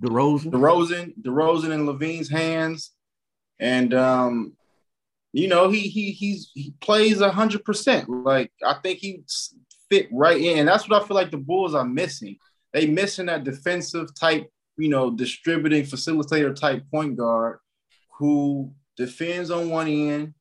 DeRozan. 0.00 0.50
DeRozan, 0.50 1.14
DeRozan 1.22 1.72
in 1.72 1.86
LaVine's 1.86 2.28
hands, 2.28 2.90
and 3.58 3.94
um, 3.94 4.52
you 5.32 5.48
know 5.48 5.70
he 5.70 5.80
he 5.80 6.12
he's 6.12 6.50
he 6.54 6.74
plays 6.80 7.20
hundred 7.20 7.64
percent. 7.64 8.08
Like 8.08 8.52
I 8.62 8.74
think 8.82 8.98
he 8.98 9.22
fit 9.90 10.08
right 10.12 10.40
in, 10.40 10.58
and 10.58 10.68
that's 10.68 10.88
what 10.88 11.02
I 11.02 11.06
feel 11.06 11.16
like 11.16 11.30
the 11.30 11.36
Bulls 11.38 11.74
are 11.74 11.84
missing. 11.84 12.36
They 12.72 12.86
missing 12.86 13.26
that 13.26 13.44
defensive 13.44 14.14
type, 14.14 14.50
you 14.76 14.88
know, 14.88 15.10
distributing 15.10 15.84
facilitator 15.84 16.54
type 16.54 16.84
point 16.90 17.16
guard 17.16 17.58
who 18.18 18.72
defends 18.96 19.50
on 19.50 19.70
one 19.70 19.88
end 19.88 20.34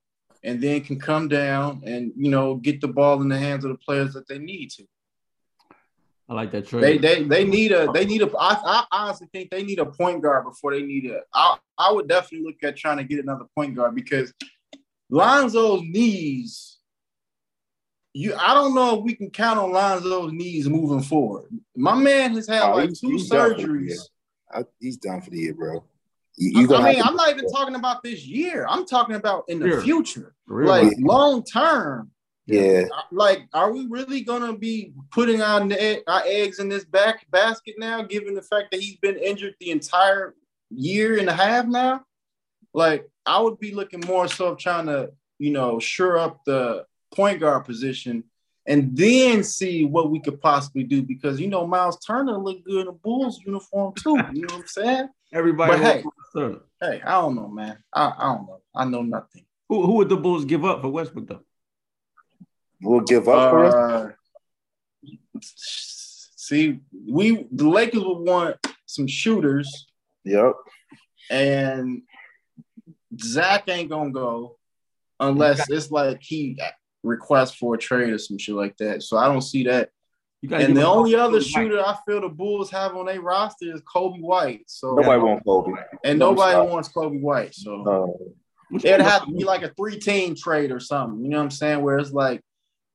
and 0.43 0.61
then 0.61 0.81
can 0.81 0.99
come 0.99 1.27
down 1.27 1.81
and 1.85 2.11
you 2.15 2.29
know 2.29 2.55
get 2.55 2.81
the 2.81 2.87
ball 2.87 3.21
in 3.21 3.29
the 3.29 3.37
hands 3.37 3.63
of 3.65 3.71
the 3.71 3.77
players 3.77 4.13
that 4.13 4.27
they 4.27 4.37
need 4.37 4.69
to. 4.71 4.83
I 6.29 6.33
like 6.33 6.51
that 6.51 6.67
They 6.67 6.97
trade. 6.97 7.01
they 7.01 7.23
they 7.23 7.43
need 7.43 7.71
a 7.71 7.91
they 7.91 8.05
need 8.05 8.21
a 8.21 8.31
I, 8.37 8.57
I 8.63 8.85
honestly 8.91 9.27
think 9.31 9.49
they 9.51 9.63
need 9.63 9.79
a 9.79 9.85
point 9.85 10.21
guard 10.21 10.45
before 10.45 10.73
they 10.73 10.81
need 10.81 11.05
a 11.11 11.19
I 11.33 11.57
I 11.77 11.91
would 11.91 12.07
definitely 12.07 12.47
look 12.47 12.63
at 12.63 12.77
trying 12.77 12.97
to 12.97 13.03
get 13.03 13.19
another 13.19 13.45
point 13.55 13.75
guard 13.75 13.95
because 13.95 14.33
Lonzo's 15.11 15.81
knees 15.83 16.72
you 18.13 18.35
I 18.35 18.53
don't 18.53 18.75
know 18.75 18.97
if 18.99 19.03
we 19.03 19.15
can 19.15 19.29
count 19.29 19.59
on 19.59 19.71
Lonzo's 19.71 20.31
knees 20.33 20.67
moving 20.69 21.01
forward. 21.01 21.45
My 21.75 21.95
man 21.95 22.35
has 22.35 22.47
had 22.47 22.61
Oh, 22.61 22.75
like 22.75 22.89
he's- 22.89 22.99
two 22.99 23.09
he's 23.11 23.29
done 23.29 23.51
for 23.55 23.57
the 23.61 23.63
surgeries. 23.67 23.87
year. 23.87 23.97
I, 24.53 24.63
he's 24.79 24.97
done 24.97 25.21
for 25.21 25.29
the 25.31 25.39
year, 25.39 25.53
bro. 25.53 25.83
You, 26.37 26.61
you 26.61 26.73
I, 26.73 26.77
I 26.79 26.83
mean, 26.93 27.01
to- 27.01 27.07
I'm 27.09 27.15
not 27.15 27.29
even 27.31 27.49
talking 27.49 27.75
about 27.75 28.03
this 28.03 28.25
year. 28.25 28.65
I'm 28.69 28.85
talking 28.85 29.15
about 29.15 29.45
in 29.47 29.59
the 29.59 29.69
Sure. 29.69 29.81
future. 29.81 30.35
For 30.47 30.55
real, 30.57 30.67
Like 30.69 30.83
man. 30.83 31.01
long 31.01 31.43
term. 31.43 32.11
yeah. 32.45 32.83
like 33.11 33.47
are 33.53 33.71
we 33.71 33.85
really 33.87 34.21
gonna 34.21 34.51
be 34.55 34.93
putting 35.11 35.41
our, 35.41 35.63
ne- 35.63 36.01
our 36.07 36.21
eggs 36.25 36.59
in 36.59 36.67
this 36.69 36.83
back 36.85 37.25
basket 37.31 37.75
now 37.77 38.01
given 38.03 38.33
the 38.35 38.41
fact 38.41 38.67
that 38.71 38.81
he's 38.81 38.97
been 38.97 39.15
injured 39.17 39.55
the 39.61 39.71
entire 39.71 40.35
year 40.69 41.17
and 41.19 41.29
a 41.29 41.33
half 41.33 41.65
now 41.67 42.03
like 42.73 43.07
i 43.25 43.39
would 43.39 43.57
be 43.59 43.71
looking 43.73 44.01
more 44.01 44.27
so 44.27 44.47
of 44.47 44.57
trying 44.57 44.87
to 44.87 45.09
you 45.39 45.51
know 45.51 45.79
sure 45.79 46.17
up 46.17 46.41
the 46.45 46.83
point 47.15 47.39
guard 47.39 47.65
position 47.65 48.23
and 48.65 48.95
then 48.95 49.43
see 49.43 49.85
what 49.85 50.09
we 50.09 50.19
could 50.19 50.39
possibly 50.41 50.83
do 50.83 51.01
because 51.01 51.39
you 51.39 51.47
know 51.47 51.67
myles 51.67 51.99
turner 51.99 52.37
looked 52.37 52.65
good 52.65 52.81
in 52.81 52.87
a 52.87 52.91
bulls 52.91 53.41
uniform 53.45 53.93
too 53.95 54.17
you 54.33 54.41
know 54.41 54.53
what 54.53 54.61
i'm 54.61 54.67
saying 54.67 55.07
Everybody. 55.33 55.71
But 55.71 55.81
hey. 55.81 56.03
hey 56.81 57.01
i 57.05 57.11
don't 57.11 57.35
know 57.35 57.47
man 57.47 57.77
i, 57.93 58.13
I 58.17 58.23
don't 58.33 58.47
know 58.47 58.61
i 58.75 58.85
know 58.85 59.01
nothing 59.01 59.45
Who, 59.69 59.85
who 59.85 59.93
would 59.93 60.09
the 60.09 60.17
Bulls 60.17 60.45
give 60.45 60.65
up 60.65 60.81
for 60.81 60.89
Westbrook, 60.89 61.27
though? 61.27 61.41
We'll 62.81 62.99
give 63.01 63.27
up 63.29 63.49
for 63.49 63.65
us. 63.65 63.73
Uh, 63.73 64.11
see, 65.41 66.79
we 67.09 67.47
the 67.51 67.67
Lakers 67.67 68.03
would 68.03 68.27
want 68.27 68.57
some 68.85 69.07
shooters, 69.07 69.87
Yep. 70.25 70.53
and 71.29 72.03
Zach 73.19 73.69
ain't 73.69 73.89
gonna 73.89 74.11
go 74.11 74.57
unless 75.19 75.69
it's 75.69 75.89
like 75.91 76.19
he 76.21 76.59
requests 77.03 77.55
for 77.55 77.75
a 77.75 77.77
trade 77.77 78.11
or 78.13 78.17
some 78.17 78.37
shit 78.37 78.55
like 78.55 78.75
that. 78.77 79.03
So 79.03 79.17
I 79.17 79.25
don't 79.27 79.41
see 79.41 79.63
that 79.65 79.89
And 80.49 80.75
the 80.75 80.85
only 80.85 81.15
other 81.15 81.39
Coby 81.39 81.41
White. 81.41 81.45
shooter 81.63 81.79
I 81.81 81.97
feel 82.05 82.21
the 82.21 82.29
Bulls 82.29 82.71
have 82.71 82.95
on 82.95 83.05
their 83.07 83.21
roster 83.21 83.73
is 83.73 83.81
Coby 83.81 84.21
White. 84.21 84.63
So 84.67 84.95
Nobody 84.95 85.21
wants 85.21 85.43
Coby. 85.45 85.73
and 86.03 86.19
nobody 86.19 86.51
stop. 86.53 86.69
wants 86.69 86.89
Coby 86.89 87.21
White. 87.21 87.53
So 87.55 88.17
Which 88.69 88.85
it'd 88.85 89.01
have 89.05 89.25
to 89.25 89.31
be 89.31 89.43
like 89.43 89.63
a 89.63 89.73
three-team 89.77 90.35
trade 90.35 90.71
or 90.71 90.79
something. 90.79 91.23
You 91.23 91.29
know 91.29 91.37
what 91.37 91.43
I'm 91.43 91.51
saying? 91.51 91.81
Where 91.81 91.97
it's 91.99 92.11
like 92.11 92.41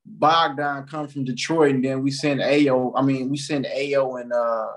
Bogdan 0.05 0.87
come 0.87 1.07
from 1.07 1.23
Detroit, 1.23 1.75
and 1.75 1.85
then 1.85 2.01
we 2.01 2.09
send 2.11 2.39
Ayo. 2.39 2.93
I 2.95 3.01
mean, 3.03 3.29
we 3.29 3.37
send 3.37 3.65
Ayo 3.65 4.19
and 4.19 4.33
uh 4.33 4.67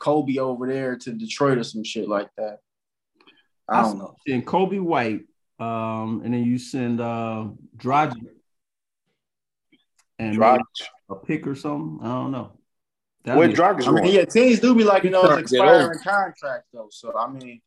Coby 0.00 0.38
over 0.38 0.66
there 0.66 0.96
to 0.96 1.12
Detroit 1.12 1.58
or 1.58 1.64
some 1.64 1.84
shit 1.84 2.08
like 2.08 2.30
that. 2.38 2.58
I 3.68 3.82
don't 3.82 3.98
know. 3.98 4.14
And 4.26 4.44
Coby 4.46 4.80
White, 4.80 5.22
um, 5.60 6.22
and 6.24 6.32
then 6.34 6.44
you 6.44 6.58
send 6.58 7.00
uh 7.00 7.46
Dragic 7.76 8.16
and 10.22 10.36
Dragic. 10.36 10.60
a 11.10 11.14
pick 11.16 11.46
or 11.46 11.54
something. 11.54 11.98
I 12.06 12.08
don't 12.08 12.32
know. 12.32 12.52
That'd 13.24 13.38
Where 13.38 13.48
be- 13.48 13.54
Dragic 13.54 13.86
I 13.88 13.92
mean, 13.92 14.02
going? 14.04 14.14
yeah, 14.14 14.24
teams 14.24 14.60
do 14.60 14.74
be 14.74 14.84
like, 14.84 15.04
you 15.04 15.10
know, 15.10 15.22
it's 15.24 15.52
expiring 15.52 15.98
contract 15.98 16.64
though. 16.72 16.88
So 16.90 17.16
I 17.16 17.28
mean, 17.30 17.60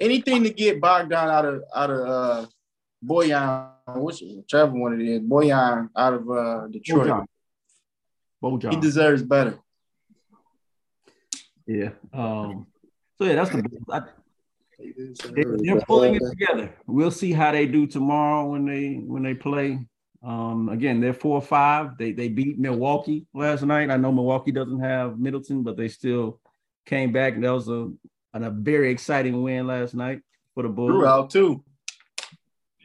anything 0.00 0.44
to 0.44 0.50
get 0.50 0.80
Bogdan 0.80 1.28
out 1.28 1.44
of 1.44 1.62
out 1.74 1.90
of 1.90 2.00
uh 2.08 2.46
Boyan, 3.04 3.70
which 3.96 4.22
whichever 4.22 4.72
one 4.72 5.00
it 5.00 5.06
is, 5.06 5.20
Boyan 5.20 5.88
out 5.96 6.14
of 6.14 6.30
uh 6.30 6.66
Detroit. 6.68 7.08
Bojan. 7.08 7.24
Bojan. 8.42 8.70
He 8.74 8.80
deserves 8.80 9.22
better. 9.22 9.58
Yeah. 11.66 11.90
Um, 12.12 12.66
so 13.18 13.24
yeah, 13.24 13.34
that's 13.34 13.50
the 13.50 13.62
I, 13.90 14.00
they're 15.32 15.80
pulling 15.82 16.14
it 16.14 16.22
together. 16.30 16.72
We'll 16.86 17.10
see 17.10 17.32
how 17.32 17.52
they 17.52 17.66
do 17.66 17.86
tomorrow 17.86 18.46
when 18.46 18.64
they 18.64 18.94
when 18.94 19.22
they 19.22 19.34
play. 19.34 19.80
Um, 20.22 20.68
again, 20.68 21.00
they're 21.00 21.14
four 21.14 21.36
or 21.36 21.42
five. 21.42 21.96
They 21.96 22.12
they 22.12 22.28
beat 22.28 22.58
Milwaukee 22.58 23.26
last 23.32 23.62
night. 23.62 23.90
I 23.90 23.96
know 23.96 24.12
Milwaukee 24.12 24.52
doesn't 24.52 24.80
have 24.80 25.18
Middleton, 25.18 25.62
but 25.62 25.76
they 25.76 25.88
still 25.88 26.40
came 26.86 27.12
back. 27.12 27.40
That 27.40 27.50
was 27.50 27.68
a 27.68 27.90
and 28.34 28.44
a 28.44 28.50
very 28.50 28.90
exciting 28.90 29.42
win 29.42 29.66
last 29.66 29.94
night 29.94 30.20
for 30.54 30.64
the 30.64 30.68
Bulls. 30.68 30.90
Drew 30.90 31.06
out 31.06 31.30
too. 31.30 31.62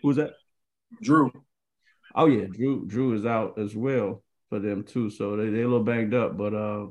Who's 0.02 0.18
that? 0.18 0.34
Drew. 1.02 1.32
Oh 2.14 2.28
yeah, 2.28 2.46
Drew 2.46 2.86
Drew 2.86 3.14
is 3.14 3.26
out 3.26 3.58
as 3.58 3.76
well 3.76 4.24
for 4.50 4.60
them 4.60 4.84
too. 4.84 5.10
So 5.10 5.36
they 5.36 5.50
they're 5.50 5.64
a 5.64 5.68
little 5.68 5.84
banged 5.84 6.14
up, 6.14 6.38
but 6.38 6.54
uh, 6.54 6.88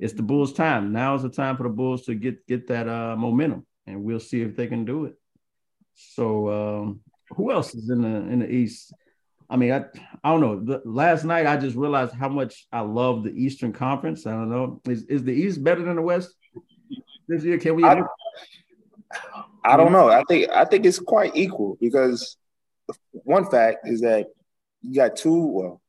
it's 0.00 0.14
the 0.14 0.22
Bulls' 0.22 0.52
time. 0.52 0.92
Now 0.92 1.14
is 1.14 1.22
the 1.22 1.28
time 1.28 1.56
for 1.56 1.62
the 1.62 1.68
Bulls 1.68 2.02
to 2.06 2.14
get 2.14 2.44
get 2.48 2.66
that 2.68 2.88
uh 2.88 3.14
momentum, 3.16 3.64
and 3.86 4.02
we'll 4.02 4.18
see 4.18 4.42
if 4.42 4.56
they 4.56 4.66
can 4.66 4.84
do 4.84 5.04
it. 5.04 5.14
So 5.94 6.50
um, 6.50 7.00
who 7.30 7.52
else 7.52 7.74
is 7.74 7.88
in 7.90 8.02
the 8.02 8.32
in 8.32 8.40
the 8.40 8.50
East? 8.50 8.92
I 9.50 9.56
mean, 9.56 9.72
I 9.72 9.84
I 10.22 10.30
don't 10.30 10.40
know. 10.40 10.60
The, 10.60 10.82
last 10.84 11.24
night 11.24 11.46
I 11.46 11.56
just 11.56 11.76
realized 11.76 12.14
how 12.14 12.28
much 12.28 12.66
I 12.72 12.80
love 12.80 13.24
the 13.24 13.30
Eastern 13.30 13.72
Conference. 13.72 14.26
I 14.26 14.30
don't 14.32 14.50
know. 14.50 14.80
Is 14.88 15.04
is 15.04 15.22
the 15.24 15.32
East 15.32 15.62
better 15.62 15.82
than 15.82 15.96
the 15.96 16.02
West 16.02 16.34
this 17.28 17.44
year? 17.44 17.58
Can 17.58 17.74
we? 17.76 17.84
I- 17.84 18.02
I 19.66 19.76
don't 19.78 19.92
know. 19.92 20.08
I 20.08 20.22
think 20.28 20.50
I 20.50 20.64
think 20.64 20.84
it's 20.84 20.98
quite 20.98 21.36
equal 21.36 21.78
because 21.80 22.36
one 23.12 23.48
fact 23.50 23.88
is 23.88 24.00
that 24.02 24.26
you 24.82 24.94
got 24.94 25.16
two, 25.16 25.46
well, 25.46 25.82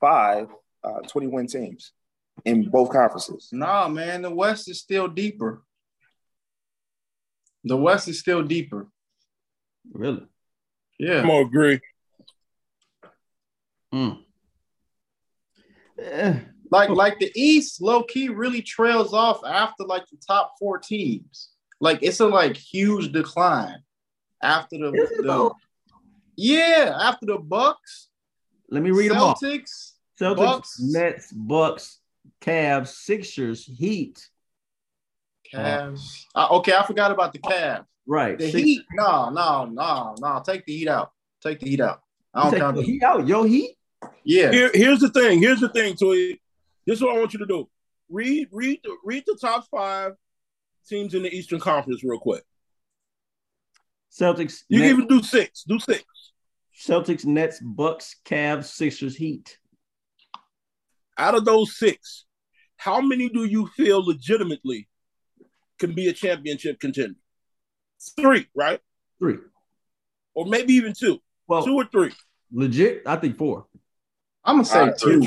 five 0.00 0.48
uh, 0.82 1.00
20 1.06 1.26
win 1.28 1.46
teams 1.46 1.92
in 2.44 2.68
both 2.68 2.90
conferences. 2.90 3.50
Nah, 3.52 3.86
man, 3.88 4.22
the 4.22 4.30
West 4.30 4.68
is 4.68 4.80
still 4.80 5.06
deeper. 5.06 5.62
The 7.64 7.76
West 7.76 8.08
is 8.08 8.18
still 8.18 8.42
deeper. 8.42 8.88
really? 9.92 10.26
Yeah. 10.98 11.20
I'm 11.20 11.26
gonna 11.26 11.46
agree. 11.46 11.80
Mm. 13.94 14.18
Eh, 15.98 16.38
Like 16.70 16.90
like 16.90 17.18
the 17.18 17.30
East, 17.34 17.82
low 17.82 18.02
key 18.02 18.28
really 18.28 18.62
trails 18.62 19.12
off 19.12 19.40
after 19.44 19.84
like 19.84 20.06
the 20.06 20.16
top 20.26 20.54
four 20.58 20.78
teams. 20.78 21.50
Like 21.80 21.98
it's 22.02 22.20
a 22.20 22.26
like 22.26 22.56
huge 22.56 23.12
decline 23.12 23.82
after 24.42 24.78
the, 24.78 24.90
the 24.92 25.50
yeah 26.36 26.96
after 27.00 27.26
the 27.26 27.38
Bucks, 27.38 28.08
Let 28.70 28.82
me 28.82 28.90
read 28.90 29.10
them 29.10 29.18
off. 29.18 29.40
Celtics. 29.40 29.92
Celtics, 30.20 30.36
Bucks. 30.36 30.80
Nets, 30.80 31.32
Bucks, 31.32 31.98
Cavs, 32.42 32.88
Sixers, 32.88 33.64
Heat. 33.64 34.28
Cavs. 35.52 36.24
Uh, 36.34 36.48
okay, 36.58 36.74
I 36.74 36.86
forgot 36.86 37.10
about 37.10 37.32
the 37.32 37.38
Cavs. 37.40 37.84
Right. 38.06 38.38
The 38.38 38.50
Six- 38.50 38.62
Heat. 38.64 38.82
No, 38.92 39.30
no, 39.30 39.64
no, 39.64 40.14
no. 40.20 40.42
Take 40.44 40.66
the 40.66 40.76
Heat 40.76 40.88
out. 40.88 41.10
Take 41.42 41.60
the 41.60 41.70
Heat 41.70 41.80
out. 41.80 42.02
I 42.34 42.42
don't 42.42 42.52
take 42.52 42.60
count 42.60 42.76
the 42.76 42.82
the 42.82 42.86
Heat 42.86 43.02
out. 43.02 43.26
Yo, 43.26 43.42
Heat. 43.44 43.74
Yeah. 44.24 44.50
Here, 44.50 44.70
here's 44.72 45.00
the 45.00 45.10
thing. 45.10 45.40
Here's 45.40 45.60
the 45.60 45.68
thing, 45.68 45.94
Toy. 45.96 46.38
This 46.86 46.96
is 46.98 47.02
what 47.02 47.16
I 47.16 47.18
want 47.18 47.32
you 47.32 47.38
to 47.40 47.46
do. 47.46 47.68
Read, 48.08 48.48
read, 48.52 48.80
the- 48.82 48.96
read 49.04 49.24
the 49.26 49.38
top 49.40 49.66
five 49.70 50.12
teams 50.88 51.14
in 51.14 51.22
the 51.22 51.34
Eastern 51.34 51.60
Conference 51.60 52.02
real 52.02 52.18
quick. 52.18 52.42
Celtics. 54.10 54.62
You 54.68 54.80
Nets, 54.80 54.88
can 54.92 54.96
even 55.02 55.06
do 55.06 55.22
six. 55.22 55.64
Do 55.64 55.78
six. 55.78 56.04
Celtics, 56.76 57.24
Nets, 57.24 57.60
Bucks, 57.60 58.16
Cavs, 58.24 58.64
Sixers, 58.64 59.14
Heat. 59.16 59.58
Out 61.18 61.34
of 61.34 61.44
those 61.44 61.76
six, 61.78 62.24
how 62.76 63.00
many 63.00 63.28
do 63.28 63.44
you 63.44 63.66
feel 63.76 64.04
legitimately 64.04 64.88
can 65.78 65.92
be 65.94 66.08
a 66.08 66.12
championship 66.12 66.80
contender? 66.80 67.18
Three, 68.18 68.46
right? 68.54 68.80
Three. 69.18 69.36
Or 70.34 70.46
maybe 70.46 70.72
even 70.74 70.94
two. 70.94 71.20
Well, 71.46 71.62
two 71.64 71.74
or 71.74 71.84
three. 71.84 72.12
legit. 72.50 73.02
I 73.06 73.16
think 73.16 73.36
four. 73.36 73.66
I'm 74.44 74.56
gonna 74.56 74.64
say 74.64 74.80
I 74.80 74.90
two. 74.90 75.20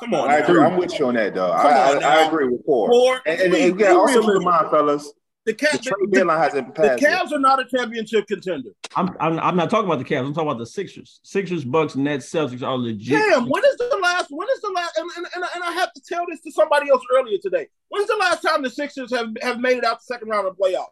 Come 0.00 0.14
on. 0.14 0.30
I 0.30 0.38
agree. 0.38 0.60
I'm 0.62 0.76
with 0.76 0.98
you 0.98 1.06
on 1.06 1.14
that, 1.14 1.34
though. 1.34 1.50
I, 1.50 1.96
on 1.96 2.02
I. 2.02 2.08
I 2.08 2.26
agree 2.26 2.48
with 2.48 2.64
four. 2.64 2.90
Four. 2.90 3.20
And, 3.24 3.40
and, 3.40 3.54
and 3.54 3.76
be 3.76 3.84
yeah, 3.84 3.90
also 3.90 4.20
keep 4.20 4.28
realistic. 4.28 4.36
in 4.36 4.44
mind, 4.44 4.70
fellas, 4.70 5.12
the, 5.46 5.52
the 5.52 5.54
Cavs, 5.54 5.82
trade 5.82 5.94
the, 6.10 6.16
deadline 6.18 6.38
hasn't 6.38 6.74
the 6.74 6.82
Cavs 6.82 7.32
are 7.32 7.38
not 7.38 7.60
a 7.60 7.64
championship 7.74 8.26
contender. 8.26 8.70
I'm, 8.96 9.16
I'm 9.20 9.38
I'm 9.38 9.56
not 9.56 9.70
talking 9.70 9.86
about 9.86 9.98
the 9.98 10.04
Cavs. 10.04 10.26
I'm 10.26 10.34
talking 10.34 10.48
about 10.48 10.58
the 10.58 10.66
Sixers. 10.66 11.20
Sixers, 11.22 11.64
Bucks, 11.64 11.94
Nets, 11.94 12.28
Celtics 12.30 12.62
are 12.62 12.76
legit. 12.76 13.18
Damn, 13.18 13.48
when 13.48 13.64
is 13.64 13.76
the 13.76 13.98
last? 14.02 14.26
When 14.30 14.48
is 14.48 14.60
the 14.60 14.70
last? 14.74 14.98
And, 14.98 15.08
and, 15.16 15.26
and, 15.36 15.44
and 15.54 15.64
I 15.64 15.72
have 15.72 15.92
to 15.92 16.02
tell 16.06 16.24
this 16.28 16.40
to 16.40 16.50
somebody 16.50 16.90
else 16.90 17.02
earlier 17.16 17.38
today. 17.40 17.68
When's 17.90 18.08
the 18.08 18.16
last 18.16 18.42
time 18.42 18.62
the 18.62 18.70
Sixers 18.70 19.12
have, 19.14 19.28
have 19.40 19.60
made 19.60 19.78
it 19.78 19.84
out 19.84 20.00
the 20.00 20.04
second 20.14 20.28
round 20.30 20.48
of 20.48 20.56
the 20.56 20.62
playoff? 20.64 20.86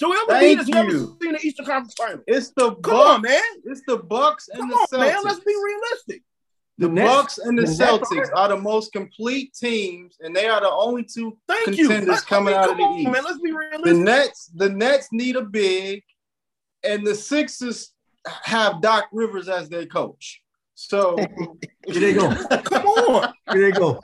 Joel 0.00 0.14
Embiid 0.14 0.28
Thank 0.28 0.58
has 0.58 0.68
never 0.68 0.90
you. 0.90 1.16
seen 1.22 1.32
the 1.32 1.46
Eastern 1.46 1.66
Conference 1.66 1.94
Final. 1.94 2.24
It's 2.26 2.50
the 2.56 2.74
Come 2.74 2.94
on, 2.96 3.22
man. 3.22 3.40
It's 3.64 3.82
the 3.86 3.98
Bucks 3.98 4.48
and 4.48 4.58
Come 4.58 4.70
the 4.70 4.74
on, 4.74 4.86
Celtics. 4.88 4.98
man. 4.98 5.22
Let's 5.22 5.40
be 5.40 5.54
realistic. 5.54 6.22
The, 6.82 6.88
The 6.88 6.94
Nets- 6.94 7.08
Bucks 7.10 7.38
and 7.38 7.56
the, 7.58 7.62
the 7.62 7.68
Celtics 7.68 8.28
are- 8.30 8.36
are 8.36 8.48
the 8.48 8.56
most 8.58 8.92
complete 8.92 9.54
teams, 9.54 10.16
and 10.20 10.34
they 10.34 10.46
are 10.48 10.60
the 10.60 10.70
only 10.70 11.04
two 11.04 11.38
Thank 11.48 11.68
you. 11.78 11.86
contenders 11.88 12.08
Let's- 12.08 12.24
coming 12.24 12.54
out 12.54 12.70
of 12.70 12.76
the 12.76 12.82
on, 12.82 12.98
East. 12.98 13.10
man. 13.10 13.24
Let's 13.24 13.38
be 13.40 13.52
The. 13.84 13.94
Nets, 13.94 14.50
the 14.54 14.68
Nets 14.68 15.08
need 15.12 15.36
a 15.36 15.42
big, 15.42 16.02
and 16.84 17.06
the 17.06 17.14
Sixers 17.14 17.92
have 18.26 18.80
Doc 18.80 19.04
Rivers 19.12 19.48
as 19.48 19.68
their 19.68 19.86
coach. 19.86 20.42
So 20.74 21.16
Here 21.86 22.00
they 22.00 22.14
go. 22.14 22.30
Come 22.62 22.86
on. 22.86 23.32
Here 23.52 23.70
they 23.70 23.78
go. 23.78 24.00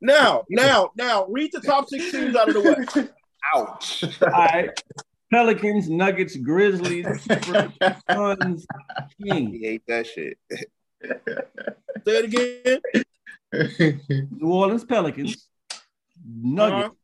Now, 0.00 0.44
now, 0.50 0.90
now, 0.96 1.26
read 1.26 1.50
the 1.52 1.60
top 1.60 1.88
six 1.88 2.10
teams 2.10 2.36
out 2.36 2.48
of 2.48 2.54
the 2.54 2.60
way. 2.60 3.08
Ouch. 3.54 4.04
All 4.22 4.28
right. 4.28 4.70
Pelicans, 5.32 5.88
Nuggets, 5.88 6.36
Grizzlies, 6.36 7.06
Suns, 8.08 8.66
Kings. 9.22 9.52
he 9.58 9.66
ate 9.66 9.82
that 9.88 10.06
shit. 10.06 10.38
Say 12.06 12.18
it 12.18 12.80
again. 13.52 14.00
New 14.38 14.48
Orleans 14.52 14.84
Pelicans, 14.84 15.48
Nuggets, 16.26 16.86
Uh-huh. 16.86 16.94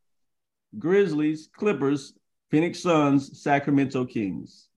Grizzlies, 0.77 1.49
Clippers, 1.55 2.13
Phoenix 2.49 2.81
Suns, 2.81 3.41
Sacramento 3.41 4.05
Kings. 4.05 4.67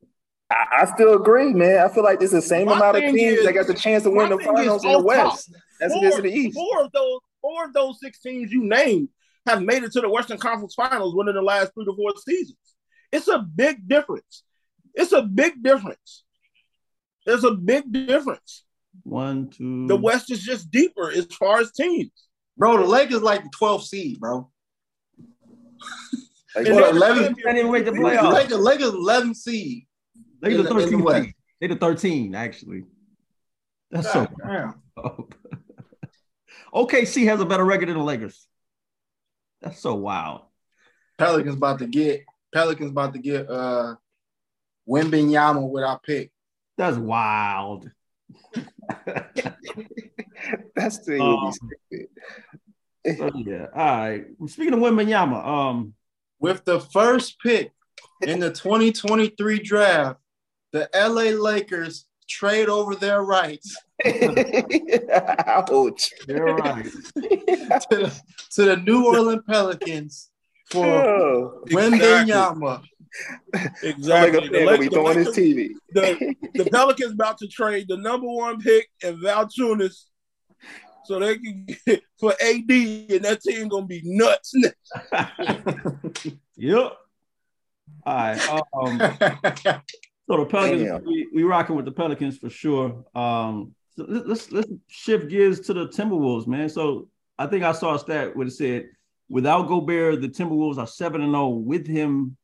I, 0.51 0.83
I 0.83 0.85
still 0.95 1.14
agree, 1.14 1.53
man. 1.53 1.79
I 1.85 1.89
feel 1.93 2.05
like 2.05 2.18
there's 2.20 2.31
the 2.31 2.43
same 2.43 2.66
My 2.66 2.77
amount 2.77 2.97
of 2.99 3.03
teams 3.03 3.20
is- 3.39 3.45
that 3.45 3.53
got 3.55 3.66
the 3.66 3.75
chance 3.75 4.05
to 4.05 4.11
win 4.11 4.29
the 4.31 4.37
thing 4.37 4.47
is 4.49 4.55
finals 4.55 4.85
in 4.85 4.91
the 4.93 4.99
on 4.99 5.05
top. 5.05 5.07
West 5.33 5.55
as 5.81 5.93
it 5.93 6.03
is 6.05 6.16
in 6.16 6.22
the 6.25 6.33
East. 6.33 6.55
Four 6.57 6.85
of 6.85 6.93
those, 6.93 7.18
four 7.41 7.64
of 7.64 7.72
those 7.72 7.99
six 8.01 8.20
teams 8.20 8.53
you 8.53 8.62
named 8.64 9.09
have 9.47 9.62
made 9.62 9.83
it 9.83 9.93
to 9.93 10.01
the 10.01 10.09
Western 10.09 10.39
Conference 10.39 10.75
Finals 10.75 11.14
within 11.14 11.35
the 11.35 11.43
last 11.43 11.72
three 11.75 11.85
to 11.85 11.95
four 11.97 12.12
seasons. 12.27 12.57
It's 13.12 13.29
a 13.29 13.39
big 13.41 13.87
difference. 13.89 14.43
It's 14.95 15.12
a 15.12 15.22
big 15.22 15.62
difference. 15.62 16.25
There's 17.27 17.45
a 17.45 17.53
big 17.53 17.91
difference. 17.93 18.64
One, 19.03 19.51
two. 19.51 19.87
The 19.87 19.97
West 19.97 20.31
is 20.31 20.43
just 20.43 20.71
deeper 20.71 21.11
as 21.11 21.27
far 21.27 21.59
as 21.61 21.73
teams. 21.73 22.11
bro, 22.57 22.79
the 22.79 22.85
Lakers 22.85 23.23
like 23.23 23.43
the 23.43 23.51
12th 23.51 23.83
seed, 23.85 24.21
bro. 24.21 24.49
Like, 26.57 26.67
And 26.69 26.77
Well, 26.77 26.85
they're 26.85 26.95
11 26.97 27.35
Can't 27.35 27.59
even 27.59 27.73
make 27.73 27.85
the 27.85 27.91
The 27.91 27.99
playoffs. 27.99 28.33
Lakers, 28.33 28.59
Lakers 28.59 28.91
11th 28.93 29.35
seed. 29.37 29.87
They 30.41 30.53
in 30.53 30.59
the 30.59 30.63
the- 30.63 30.79
in 30.79 30.99
the 31.01 31.05
13 31.05 31.35
They 31.61 31.67
the 31.67 31.75
13, 31.77 32.35
actually. 32.37 32.85
That's 33.91 34.13
so 34.13 34.29
Damn. 34.47 34.75
OKC 36.73 37.25
has 37.27 37.41
a 37.41 37.45
better 37.45 37.65
record 37.65 37.89
than 37.89 37.97
the 37.99 38.05
Lakers. 38.05 38.47
That's 39.61 39.81
so 39.81 39.95
wild. 39.95 40.43
Pelicans 41.19 41.57
about 41.57 41.79
to 41.81 41.87
get 41.87 42.25
Pelicans 42.53 42.91
about 42.91 43.13
to 43.15 43.19
get 43.19 43.51
uh 43.51 43.97
Wembanyama 44.89 45.69
with 45.69 45.83
our 45.85 45.99
pick. 46.01 46.31
That's 46.77 46.97
wild. 46.97 47.91
That's 50.76 50.99
the 51.05 51.20
Um, 51.20 51.53
stupid. 51.53 52.09
So, 53.18 53.30
yeah. 53.35 53.66
All 53.74 53.85
right. 53.99 54.24
Speaking 54.47 54.74
of 54.74 54.80
Wembanyama, 54.80 55.45
um, 55.47 55.95
With 56.41 56.64
the 56.64 56.80
first 56.80 57.39
pick 57.41 57.72
in 58.22 58.41
the 58.41 58.51
2023 58.62 59.59
draft, 59.61 60.18
the 60.72 60.89
LA 60.95 61.30
Lakers 61.41 62.07
trade 62.28 62.68
over 62.68 62.95
their 62.97 63.22
rights 63.22 63.76
Ouch. 65.47 66.11
you're 66.26 66.55
right. 66.57 66.85
to 66.85 67.87
the, 67.91 68.20
to 68.53 68.62
the 68.64 68.76
New 68.78 69.07
Orleans 69.07 69.43
Pelicans 69.47 70.30
for 70.70 70.87
Oh, 70.87 71.64
Wembanyama. 71.68 72.61
like 72.62 72.80
Exactly. 73.83 74.39
a 74.39 74.41
The, 74.43 74.49
fan 74.49 74.53
gonna 74.53 74.67
Lak- 74.67 74.81
be 74.81 74.87
the 74.89 74.93
throwing 74.95 75.19
his 75.19 75.27
Lakers- 75.29 75.37
TV. 75.37 75.69
the, 75.93 76.35
the 76.65 76.71
Pelicans 76.71 77.12
about 77.12 77.39
to 77.39 77.49
trade 77.49 77.87
the 77.89 77.97
number 77.97 78.27
one 78.27 78.61
pick 78.61 78.89
and 79.03 79.19
Valanciunas 79.19 80.05
so 81.05 81.19
they 81.19 81.37
can 81.39 81.67
get 81.87 82.03
for 82.21 82.33
AD 82.33 82.71
and 82.71 83.25
that 83.25 83.41
team 83.43 83.69
gonna 83.69 83.87
be 83.87 84.01
nuts. 84.05 84.55
yep. 86.57 86.93
All 88.07 88.15
right. 88.15 88.49
Um, 88.73 88.99
so 90.29 90.37
the 90.39 90.47
Pelicans, 90.47 90.83
Damn. 90.83 91.05
we, 91.05 91.29
we 91.35 91.43
rocking 91.43 91.77
with 91.77 91.85
the 91.85 91.93
Pelicans 91.93 92.39
for 92.39 92.51
sure. 92.51 93.05
Um, 93.15 93.75
so 93.97 94.05
let- 94.09 94.27
let's 94.29 94.51
let's 94.53 94.69
shift 94.89 95.29
gears 95.29 95.61
to 95.61 95.75
the 95.75 95.89
Timberwolves, 95.89 96.47
man. 96.47 96.69
So 96.69 97.09
I 97.39 97.47
think 97.47 97.65
I 97.65 97.73
saw 97.73 97.95
a 97.95 97.99
stat 97.99 98.35
where 98.37 98.47
it 98.47 98.53
said 98.53 98.87
without 99.29 99.69
Gobert, 99.69 100.21
the 100.21 100.29
Timberwolves 100.29 100.79
are 100.79 100.87
seven 100.87 101.21
and 101.23 101.33
zero. 101.33 101.49
With 101.49 101.87
him, 101.87 102.37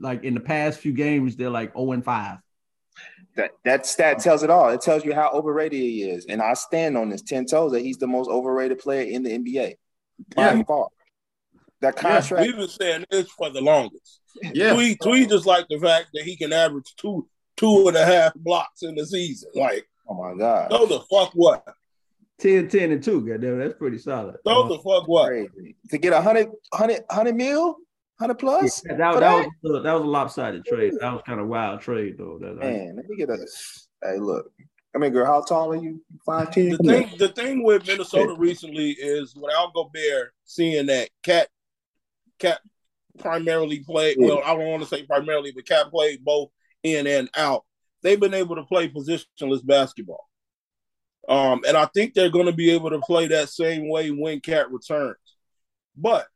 like 0.00 0.24
in 0.24 0.34
the 0.34 0.40
past 0.40 0.80
few 0.80 0.92
games, 0.92 1.36
they're 1.36 1.50
like 1.50 1.72
zero 1.72 1.92
and 1.92 2.04
five. 2.04 2.38
That 3.36 3.50
that 3.64 3.86
stat 3.86 4.20
tells 4.20 4.42
it 4.42 4.50
all. 4.50 4.68
It 4.70 4.80
tells 4.80 5.04
you 5.04 5.14
how 5.14 5.30
overrated 5.30 5.80
he 5.80 6.04
is, 6.04 6.26
and 6.26 6.40
I 6.40 6.54
stand 6.54 6.96
on 6.96 7.08
this 7.10 7.22
ten 7.22 7.46
toes 7.46 7.72
that 7.72 7.80
he's 7.80 7.98
the 7.98 8.06
most 8.06 8.28
overrated 8.30 8.78
player 8.78 9.02
in 9.10 9.22
the 9.22 9.30
NBA 9.30 9.74
by 10.36 10.54
Yeah. 10.54 10.62
far. 10.62 10.88
That 11.80 11.94
Yeah, 11.96 12.00
contract, 12.20 12.46
we've 12.46 12.56
been 12.56 12.68
saying 12.68 13.04
this 13.10 13.28
for 13.30 13.50
the 13.50 13.60
longest. 13.60 14.20
yeah. 14.54 14.72
Tweet, 14.72 15.00
tweet 15.02 15.28
just 15.28 15.46
like 15.46 15.66
the 15.68 15.78
fact 15.78 16.08
that 16.14 16.22
he 16.22 16.36
can 16.36 16.52
average 16.52 16.94
two 16.96 17.28
two 17.56 17.86
and 17.88 17.96
a 17.96 18.04
half 18.04 18.34
blocks 18.34 18.82
in 18.82 18.94
the 18.94 19.06
season. 19.06 19.50
Like, 19.54 19.86
oh 20.08 20.14
my 20.14 20.36
god, 20.38 20.70
throw 20.70 20.86
the 20.86 21.00
fuck 21.00 21.32
what? 21.34 21.74
10, 22.38 22.68
10, 22.68 22.90
and 22.90 23.02
2, 23.02 23.20
goddamn, 23.28 23.58
that's 23.60 23.74
pretty 23.74 23.96
solid. 23.98 24.36
Throw 24.44 24.62
Uh, 24.62 24.68
the 24.68 24.78
fuck 24.78 25.06
what? 25.06 25.28
crazy 25.28 25.76
to 25.90 25.98
get 25.98 26.12
a 26.12 26.20
hundred, 26.20 26.48
hundred, 26.72 27.00
hundred 27.10 27.36
mil, 27.36 27.76
hundred 28.18 28.38
plus. 28.38 28.82
yeah, 28.86 28.96
that, 28.96 29.14
for 29.14 29.20
that, 29.20 29.48
was, 29.62 29.82
that 29.82 29.92
was 29.92 30.02
a 30.02 30.06
lopsided 30.06 30.64
trade. 30.64 30.94
That 31.00 31.12
was 31.12 31.22
kind 31.26 31.40
of 31.40 31.48
wild 31.48 31.80
trade, 31.80 32.16
though. 32.18 32.38
That, 32.40 32.56
Man, 32.56 32.96
let 32.96 33.08
me 33.08 33.16
get 33.16 33.30
a. 33.30 33.46
Hey, 34.02 34.18
look. 34.18 34.50
I 34.94 34.98
mean, 34.98 35.12
girl, 35.12 35.26
how 35.26 35.42
tall 35.42 35.72
are 35.72 35.76
you? 35.76 36.02
Five 36.24 36.52
ten. 36.52 36.70
The 36.70 36.78
thing, 36.78 37.10
the 37.18 37.28
thing 37.28 37.64
with 37.64 37.86
Minnesota 37.86 38.34
recently 38.38 38.90
is 38.90 39.34
without 39.34 39.74
Gobert, 39.74 40.32
seeing 40.44 40.86
that 40.86 41.10
KAT, 41.24 41.48
KAT 42.38 42.60
primarily 43.18 43.80
played. 43.80 44.16
Well, 44.20 44.40
I 44.44 44.54
don't 44.54 44.68
want 44.68 44.82
to 44.84 44.88
say 44.88 45.02
primarily, 45.02 45.52
but 45.52 45.66
KAT 45.66 45.90
played 45.90 46.24
both 46.24 46.50
in 46.84 47.06
and 47.08 47.28
out. 47.36 47.64
They've 48.02 48.20
been 48.20 48.34
able 48.34 48.54
to 48.56 48.64
play 48.64 48.88
positionless 48.88 49.66
basketball, 49.66 50.28
um, 51.28 51.62
and 51.66 51.76
I 51.76 51.86
think 51.86 52.14
they're 52.14 52.30
going 52.30 52.46
to 52.46 52.52
be 52.52 52.70
able 52.70 52.90
to 52.90 53.00
play 53.00 53.26
that 53.28 53.48
same 53.48 53.88
way 53.88 54.10
when 54.12 54.40
KAT 54.40 54.70
returns. 54.70 55.16
But 55.96 56.28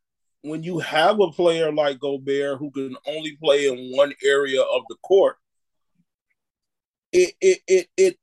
when 0.42 0.62
you 0.62 0.78
have 0.78 1.20
a 1.20 1.30
player 1.30 1.72
like 1.72 1.98
Gobert 2.00 2.58
who 2.58 2.70
can 2.70 2.96
only 3.06 3.36
play 3.36 3.66
in 3.68 3.96
one 3.96 4.12
area 4.24 4.62
of 4.62 4.82
the 4.88 4.96
court, 5.02 5.36
it 7.12 7.34
it 7.40 7.58
it 7.66 7.88
it 7.96 8.16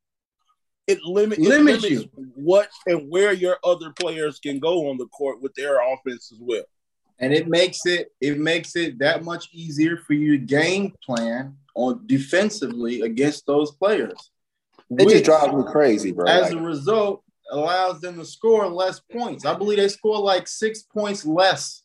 it, 0.86 1.02
limit, 1.02 1.38
it 1.38 1.44
Limits 1.44 1.82
limits 1.82 2.04
you. 2.04 2.10
what 2.36 2.68
and 2.86 3.10
where 3.10 3.32
your 3.32 3.58
other 3.64 3.90
players 3.90 4.38
can 4.38 4.60
go 4.60 4.88
on 4.88 4.96
the 4.98 5.06
court 5.08 5.42
with 5.42 5.52
their 5.54 5.80
offense 5.92 6.30
as 6.32 6.38
well. 6.40 6.62
and 7.18 7.34
it 7.34 7.48
makes 7.48 7.86
it 7.86 8.12
it 8.20 8.38
makes 8.38 8.76
it 8.76 8.98
that 8.98 9.24
much 9.24 9.48
easier 9.52 9.96
for 9.96 10.12
you 10.14 10.38
to 10.38 10.44
game 10.44 10.92
plan 11.04 11.56
on 11.74 12.06
defensively 12.06 13.00
against 13.02 13.46
those 13.46 13.72
players. 13.72 14.30
It 14.90 15.00
just 15.00 15.06
which, 15.06 15.24
drives 15.24 15.52
me 15.52 15.64
crazy, 15.70 16.12
bro. 16.12 16.26
as 16.26 16.52
Like, 16.52 16.60
a 16.60 16.62
result, 16.62 17.24
allows 17.50 18.00
them 18.00 18.16
to 18.18 18.24
score 18.24 18.66
less 18.68 19.00
points. 19.00 19.44
I 19.44 19.54
believe 19.54 19.78
they 19.78 19.88
score 19.88 20.20
like 20.20 20.46
six 20.46 20.82
points 20.82 21.26
less 21.26 21.82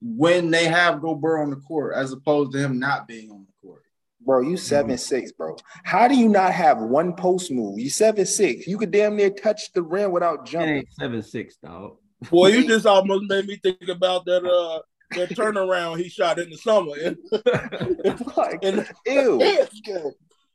when 0.00 0.50
they 0.50 0.64
have 0.66 1.00
Gobert 1.00 1.40
on 1.40 1.50
the 1.50 1.56
court, 1.56 1.94
as 1.96 2.12
opposed 2.12 2.52
to 2.52 2.58
him 2.58 2.78
not 2.78 3.08
being 3.08 3.30
on 3.30 3.46
the 3.46 3.66
court. 3.68 3.82
bro, 4.20 4.40
you 4.42 4.56
seven 4.56 4.98
six, 4.98 5.32
bro. 5.32 5.56
How 5.84 6.08
do 6.08 6.14
you 6.16 6.28
not 6.28 6.52
have 6.52 6.78
one 6.78 7.14
post 7.14 7.50
move? 7.50 7.78
You 7.78 7.90
seven 7.90 8.26
six. 8.26 8.66
You 8.66 8.78
could 8.78 8.90
damn 8.90 9.16
near 9.16 9.30
touch 9.30 9.72
the 9.72 9.82
rim 9.82 10.12
without 10.12 10.46
jumping. 10.46 10.76
ain't 10.76 10.92
seven 10.92 11.22
six, 11.22 11.56
dog. 11.56 11.96
Boy, 12.30 12.48
you 12.48 12.64
just 12.68 12.86
almost 12.86 13.24
made 13.28 13.46
me 13.46 13.56
think 13.56 13.88
about 13.88 14.24
that 14.26 14.44
uh 14.44 14.80
that 15.16 15.30
turnaround 15.30 15.98
he 15.98 16.08
shot 16.08 16.38
in 16.38 16.50
the 16.50 16.56
summer. 16.56 16.92
And, 17.02 17.16
Like, 18.36 18.58
and 18.62 18.86
ew, 19.06 19.38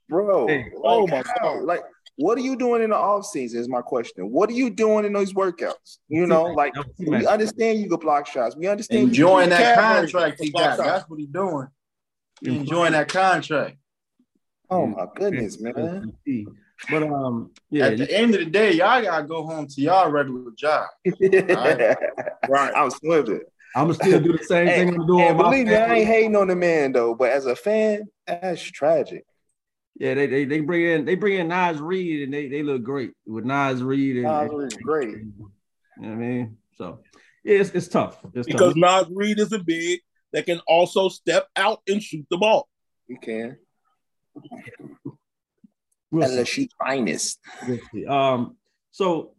bro. 0.10 0.48
Hey, 0.48 0.66
oh 0.84 1.06
like 1.06 1.10
my 1.12 1.18
how? 1.40 1.56
god. 1.56 1.64
Like, 1.64 1.82
what 2.22 2.38
are 2.38 2.42
you 2.42 2.56
doing 2.56 2.84
in 2.84 2.92
the 2.92 2.96
off 2.96 3.26
season? 3.26 3.60
Is 3.60 3.68
my 3.68 3.82
question. 3.82 4.32
What 4.32 4.50
are 4.50 4.54
you 4.54 4.70
doing 4.70 5.06
in 5.06 5.14
those 5.14 5.34
workouts? 5.34 5.98
You 6.08 6.26
know, 6.28 6.44
like 6.44 6.74
we 7.00 7.26
understand 7.26 7.80
you 7.80 7.90
can 7.90 8.00
block 8.00 8.28
shots. 8.28 8.56
We 8.56 8.68
understand 8.68 9.02
you 9.02 9.08
Enjoying 9.08 9.50
can- 9.50 9.60
that 9.60 9.78
contract 9.78 10.42
he 10.42 10.52
got. 10.52 10.78
shots. 10.78 10.82
That's 10.90 11.10
what 11.10 11.20
he's 11.20 11.30
doing. 11.30 11.68
He 12.42 12.56
enjoying 12.56 12.94
that 12.94 13.08
contract. 13.08 13.78
Oh 14.70 14.88
my 14.88 15.06
goodness, 15.16 15.60
man. 15.60 16.14
But 16.90 17.04
um, 17.04 17.52
yeah, 17.70 17.88
At 17.88 17.98
the 17.98 18.12
end 18.18 18.34
of 18.34 18.40
the 18.40 18.46
day, 18.50 18.72
y'all 18.74 19.02
gotta 19.02 19.24
go 19.26 19.44
home 19.46 19.68
to 19.68 19.82
y'all 19.82 20.10
regular 20.10 20.52
job. 20.58 20.88
right. 22.50 22.72
I'm 22.76 22.90
swimming. 22.92 23.42
I'm 23.76 23.84
gonna 23.84 23.94
still 23.94 24.20
do 24.20 24.38
the 24.38 24.44
same 24.44 24.68
Hey, 24.68 24.86
thing 24.86 24.96
I'm 25.00 25.08
doing. 25.08 25.28
And 25.28 25.38
believe 25.38 25.68
me, 25.68 25.76
I 25.76 25.96
ain't 25.96 26.08
hating 26.08 26.36
on 26.36 26.48
the 26.48 26.56
man 26.56 26.92
though, 26.92 27.16
but 27.16 27.32
as 27.32 27.46
a 27.46 27.56
fan, 27.56 28.10
that's 28.28 28.62
tragic. 28.62 29.26
Yeah, 30.02 30.16
they, 30.16 30.26
they 30.26 30.46
they 30.46 30.60
bring 30.62 30.84
in 30.84 31.06
they 31.06 31.14
bring 31.14 31.38
in 31.38 31.48
Naz 31.50 31.80
Reid 31.80 32.24
and 32.24 32.34
they 32.34 32.48
they 32.48 32.64
look 32.64 32.82
great 32.82 33.12
with 33.28 33.46
Naz 33.46 33.84
Reid 33.84 34.16
and, 34.18 34.26
Nas 34.26 34.50
and- 34.50 34.58
Reed, 34.60 34.82
great. 34.82 35.10
You 35.10 35.24
know 35.98 36.08
what 36.10 36.12
I 36.14 36.16
mean? 36.16 36.58
So 36.76 37.02
yeah, 37.44 37.60
it's, 37.60 37.70
it's 37.70 37.88
tough. 37.88 38.18
It's 38.34 38.48
Because 38.48 38.74
tough. 38.74 38.78
Naz 38.78 39.06
Reid 39.12 39.38
is 39.38 39.54
a 39.54 39.60
big 39.60 40.00
that 40.34 40.48
can 40.48 40.60
also 40.66 41.08
step 41.08 41.48
out 41.56 41.82
and 41.88 42.02
shoot 42.02 42.26
the 42.32 42.38
ball. 42.40 42.68
He 43.08 43.16
can. 43.18 43.58
We'll 46.10 46.24
At 46.24 46.30
see. 46.32 46.36
the 46.38 46.46
sheet 46.46 46.72
finest. 46.84 47.40
Um, 48.10 48.58
so 48.90 49.36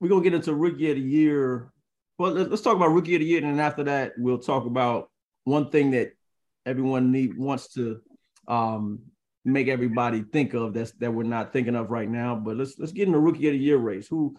we're 0.00 0.08
gonna 0.08 0.22
get 0.24 0.34
into 0.34 0.54
rookie 0.56 0.90
of 0.90 0.96
the 0.96 1.02
year. 1.02 1.70
Well, 2.18 2.32
let's, 2.32 2.50
let's 2.50 2.62
talk 2.62 2.74
about 2.74 2.88
rookie 2.88 3.14
of 3.14 3.20
the 3.20 3.26
year, 3.26 3.38
and 3.44 3.46
then 3.52 3.60
after 3.60 3.84
that, 3.84 4.14
we'll 4.18 4.38
talk 4.38 4.66
about 4.66 5.08
one 5.44 5.70
thing 5.70 5.92
that 5.92 6.14
everyone 6.66 7.12
need 7.12 7.38
wants 7.38 7.74
to 7.74 8.00
um 8.48 9.02
make 9.52 9.68
everybody 9.68 10.22
think 10.22 10.54
of 10.54 10.74
that's 10.74 10.92
that 10.92 11.12
we're 11.12 11.22
not 11.22 11.52
thinking 11.52 11.76
of 11.76 11.90
right 11.90 12.08
now. 12.08 12.34
But 12.34 12.56
let's 12.56 12.78
let's 12.78 12.92
get 12.92 13.06
in 13.06 13.12
the 13.12 13.18
rookie 13.18 13.48
of 13.48 13.52
the 13.52 13.58
year 13.58 13.76
race. 13.76 14.08
Who 14.08 14.36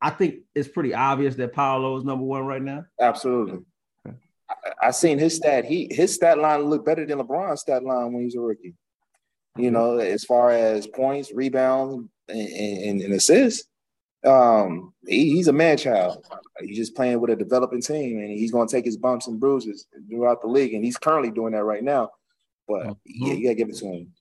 I 0.00 0.10
think 0.10 0.40
it's 0.54 0.68
pretty 0.68 0.94
obvious 0.94 1.36
that 1.36 1.52
Paolo 1.52 1.96
is 1.96 2.04
number 2.04 2.24
one 2.24 2.46
right 2.46 2.62
now. 2.62 2.84
Absolutely. 3.00 3.60
I, 4.06 4.54
I 4.82 4.90
seen 4.90 5.18
his 5.18 5.36
stat. 5.36 5.64
He 5.64 5.88
his 5.90 6.14
stat 6.14 6.38
line 6.38 6.62
looked 6.62 6.86
better 6.86 7.06
than 7.06 7.18
LeBron's 7.18 7.60
stat 7.60 7.82
line 7.82 8.12
when 8.12 8.20
he 8.20 8.26
was 8.26 8.36
a 8.36 8.40
rookie. 8.40 8.74
You 9.56 9.70
know, 9.70 9.98
as 9.98 10.24
far 10.24 10.50
as 10.50 10.86
points, 10.86 11.32
rebounds, 11.32 12.08
and, 12.28 12.48
and, 12.48 13.00
and 13.00 13.14
assists. 13.14 13.68
Um, 14.24 14.92
he, 15.06 15.34
he's 15.34 15.48
a 15.48 15.52
man 15.52 15.76
child. 15.76 16.24
He's 16.60 16.76
just 16.76 16.96
playing 16.96 17.20
with 17.20 17.30
a 17.30 17.36
developing 17.36 17.80
team, 17.80 18.18
and 18.18 18.30
he's 18.30 18.50
going 18.50 18.66
to 18.66 18.74
take 18.74 18.84
his 18.84 18.96
bumps 18.96 19.28
and 19.28 19.38
bruises 19.38 19.86
throughout 20.10 20.40
the 20.40 20.48
league, 20.48 20.74
and 20.74 20.84
he's 20.84 20.96
currently 20.96 21.30
doing 21.30 21.52
that 21.52 21.64
right 21.64 21.84
now. 21.84 22.10
But 22.66 22.96
yeah, 23.04 23.34
you 23.34 23.44
got 23.44 23.50
to 23.50 23.54
give 23.54 23.68
it 23.68 23.76
to 23.76 23.86
him. 23.86 24.12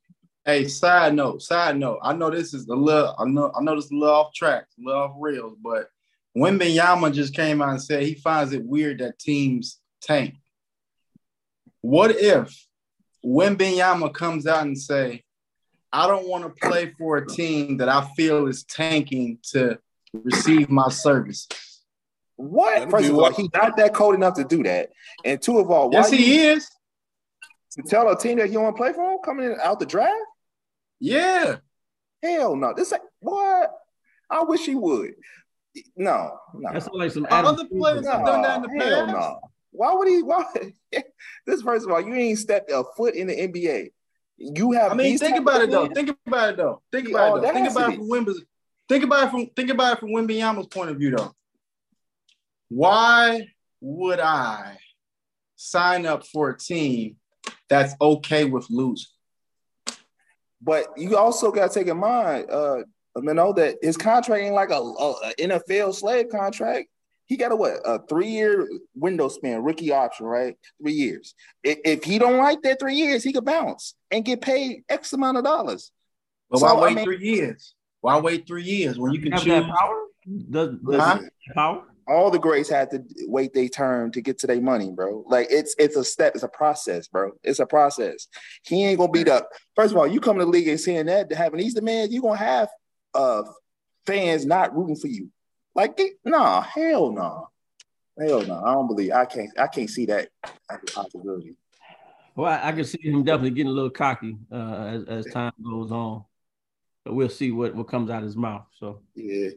Hey, 0.46 0.68
side 0.68 1.16
note, 1.16 1.41
side 1.41 1.78
note. 1.78 2.00
I 2.04 2.14
know 2.14 2.30
this 2.30 2.54
is 2.54 2.68
a 2.68 2.76
little, 2.76 3.16
I 3.18 3.26
know, 3.26 3.52
I 3.58 3.64
know 3.64 3.76
this 3.76 3.86
is 3.86 3.91
a 3.91 3.96
little 3.96 4.14
off 4.16 4.34
track, 4.34 4.66
a 4.80 4.86
little 4.86 5.02
off 5.02 5.16
rails, 5.18 5.58
but 5.62 5.89
Wembanyama 6.38 7.14
just 7.14 7.34
came 7.34 7.62
out 7.62 7.70
and 7.70 7.82
said 7.82 8.04
he 8.04 8.14
finds 8.14 8.54
it 8.54 8.64
weird 8.64 9.00
that 9.00 9.18
teams 9.18 9.80
tank. 10.02 10.36
What 11.82 12.12
if 12.12 12.68
Wembanyama 13.26 14.14
comes 14.14 14.46
out 14.46 14.66
and 14.66 14.78
say, 14.78 15.24
I 15.91 16.08
don't 16.08 16.28
want 16.28 16.43
to 16.43 16.68
play 16.68 16.93
for 16.98 17.18
a 17.18 17.28
team 17.28 17.78
that 17.78 17.89
I 17.89 18.06
feel 18.16 18.48
is 18.48 18.64
tanking 18.66 19.39
to 19.52 19.80
receive 20.14 20.70
my 20.70 20.89
services. 20.89 21.48
What? 22.36 22.89
First 22.89 23.10
of 23.10 23.18
all, 23.18 23.32
he's 23.32 23.50
not 23.54 23.78
that 23.78 23.93
cold 23.93 24.16
enough 24.16 24.36
to 24.36 24.43
do 24.43 24.62
that. 24.64 24.89
And 25.24 25.41
two 25.41 25.58
of 25.58 25.72
all, 25.72 25.89
why 25.89 26.00
Yes, 26.00 26.12
he 26.12 26.46
is. 26.46 26.70
to 27.72 27.84
tell 27.84 28.10
a 28.10 28.18
team 28.18 28.38
that 28.39 28.52
you 28.52 28.60
want 28.60 28.76
to 28.76 28.82
play 28.82 28.93
for 28.93 29.12
him 29.14 29.20
coming 29.24 29.46
in 29.46 29.58
out 29.62 29.80
the 29.80 29.86
draft? 29.86 30.14
Yeah. 31.00 31.58
Hell 32.24 32.56
no. 32.56 32.74
This 32.76 32.93
ain't 32.93 33.02
what 33.20 33.72
I 34.30 34.43
wish 34.43 34.66
he 34.66 34.76
would. 34.76 35.14
No, 35.96 36.38
no. 36.54 36.74
That's 36.74 36.88
like 36.89 37.12
some 37.12 37.28
Other 37.30 37.66
players 37.66 38.08
have 38.08 38.26
done 38.26 38.41
that 38.41 38.64
in 38.64 38.78
the 38.78 38.86
hell 38.86 39.06
past. 39.06 39.18
no. 39.18 39.39
Why 39.72 39.93
would 39.93 40.08
he? 40.08 40.24
Why? 40.24 40.46
this 41.46 41.62
first 41.62 41.86
of 41.86 41.91
all, 41.91 42.02
you 42.02 42.14
ain't 42.14 42.39
stepped 42.39 42.72
a 42.72 42.84
foot 42.96 43.16
in 43.16 43.28
the 43.28 43.36
NBA. 43.36 43.89
You 44.38 44.72
have. 44.72 44.93
I 44.93 44.96
mean, 44.96 45.18
think 45.18 45.38
about 45.38 45.62
of 45.62 45.64
it 45.64 45.72
though. 45.72 45.88
Think 45.88 46.18
about 46.26 46.50
it 46.50 46.58
though. 46.58 46.82
Think 46.91 47.10
about 47.10 47.38
it 47.38 47.41
though. 47.41 47.54
Think 47.54 47.72
about 47.72 47.93
it 47.93 47.96
from 47.98 48.10
Wimby's. 48.10 48.43
Think 48.88 49.04
about 49.04 49.24
it 49.26 49.32
from 49.32 49.48
think 49.56 49.70
about 49.70 49.93
it 49.93 50.00
from 50.00 50.10
Wimbyama's 50.10 50.68
point 50.68 50.89
of 50.91 50.98
view 50.98 51.12
though. 51.16 51.34
Why 52.70 53.48
would 53.82 54.20
I 54.20 54.78
sign 55.56 56.06
up 56.06 56.26
for 56.26 56.50
a 56.50 56.58
team 56.58 57.18
that's 57.70 57.96
okay 58.00 58.46
with 58.46 58.68
losing? 58.70 59.08
But 60.66 60.88
you 60.97 61.16
also 61.16 61.51
got 61.51 61.72
to 61.72 61.80
take 61.80 61.88
in 61.88 61.97
mind, 61.97 62.49
uh, 62.49 62.82
know 63.16 63.53
that 63.53 63.78
his 63.84 63.95
contract 63.97 64.41
ain't 64.41 64.55
like 64.55 64.72
a, 64.72 64.74
a, 64.82 65.11
a 65.11 65.34
NFL 65.39 65.93
slave 65.93 66.30
contract. 66.30 66.88
He 67.28 67.38
got 67.38 67.51
a 67.51 67.55
what 67.55 67.74
a 67.86 67.99
three 68.09 68.28
year 68.30 68.68
window 68.95 69.30
span, 69.30 69.63
rookie 69.63 69.91
option, 69.91 70.26
right? 70.26 70.55
Three 70.82 70.93
years. 70.93 71.36
If, 71.63 71.78
if 71.86 72.03
he 72.03 72.18
don't 72.20 72.38
like 72.38 72.61
that 72.63 72.80
three 72.80 72.95
years, 72.95 73.24
he 73.24 73.32
could 73.32 73.45
bounce 73.45 73.93
and 74.11 74.26
get 74.26 74.41
paid 74.41 74.82
X 74.89 75.13
amount 75.13 75.38
of 75.38 75.43
dollars. 75.43 75.91
But 76.49 76.59
So, 76.59 76.66
why 76.66 76.72
I 76.74 76.84
wait 76.84 76.95
mean- 76.95 77.05
three 77.05 77.20
years? 77.20 77.74
Why 78.01 78.20
wait 78.20 78.45
three 78.47 78.63
years 78.63 78.99
when 78.99 79.13
you 79.13 79.22
can 79.22 79.32
have 79.32 79.41
choose? 79.43 79.53
that 79.66 79.76
power? 79.76 80.01
Does, 80.51 80.70
does 80.88 81.01
Huh? 81.01 81.20
power? 81.53 81.84
All 82.08 82.30
the 82.30 82.39
greats 82.39 82.70
had 82.70 82.91
to 82.91 83.03
wait 83.22 83.53
their 83.53 83.68
turn 83.68 84.12
to 84.12 84.22
get 84.22 84.38
to 84.39 84.47
their 84.47 84.62
money, 84.62 84.91
bro. 84.91 85.24
Like 85.28 85.47
it's 85.49 85.76
it's 85.80 85.95
a 85.95 86.03
step, 86.03 86.34
it's 86.36 86.43
a 86.43 86.47
process, 86.47 87.08
bro. 87.08 87.32
It's 87.43 87.60
a 87.60 87.66
process. 87.66 88.28
He 88.64 88.86
ain't 88.86 88.99
gonna 88.99 89.12
beat 89.12 89.28
up. 89.28 89.49
First 89.76 89.93
of 89.93 89.97
all, 89.97 90.08
you 90.08 90.20
come 90.20 90.38
to 90.38 90.45
the 90.45 90.51
league 90.51 90.68
and 90.68 90.80
saying 90.80 91.08
that 91.08 91.30
to 91.30 91.36
having 91.36 91.60
these 91.60 91.74
demands, 91.74 92.14
you're 92.14 92.22
gonna 92.22 92.38
have 92.38 92.70
uh 93.14 93.43
fans 94.06 94.45
not 94.45 94.76
rooting 94.76 94.95
for 94.95 95.08
you. 95.08 95.32
Like, 95.74 95.97
they, 95.97 96.12
nah, 96.24 96.62
hell 96.62 97.12
no. 97.12 97.49
Hell 98.20 98.41
no. 98.43 98.62
I 98.64 98.74
don't 98.74 98.88
believe 98.88 99.12
I 99.12 99.26
can't 99.26 99.49
I 99.60 99.68
can't 99.68 99.89
see 99.89 100.06
that 100.06 100.30
as 100.43 100.80
a 100.88 100.91
possibility. 100.91 101.56
Well, 102.36 102.51
I, 102.51 102.70
I 102.70 102.72
can 102.72 102.84
see 102.84 102.99
him 103.01 103.24
definitely 103.24 103.51
getting 103.51 103.72
a 103.72 103.76
little 103.76 103.89
cocky 103.89 104.38
uh, 104.51 104.86
as, 104.86 105.03
as 105.06 105.34
time 105.34 105.53
goes 105.64 105.91
on. 105.91 106.24
But 107.03 107.14
we'll 107.14 107.30
see 107.30 107.51
what, 107.51 107.76
what 107.76 107.88
comes 107.88 108.10
out 108.10 108.20
of 108.20 108.26
his 108.26 108.36
mouth. 108.36 108.66
So 108.80 109.01
Yeah. 109.16 109.49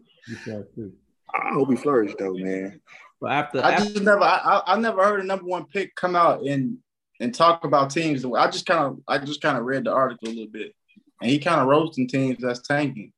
We 1.32 1.40
shall 1.40 1.42
see. 1.42 1.48
I 1.50 1.54
hope 1.54 1.70
he 1.70 1.76
flourished 1.76 2.16
though, 2.18 2.34
man. 2.34 2.80
But 3.20 3.32
after, 3.32 3.64
I 3.64 3.72
after 3.72 3.90
just 3.92 4.04
never 4.04 4.20
I, 4.22 4.36
I 4.66 4.74
I 4.74 4.78
never 4.78 5.04
heard 5.04 5.20
a 5.20 5.24
number 5.24 5.44
one 5.44 5.66
pick 5.66 5.94
come 5.96 6.14
out 6.16 6.42
and 6.42 6.78
and 7.20 7.34
talk 7.34 7.64
about 7.64 7.90
teams. 7.90 8.24
I 8.24 8.46
just 8.50 8.66
kind 8.66 8.80
of 8.84 9.00
I 9.08 9.18
just 9.18 9.40
kind 9.40 9.58
of 9.58 9.64
read 9.64 9.84
the 9.84 9.92
article 9.92 10.28
a 10.28 10.30
little 10.30 10.46
bit, 10.52 10.74
and 11.20 11.30
he 11.30 11.38
kind 11.38 11.60
of 11.60 11.66
roasting 11.66 12.06
teams 12.08 12.38
that's 12.40 12.60
tanking. 12.62 13.12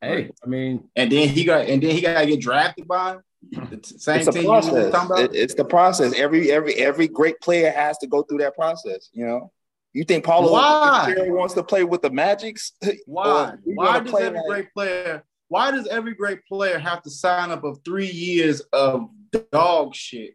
hey, 0.00 0.30
I 0.42 0.46
mean, 0.46 0.88
And 0.96 1.10
then 1.12 1.28
he 1.28 1.44
got 1.44 1.66
and 1.66 1.82
then 1.82 1.90
he 1.90 2.00
got 2.00 2.20
to 2.20 2.26
get 2.26 2.40
drafted 2.40 2.88
by 2.88 3.18
the 3.52 3.76
t- 3.76 3.98
same 3.98 4.20
It's 4.20 4.28
a 4.28 4.32
team 4.32 4.42
you 4.44 4.50
were 4.50 4.60
just 4.60 4.70
process. 4.70 5.04
about. 5.06 5.18
It- 5.20 5.34
it's 5.34 5.54
the 5.54 5.64
process. 5.66 6.14
Every 6.14 6.50
every 6.50 6.74
every 6.76 7.08
great 7.08 7.38
player 7.40 7.70
has 7.70 7.98
to 7.98 8.06
go 8.06 8.22
through 8.22 8.38
that 8.38 8.54
process, 8.54 9.10
you 9.12 9.26
know. 9.26 9.52
You 9.92 10.04
think 10.04 10.24
Paolo 10.24 10.52
Why? 10.52 11.14
Wants 11.28 11.54
to 11.54 11.62
play 11.62 11.82
with 11.84 12.02
the 12.02 12.10
Magics? 12.10 12.72
Why? 13.06 13.54
Why 13.64 13.98
gonna 13.98 14.04
does 14.10 14.20
every 14.20 14.38
like- 14.38 14.46
great 14.48 14.72
player? 14.74 15.24
Why 15.48 15.70
does 15.70 15.86
every 15.86 16.14
great 16.14 16.44
player 16.46 16.78
have 16.78 17.02
to 17.02 17.10
sign 17.10 17.50
up 17.50 17.64
of 17.64 17.80
three 17.84 18.10
years 18.10 18.60
of 18.72 19.08
dog 19.52 19.94
shit? 19.94 20.34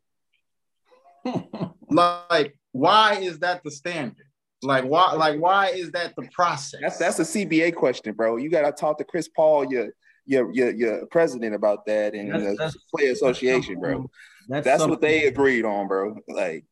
Like, 1.89 2.57
why 2.71 3.15
is 3.15 3.39
that 3.39 3.63
the 3.63 3.71
standard? 3.71 4.25
Like, 4.63 4.85
why? 4.85 5.13
Like, 5.13 5.39
why 5.39 5.69
is 5.69 5.91
that 5.91 6.13
the 6.15 6.27
process? 6.31 6.79
That's 6.81 6.97
that's 6.97 7.19
a 7.19 7.23
CBA 7.23 7.75
question, 7.75 8.13
bro. 8.13 8.37
You 8.37 8.49
got 8.49 8.61
to 8.61 8.71
talk 8.71 8.97
to 8.99 9.03
Chris 9.03 9.27
Paul, 9.27 9.71
your 9.71 9.89
your 10.25 10.51
your 10.53 10.71
your 10.71 11.05
president, 11.07 11.55
about 11.55 11.85
that, 11.87 12.13
and 12.13 12.29
That's- 12.31 12.43
the 12.51 12.55
that's- 12.55 12.77
player 12.93 13.11
association, 13.11 13.79
bro. 13.79 14.09
That's, 14.47 14.65
That's 14.65 14.85
what 14.85 15.01
they 15.01 15.25
agreed 15.25 15.65
on, 15.65 15.87
bro. 15.87 16.15
Like, 16.27 16.65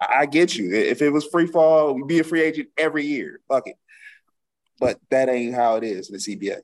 I 0.00 0.06
I 0.20 0.26
get 0.26 0.56
you. 0.56 0.72
If 0.74 1.00
it 1.02 1.10
was 1.10 1.24
free 1.26 1.46
fall, 1.46 2.04
be 2.06 2.18
a 2.20 2.24
free 2.24 2.42
agent 2.42 2.68
every 2.76 3.04
year. 3.04 3.40
Fuck 3.48 3.66
it. 3.68 3.76
But 4.78 4.98
that 5.10 5.28
ain't 5.28 5.54
how 5.54 5.76
it 5.76 5.84
is 5.84 6.10
in 6.10 6.14
the 6.14 6.18
CBA. 6.20 6.60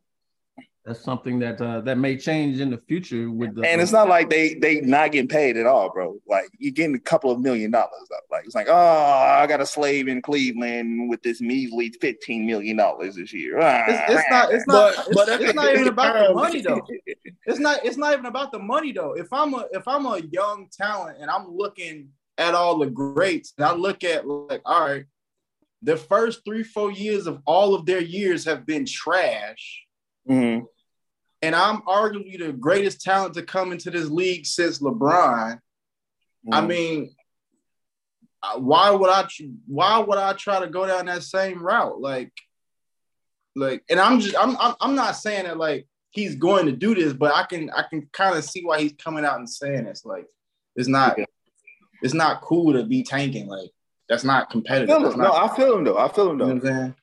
That's 0.84 1.00
something 1.00 1.38
that 1.38 1.60
uh, 1.60 1.80
that 1.82 1.96
may 1.96 2.16
change 2.16 2.58
in 2.58 2.68
the 2.70 2.78
future 2.88 3.30
with 3.30 3.54
the 3.54 3.62
And 3.62 3.80
it's 3.80 3.92
not 3.92 4.08
like 4.08 4.28
they 4.28 4.54
they 4.54 4.80
not 4.80 5.12
getting 5.12 5.28
paid 5.28 5.56
at 5.56 5.64
all, 5.64 5.92
bro. 5.92 6.18
Like 6.26 6.48
you're 6.58 6.72
getting 6.72 6.96
a 6.96 6.98
couple 6.98 7.30
of 7.30 7.38
million 7.38 7.70
dollars. 7.70 8.08
Though. 8.10 8.16
Like 8.36 8.44
it's 8.46 8.56
like, 8.56 8.66
oh, 8.68 8.74
I 8.74 9.46
got 9.46 9.60
a 9.60 9.66
slave 9.66 10.08
in 10.08 10.20
Cleveland 10.22 11.08
with 11.08 11.22
this 11.22 11.40
measly 11.40 11.90
fifteen 12.00 12.46
million 12.46 12.76
dollars 12.76 13.14
this 13.14 13.32
year. 13.32 13.60
Ah, 13.60 13.84
It's, 13.86 14.12
it's 14.12 14.30
not. 14.30 14.52
It's 14.52 14.66
not. 14.66 14.96
But- 14.96 15.06
it's, 15.06 15.14
but 15.14 15.28
at 15.28 15.40
it's 15.40 15.54
not 15.54 15.72
even 15.72 15.86
about 15.86 16.28
the 16.28 16.34
money 16.34 16.60
though. 16.62 16.86
It's 17.46 17.60
not. 17.60 17.84
It's 17.84 17.96
not 17.96 18.12
even 18.14 18.26
about 18.26 18.50
the 18.50 18.58
money 18.58 18.90
though. 18.90 19.12
If 19.12 19.32
I'm 19.32 19.54
a 19.54 19.66
if 19.70 19.86
I'm 19.86 20.04
a 20.06 20.18
young 20.32 20.66
talent 20.72 21.18
and 21.20 21.30
I'm 21.30 21.46
looking 21.48 22.08
at 22.38 22.54
all 22.54 22.78
the 22.78 22.86
greats 22.90 23.52
and 23.56 23.64
I 23.64 23.72
look 23.72 24.02
at 24.02 24.26
like, 24.26 24.62
all 24.64 24.80
right, 24.84 25.04
the 25.82 25.96
first 25.96 26.44
three 26.44 26.64
four 26.64 26.90
years 26.90 27.28
of 27.28 27.40
all 27.46 27.76
of 27.76 27.86
their 27.86 28.00
years 28.02 28.44
have 28.46 28.66
been 28.66 28.84
trash. 28.84 29.84
Mhm. 30.28 30.64
And 31.42 31.54
I'm 31.54 31.82
arguably 31.82 32.38
the 32.38 32.52
greatest 32.52 33.00
talent 33.02 33.34
to 33.34 33.42
come 33.42 33.72
into 33.72 33.90
this 33.90 34.08
league 34.08 34.46
since 34.46 34.78
LeBron. 34.78 35.58
I 36.52 36.60
Mhm. 36.60 36.66
mean, 36.68 37.14
why 38.58 38.90
would 38.90 39.10
I? 39.10 39.26
Why 39.66 39.98
would 39.98 40.18
I 40.18 40.32
try 40.32 40.60
to 40.60 40.66
go 40.68 40.86
down 40.86 41.06
that 41.06 41.22
same 41.22 41.62
route? 41.62 42.00
Like, 42.00 42.32
like, 43.54 43.84
and 43.90 44.00
I'm 44.00 44.18
just, 44.20 44.36
I'm, 44.36 44.56
I'm, 44.58 44.74
I'm 44.80 44.94
not 44.94 45.12
saying 45.16 45.44
that 45.44 45.58
like 45.58 45.86
he's 46.10 46.34
going 46.36 46.66
to 46.66 46.72
do 46.72 46.94
this, 46.94 47.12
but 47.12 47.34
I 47.34 47.44
can, 47.44 47.70
I 47.70 47.82
can 47.88 48.08
kind 48.12 48.36
of 48.36 48.44
see 48.44 48.64
why 48.64 48.80
he's 48.80 48.94
coming 48.94 49.24
out 49.24 49.38
and 49.38 49.48
saying 49.48 49.86
it's 49.86 50.04
like, 50.04 50.26
it's 50.74 50.88
not, 50.88 51.18
it's 52.02 52.14
not 52.14 52.40
cool 52.40 52.72
to 52.72 52.84
be 52.84 53.02
tanking. 53.02 53.46
Like, 53.46 53.70
that's 54.08 54.24
not 54.24 54.50
competitive. 54.50 54.88
feel 54.88 55.02
That's 55.02 55.14
him. 55.14 55.20
No, 55.20 55.32
I 55.32 55.54
feel 55.54 55.76
him 55.78 55.84
though. 55.84 55.98
I 55.98 56.08
feel 56.08 56.30
him 56.30 56.38
you 56.40 56.46
know 56.46 56.46
though. 56.46 56.54
what 56.54 56.64
I'm 56.64 56.78
saying? 56.78 56.94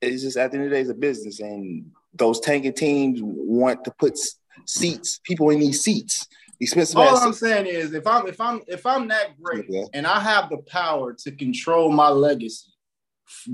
It's 0.00 0.22
just 0.22 0.36
at 0.36 0.50
the 0.50 0.58
end 0.58 0.66
of 0.66 0.70
the 0.70 0.76
day, 0.76 0.80
it's 0.82 0.90
a 0.90 0.94
business, 0.94 1.40
and 1.40 1.90
those 2.18 2.40
tanking 2.40 2.72
teams 2.72 3.20
want 3.22 3.84
to 3.84 3.90
put 3.98 4.18
seats, 4.66 5.20
people 5.24 5.50
in 5.50 5.60
these 5.60 5.82
seats, 5.82 6.26
expensive 6.60 6.96
All 6.98 7.16
I'm 7.16 7.32
seats. 7.32 7.40
saying 7.40 7.66
is, 7.66 7.92
if 7.94 8.06
I'm, 8.06 8.26
if 8.26 8.40
I'm, 8.40 8.62
if 8.66 8.84
I'm 8.86 9.08
that 9.08 9.40
great, 9.40 9.66
Yeah. 9.68 9.84
and 9.92 10.06
I 10.06 10.20
have 10.20 10.48
the 10.50 10.58
power 10.58 11.12
to 11.14 11.30
control 11.32 11.90
my 11.90 12.08
legacy 12.08 12.72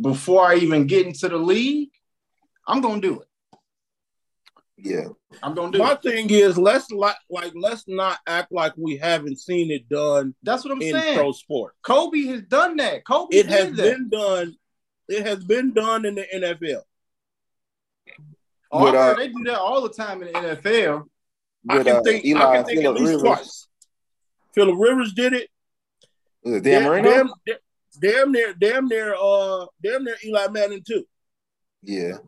before 0.01 0.47
I 0.47 0.57
even 0.57 0.87
get 0.87 1.07
into 1.07 1.29
the 1.29 1.39
league, 1.39 1.91
I'm 2.67 2.81
gonna 2.81 3.01
do 3.01 3.21
it. 3.21 3.29
Yeah, 4.77 5.09
I'm 5.43 5.55
gonna 5.55 5.71
do 5.73 5.79
My 5.79 5.93
it. 5.93 6.03
thing 6.03 6.31
is 6.31 6.59
let's 6.59 6.91
like 6.91 7.17
like 7.31 7.53
let's 7.55 7.85
not 7.87 8.19
act 8.27 8.51
like 8.53 8.73
we 8.77 8.97
haven't 8.97 9.39
seen 9.39 9.71
it 9.71 9.89
done 9.89 10.35
That's 10.43 10.65
what 10.65 10.73
I'm 10.73 10.83
in 10.83 10.93
saying. 10.93 11.17
pro 11.19 11.31
sport. 11.33 11.75
Kobe 11.83 12.23
has 12.27 12.43
done 12.43 12.77
that. 12.79 13.05
Kobe 13.05 13.37
It 13.37 13.47
has 13.47 13.73
that. 13.73 13.77
been 13.77 14.09
done. 14.09 14.57
It 15.09 15.25
has 15.27 15.45
been 15.45 15.73
done 15.73 16.05
in 16.05 16.15
the 16.17 16.27
NFL. 16.35 16.83
Oh, 18.75 18.85
With, 18.85 18.95
uh, 18.95 19.15
they 19.15 19.29
do 19.29 19.45
that 19.45 19.59
all 19.59 19.83
the 19.83 19.91
time 19.91 20.23
in 20.23 20.33
the 20.33 20.39
NFL. 20.39 21.05
I 21.69 21.77
with 21.77 21.87
can 21.87 21.97
uh, 21.97 22.03
think. 22.03 22.25
I 22.37 22.57
can 22.57 22.65
think 22.65 22.85
at 22.85 22.95
least 22.95 23.07
Rivers, 23.07 23.23
twice. 23.23 23.69
Philip 24.55 24.77
Rivers 24.79 25.13
did 25.13 25.35
it. 25.35 25.49
Was 26.43 26.55
it 26.55 26.65
Dan 26.65 26.83
Damn, 26.83 26.91
Marino. 26.91 27.11
damn, 27.47 27.57
damn 28.01 28.33
near, 28.33 28.55
damn 28.55 28.89
near, 28.89 29.15
uh, 29.15 29.67
damn 29.83 30.05
near 30.05 30.17
Eli 30.25 30.49
Manning 30.49 30.83
too. 30.87 31.05
Yeah, 31.83 32.19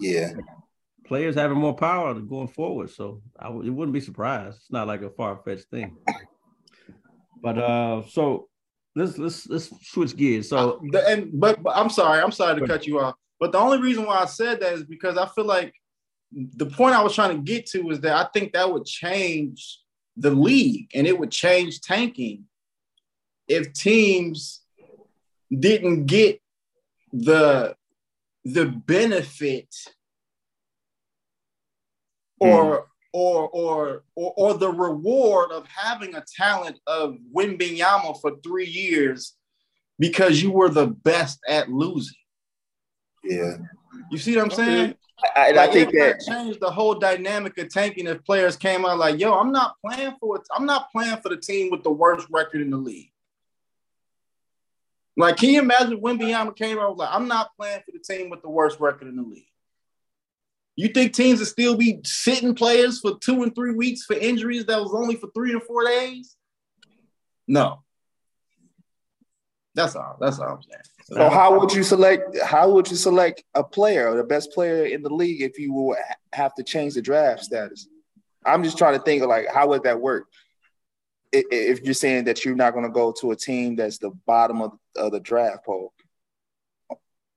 yeah. 0.00 0.32
players 1.06 1.34
having 1.34 1.58
more 1.58 1.74
power 1.74 2.14
going 2.14 2.48
forward. 2.48 2.90
So 2.90 3.22
I 3.38 3.44
w- 3.44 3.66
it 3.66 3.70
wouldn't 3.70 3.94
be 3.94 4.00
surprised. 4.00 4.58
It's 4.58 4.70
not 4.70 4.86
like 4.86 5.02
a 5.02 5.10
far 5.10 5.40
fetched 5.44 5.70
thing. 5.70 5.96
But 7.42 7.58
uh, 7.58 8.02
so 8.08 8.48
let's 8.94 9.18
let's 9.18 9.46
let's 9.48 9.70
switch 9.88 10.16
gears. 10.16 10.48
So 10.48 10.80
The- 10.90 11.08
and 11.08 11.30
but, 11.40 11.62
but 11.62 11.76
I'm 11.76 11.88
sorry, 11.90 12.20
I'm 12.20 12.32
sorry 12.32 12.60
to 12.60 12.66
cut 12.66 12.86
you 12.86 13.00
off. 13.00 13.14
But 13.42 13.50
the 13.50 13.58
only 13.58 13.78
reason 13.78 14.06
why 14.06 14.18
I 14.18 14.26
said 14.26 14.60
that 14.60 14.72
is 14.74 14.84
because 14.84 15.18
I 15.18 15.26
feel 15.26 15.46
like 15.46 15.74
the 16.30 16.66
point 16.66 16.94
I 16.94 17.02
was 17.02 17.12
trying 17.12 17.36
to 17.36 17.42
get 17.42 17.66
to 17.70 17.90
is 17.90 17.98
that 18.02 18.14
I 18.14 18.30
think 18.32 18.52
that 18.52 18.72
would 18.72 18.84
change 18.84 19.80
the 20.16 20.30
league 20.30 20.90
and 20.94 21.08
it 21.08 21.18
would 21.18 21.32
change 21.32 21.80
tanking 21.80 22.44
if 23.48 23.72
teams 23.72 24.60
didn't 25.50 26.06
get 26.06 26.40
the 27.12 27.74
the 28.44 28.66
benefit 28.66 29.74
hmm. 32.40 32.46
or 32.46 32.86
or 33.12 33.48
or 33.48 34.04
or, 34.14 34.34
or 34.36 34.54
the 34.54 34.70
reward 34.70 35.50
of 35.50 35.66
having 35.66 36.14
a 36.14 36.22
talent 36.36 36.78
of 36.86 37.16
Wembanyama 37.36 38.20
for 38.20 38.36
three 38.44 38.68
years 38.68 39.34
because 39.98 40.40
you 40.40 40.52
were 40.52 40.68
the 40.68 40.86
best 40.86 41.40
at 41.48 41.68
losing. 41.68 42.21
Yeah, 43.24 43.56
You 44.10 44.18
see 44.18 44.36
what 44.36 44.44
I'm 44.46 44.50
saying? 44.50 44.94
I, 45.36 45.48
and 45.48 45.58
I 45.58 45.66
Like, 45.66 45.72
think 45.72 45.92
that 45.92 46.20
changed 46.26 46.60
the 46.60 46.70
whole 46.70 46.94
dynamic 46.94 47.56
of 47.58 47.68
tanking 47.68 48.06
if 48.08 48.24
players 48.24 48.56
came 48.56 48.84
out 48.84 48.98
like, 48.98 49.20
"Yo, 49.20 49.32
I'm 49.32 49.52
not 49.52 49.76
playing 49.84 50.16
for 50.18 50.36
it. 50.36 50.42
I'm 50.50 50.66
not 50.66 50.90
playing 50.90 51.18
for 51.18 51.28
the 51.28 51.36
team 51.36 51.70
with 51.70 51.84
the 51.84 51.92
worst 51.92 52.26
record 52.30 52.60
in 52.60 52.70
the 52.70 52.76
league." 52.76 53.12
Like, 55.16 55.36
can 55.36 55.50
you 55.50 55.60
imagine 55.60 56.00
when 56.00 56.18
Wembanyama 56.18 56.56
came 56.56 56.78
out 56.78 56.96
like, 56.96 57.10
"I'm 57.12 57.28
not 57.28 57.50
playing 57.56 57.82
for 57.86 57.92
the 57.92 58.00
team 58.00 58.30
with 58.30 58.42
the 58.42 58.48
worst 58.50 58.80
record 58.80 59.08
in 59.08 59.16
the 59.16 59.22
league"? 59.22 59.46
You 60.74 60.88
think 60.88 61.12
teams 61.12 61.38
would 61.38 61.48
still 61.48 61.76
be 61.76 62.00
sitting 62.04 62.54
players 62.54 62.98
for 62.98 63.18
two 63.18 63.42
and 63.42 63.54
three 63.54 63.74
weeks 63.74 64.04
for 64.04 64.14
injuries 64.14 64.64
that 64.66 64.80
was 64.80 64.94
only 64.94 65.16
for 65.16 65.28
three 65.34 65.52
and 65.52 65.62
four 65.62 65.84
days? 65.84 66.36
No. 67.46 67.82
That's 69.74 69.96
all. 69.96 70.16
That's 70.20 70.38
all 70.38 70.48
I'm 70.48 70.62
saying. 70.62 70.82
So, 71.04 71.14
So 71.16 71.30
how 71.30 71.58
would 71.58 71.72
you 71.72 71.82
select? 71.82 72.38
How 72.42 72.70
would 72.70 72.90
you 72.90 72.96
select 72.96 73.42
a 73.54 73.64
player, 73.64 74.08
or 74.08 74.16
the 74.16 74.24
best 74.24 74.52
player 74.52 74.84
in 74.84 75.02
the 75.02 75.12
league, 75.12 75.42
if 75.42 75.58
you 75.58 75.72
would 75.72 75.98
have 76.32 76.54
to 76.56 76.62
change 76.62 76.94
the 76.94 77.02
draft 77.02 77.44
status? 77.44 77.88
I'm 78.44 78.62
just 78.64 78.78
trying 78.78 78.98
to 78.98 79.04
think 79.04 79.22
of 79.22 79.28
like 79.28 79.46
how 79.52 79.68
would 79.68 79.84
that 79.84 80.00
work? 80.00 80.26
If 81.32 81.80
you're 81.82 81.94
saying 81.94 82.24
that 82.24 82.44
you're 82.44 82.54
not 82.54 82.74
going 82.74 82.84
to 82.84 82.90
go 82.90 83.12
to 83.20 83.30
a 83.30 83.36
team 83.36 83.74
that's 83.76 83.96
the 83.96 84.10
bottom 84.26 84.60
of, 84.60 84.72
of 84.96 85.12
the 85.12 85.20
draft 85.20 85.64
poll 85.64 85.94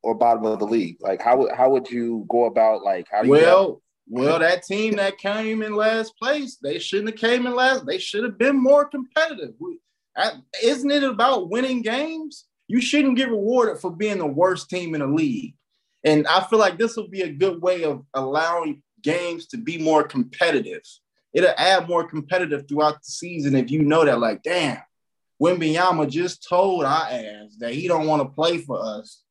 or 0.04 0.14
bottom 0.16 0.44
of 0.46 0.60
the 0.60 0.66
league, 0.66 0.98
like 1.00 1.22
how 1.22 1.38
would 1.38 1.52
how 1.54 1.70
would 1.70 1.90
you 1.90 2.26
go 2.30 2.46
about 2.46 2.84
like 2.84 3.08
how 3.10 3.22
do 3.22 3.28
you 3.28 3.32
well, 3.32 3.82
well, 4.08 4.40
that 4.40 4.64
team 4.64 4.98
that 4.98 5.18
came 5.18 5.64
in 5.64 5.76
last 5.76 6.14
place, 6.18 6.58
they 6.62 6.78
shouldn't 6.78 7.10
have 7.10 7.20
came 7.20 7.48
in 7.48 7.56
last. 7.56 7.86
They 7.86 7.98
should 7.98 8.24
have 8.24 8.38
been 8.38 8.62
more 8.62 8.86
competitive. 8.86 9.54
We- 9.60 9.80
Isn't 10.64 10.92
it 10.92 11.04
about 11.04 11.50
winning 11.50 11.82
games? 11.82 12.46
You 12.68 12.82
shouldn't 12.82 13.18
get 13.18 13.30
rewarded 13.30 13.80
for 13.80 13.92
being 13.92 14.18
the 14.18 14.26
worst 14.26 14.70
team 14.70 14.96
in 14.96 15.02
the 15.02 15.08
league. 15.08 15.56
And 16.04 16.28
I 16.28 16.44
feel 16.44 16.60
like 16.60 16.78
this 16.78 16.96
will 16.96 17.08
be 17.08 17.22
a 17.22 17.32
good 17.32 17.62
way 17.62 17.84
of 17.84 18.04
allowing 18.14 18.82
games 19.02 19.48
to 19.48 19.58
be 19.58 19.78
more 19.78 20.04
competitive. 20.04 20.82
It'll 21.34 21.54
add 21.58 21.90
more 21.90 22.08
competitive 22.08 22.68
throughout 22.68 23.02
the 23.02 23.12
season 23.12 23.56
if 23.56 23.70
you 23.70 23.84
know 23.84 24.06
that, 24.06 24.20
like, 24.20 24.42
damn, 24.42 24.82
Wimbyama 25.42 26.10
just 26.10 26.48
told 26.48 26.86
our 26.86 27.08
ass 27.10 27.56
that 27.60 27.74
he 27.74 27.88
don't 27.88 28.08
want 28.08 28.22
to 28.22 28.30
play 28.30 28.60
for 28.60 28.82
us 28.82 29.22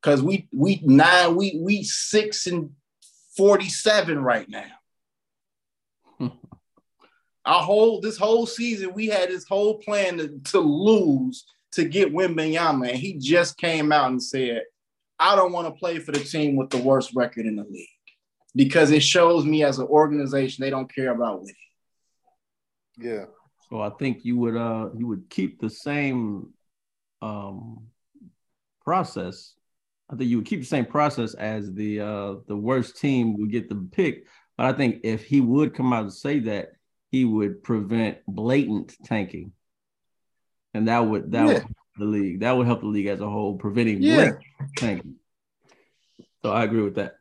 because 0.00 0.22
we 0.22 0.48
we 0.52 0.80
nine 0.84 1.36
we 1.36 1.58
we 1.60 1.82
six 1.82 2.46
and 2.46 2.70
forty 3.36 3.68
seven 3.68 4.18
right 4.20 4.48
now. 4.48 4.70
Our 7.44 7.62
whole 7.62 8.00
this 8.00 8.18
whole 8.18 8.46
season 8.46 8.92
we 8.92 9.06
had 9.06 9.30
this 9.30 9.46
whole 9.48 9.78
plan 9.78 10.18
to, 10.18 10.38
to 10.52 10.60
lose 10.60 11.46
to 11.72 11.84
get 11.84 12.12
Wimbyama, 12.12 12.90
and 12.90 12.98
he 12.98 13.18
just 13.18 13.56
came 13.56 13.92
out 13.92 14.10
and 14.10 14.22
said, 14.22 14.62
"I 15.18 15.36
don't 15.36 15.52
want 15.52 15.66
to 15.68 15.78
play 15.78 15.98
for 15.98 16.12
the 16.12 16.20
team 16.20 16.56
with 16.56 16.70
the 16.70 16.78
worst 16.78 17.12
record 17.14 17.46
in 17.46 17.56
the 17.56 17.64
league 17.64 17.88
because 18.54 18.90
it 18.90 19.02
shows 19.02 19.44
me 19.44 19.64
as 19.64 19.78
an 19.78 19.86
organization 19.86 20.62
they 20.62 20.70
don't 20.70 20.92
care 20.92 21.10
about 21.10 21.40
winning." 21.40 21.54
Yeah. 22.98 23.24
So 23.70 23.80
I 23.80 23.90
think 23.90 24.24
you 24.24 24.36
would 24.38 24.56
uh 24.56 24.90
you 24.96 25.06
would 25.06 25.30
keep 25.30 25.60
the 25.60 25.70
same 25.70 26.52
um 27.22 27.86
process. 28.84 29.54
I 30.10 30.16
think 30.16 30.28
you 30.28 30.38
would 30.38 30.46
keep 30.46 30.60
the 30.60 30.66
same 30.66 30.86
process 30.86 31.34
as 31.34 31.72
the 31.72 32.00
uh 32.00 32.34
the 32.48 32.56
worst 32.56 32.98
team 32.98 33.38
would 33.38 33.50
get 33.50 33.68
the 33.68 33.88
pick. 33.92 34.26
But 34.56 34.66
I 34.66 34.72
think 34.72 35.00
if 35.04 35.24
he 35.24 35.40
would 35.40 35.74
come 35.74 35.92
out 35.92 36.02
and 36.02 36.12
say 36.12 36.40
that, 36.40 36.72
he 37.10 37.24
would 37.24 37.62
prevent 37.62 38.18
blatant 38.26 38.96
tanking. 39.04 39.52
And 40.74 40.88
that 40.88 41.00
would 41.00 41.32
that 41.32 41.46
would 41.46 41.54
Yeah. 41.54 41.60
help 41.62 41.76
the 41.98 42.04
league. 42.04 42.40
That 42.40 42.56
would 42.56 42.66
help 42.66 42.80
the 42.80 42.86
league 42.86 43.06
as 43.06 43.20
a 43.20 43.28
whole, 43.28 43.56
preventing 43.56 44.02
Yeah. 44.02 44.14
blatant 44.14 44.40
tanking. 44.76 45.14
So 46.42 46.50
I 46.50 46.64
agree 46.64 46.82
with 46.82 46.94
that. 46.94 47.16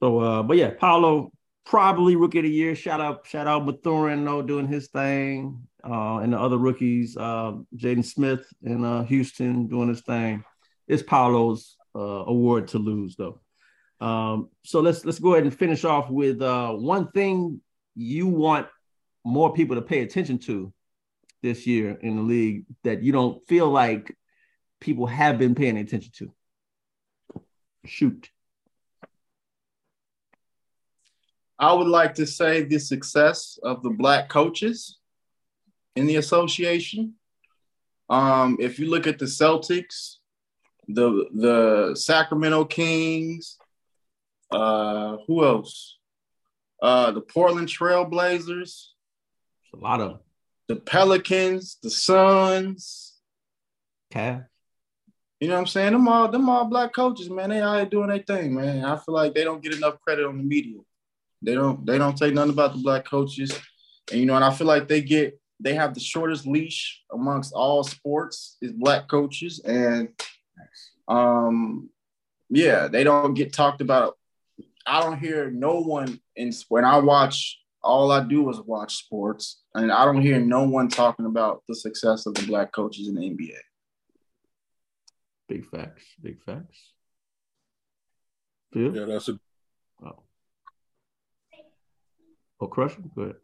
So 0.00 0.18
uh, 0.18 0.42
but 0.42 0.56
yeah, 0.56 0.70
Paolo 0.70 1.30
probably 1.64 2.16
rookie 2.16 2.38
of 2.38 2.44
the 2.44 2.50
year. 2.50 2.74
Shout 2.74 3.00
out, 3.00 3.26
shout 3.26 3.46
out 3.46 3.66
Mathurin 3.66 4.24
though 4.24 4.42
doing 4.42 4.66
his 4.68 4.88
thing. 4.88 5.66
Uh, 5.84 6.18
and 6.18 6.32
the 6.32 6.40
other 6.40 6.58
rookies, 6.58 7.16
uh, 7.16 7.52
Jaden 7.76 8.04
Smith 8.04 8.44
in 8.62 8.84
uh, 8.84 9.04
Houston 9.04 9.68
doing 9.68 9.88
his 9.88 10.00
thing. 10.00 10.42
It's 10.88 11.02
Paolo's 11.02 11.76
uh, 11.94 12.24
award 12.26 12.68
to 12.68 12.78
lose 12.78 13.16
though. 13.16 13.40
Um, 14.00 14.50
so 14.64 14.80
let's 14.80 15.04
let's 15.04 15.18
go 15.18 15.32
ahead 15.34 15.44
and 15.44 15.56
finish 15.56 15.84
off 15.84 16.10
with 16.10 16.42
uh, 16.42 16.72
one 16.72 17.10
thing 17.12 17.60
you 17.94 18.26
want 18.26 18.66
more 19.26 19.52
people 19.52 19.76
to 19.76 19.82
pay 19.82 20.00
attention 20.00 20.38
to 20.38 20.72
this 21.42 21.66
year 21.66 21.98
in 22.00 22.16
the 22.16 22.22
league 22.22 22.64
that 22.84 23.02
you 23.02 23.12
don't 23.12 23.46
feel 23.48 23.68
like 23.68 24.16
people 24.80 25.06
have 25.06 25.38
been 25.38 25.54
paying 25.54 25.76
attention 25.76 26.12
to. 26.16 26.32
Shoot. 27.84 28.30
I 31.58 31.72
would 31.72 31.88
like 31.88 32.14
to 32.16 32.26
say 32.26 32.62
the 32.62 32.78
success 32.78 33.58
of 33.62 33.82
the 33.82 33.90
black 33.90 34.28
coaches 34.28 34.98
in 35.96 36.06
the 36.06 36.16
association. 36.16 37.14
Um, 38.08 38.58
if 38.60 38.78
you 38.78 38.88
look 38.88 39.06
at 39.06 39.18
the 39.18 39.24
Celtics, 39.24 40.16
the 40.86 41.26
the 41.34 41.96
Sacramento 41.96 42.66
Kings, 42.66 43.58
uh, 44.52 45.16
who 45.26 45.44
else? 45.44 45.98
Uh, 46.80 47.10
the 47.10 47.22
Portland 47.22 47.68
Trailblazers, 47.68 48.88
A 49.76 49.82
lot 49.82 50.00
of 50.00 50.20
the 50.68 50.76
Pelicans, 50.76 51.78
the 51.82 51.90
Suns. 51.90 53.14
Cavs. 54.12 54.46
You 55.40 55.48
know 55.48 55.54
what 55.54 55.60
I'm 55.60 55.66
saying? 55.66 55.92
Them 55.92 56.08
all 56.08 56.28
them 56.28 56.48
all 56.48 56.64
black 56.64 56.94
coaches, 56.94 57.28
man. 57.28 57.50
They 57.50 57.60
out 57.60 57.76
here 57.76 57.86
doing 57.86 58.08
their 58.08 58.20
thing, 58.20 58.54
man. 58.54 58.84
I 58.84 58.96
feel 58.96 59.14
like 59.14 59.34
they 59.34 59.44
don't 59.44 59.62
get 59.62 59.74
enough 59.74 60.00
credit 60.00 60.24
on 60.24 60.38
the 60.38 60.42
media. 60.42 60.78
They 61.42 61.54
don't 61.54 61.84
they 61.84 61.98
don't 61.98 62.18
say 62.18 62.30
nothing 62.30 62.52
about 62.52 62.72
the 62.72 62.82
black 62.82 63.04
coaches. 63.04 63.58
And 64.10 64.20
you 64.20 64.26
know, 64.26 64.34
and 64.34 64.44
I 64.44 64.50
feel 64.52 64.66
like 64.66 64.88
they 64.88 65.02
get 65.02 65.38
they 65.60 65.74
have 65.74 65.92
the 65.92 66.00
shortest 66.00 66.46
leash 66.46 67.02
amongst 67.12 67.52
all 67.52 67.84
sports 67.84 68.56
is 68.62 68.72
black 68.72 69.08
coaches. 69.08 69.60
And 69.60 70.08
um 71.06 71.90
yeah, 72.48 72.88
they 72.88 73.04
don't 73.04 73.34
get 73.34 73.52
talked 73.52 73.82
about. 73.82 74.16
I 74.86 75.02
don't 75.02 75.18
hear 75.18 75.50
no 75.50 75.80
one 75.80 76.18
in 76.34 76.52
when 76.68 76.84
I 76.84 76.98
watch 76.98 77.58
all 77.86 78.10
I 78.10 78.22
do 78.24 78.48
is 78.50 78.60
watch 78.60 78.96
sports, 78.96 79.62
and 79.74 79.90
I 79.92 80.04
don't 80.04 80.20
hear 80.20 80.38
no 80.40 80.64
one 80.64 80.88
talking 80.88 81.26
about 81.26 81.62
the 81.68 81.74
success 81.74 82.26
of 82.26 82.34
the 82.34 82.46
black 82.46 82.72
coaches 82.72 83.08
in 83.08 83.14
the 83.14 83.22
NBA. 83.30 83.56
Big 85.48 85.64
facts. 85.66 86.04
Big 86.20 86.42
facts. 86.42 86.92
Phil? 88.72 88.94
Yeah, 88.94 89.04
that's 89.06 89.28
a 89.28 89.38
Oh. 90.04 90.22
Oh, 92.60 92.66
crush 92.66 92.94
Go 93.14 93.22
ahead. 93.22 93.36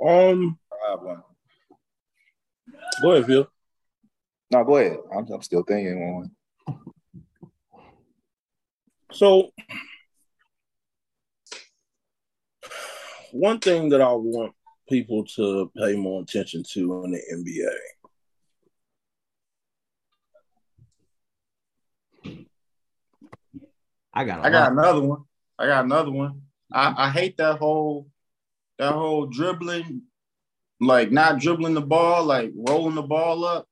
um. 0.00 0.58
I 0.72 0.90
have 0.90 1.00
one. 1.02 1.22
Go 3.02 3.12
ahead, 3.12 3.26
Phil. 3.26 3.48
No, 4.52 4.64
go 4.64 4.76
ahead. 4.76 4.98
I'm, 5.14 5.26
I'm 5.32 5.42
still 5.42 5.62
thinking 5.64 6.14
one. 6.14 6.30
So, 9.12 9.50
one 13.36 13.58
thing 13.58 13.88
that 13.90 14.00
I 14.00 14.12
want 14.12 14.52
people 14.88 15.24
to 15.36 15.70
pay 15.76 15.96
more 15.96 16.22
attention 16.22 16.62
to 16.72 17.04
in 17.04 17.12
the 17.12 17.20
NBA. 17.32 17.74
I 24.12 24.24
got. 24.24 24.40
a 24.40 24.46
I 24.46 24.50
got 24.50 24.72
another 24.72 25.02
one. 25.02 25.24
I 25.58 25.66
got 25.66 25.84
another 25.84 26.10
one. 26.10 26.42
I, 26.72 26.94
I 26.96 27.10
hate 27.10 27.36
that 27.36 27.58
whole 27.58 28.08
that 28.78 28.92
whole 28.92 29.26
dribbling, 29.26 30.02
like 30.80 31.10
not 31.12 31.38
dribbling 31.38 31.74
the 31.74 31.82
ball, 31.82 32.24
like 32.24 32.52
rolling 32.54 32.94
the 32.94 33.02
ball 33.02 33.44
up. 33.44 33.66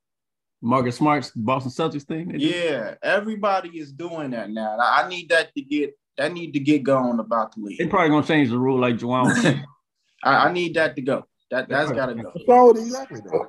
Marcus 0.61 0.97
Smart's 0.97 1.31
Boston 1.35 1.71
Celtics 1.71 2.03
thing. 2.03 2.33
Yeah, 2.37 2.95
everybody 3.03 3.69
is 3.77 3.91
doing 3.91 4.31
that 4.31 4.49
now. 4.49 4.77
I 4.79 5.03
I 5.03 5.09
need 5.09 5.29
that 5.29 5.53
to 5.55 5.61
get 5.61 5.95
that 6.17 6.33
need 6.33 6.53
to 6.53 6.59
get 6.59 6.83
going 6.83 7.19
about 7.19 7.53
the 7.55 7.61
league. 7.61 7.77
They 7.77 7.83
league. 7.85 7.91
probably 7.91 8.09
gonna 8.09 8.25
change 8.27 8.49
the 8.49 8.57
rule 8.57 8.79
like 8.79 8.97
Joanne. 8.97 9.35
I, 10.23 10.47
I 10.47 10.51
need 10.51 10.75
that 10.75 10.95
to 10.95 11.01
go. 11.01 11.25
That 11.51 11.69
that's 11.69 11.91
gotta 11.91 12.15
go. 12.15 12.31
What's 12.33 12.47
wrong 12.47 12.67
with 12.69 12.77
it 12.77 12.81
exactly 12.81 13.21
though? 13.23 13.47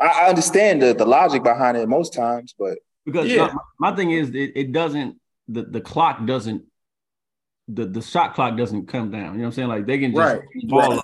I, 0.00 0.06
I 0.06 0.28
understand 0.28 0.82
the, 0.82 0.94
the 0.94 1.06
logic 1.06 1.42
behind 1.42 1.76
it 1.76 1.88
most 1.88 2.14
times, 2.14 2.54
but 2.58 2.78
because 3.04 3.26
Yeah. 3.28 3.48
my, 3.80 3.90
my 3.90 3.96
thing 3.96 4.10
is 4.10 4.30
it, 4.30 4.52
it 4.54 4.72
doesn't 4.72 5.18
the, 5.48 5.62
the 5.62 5.80
clock 5.80 6.24
doesn't 6.26 6.64
the, 7.68 7.84
the 7.84 8.00
shot 8.00 8.34
clock 8.34 8.56
doesn't 8.56 8.86
come 8.86 9.10
down. 9.10 9.32
You 9.34 9.38
know 9.38 9.38
what 9.38 9.44
I'm 9.46 9.52
saying? 9.52 9.68
Like 9.68 9.86
they 9.86 9.98
can 9.98 10.14
just 10.14 10.34
Right. 10.34 10.42
ball 10.64 10.90
Right. 10.90 11.00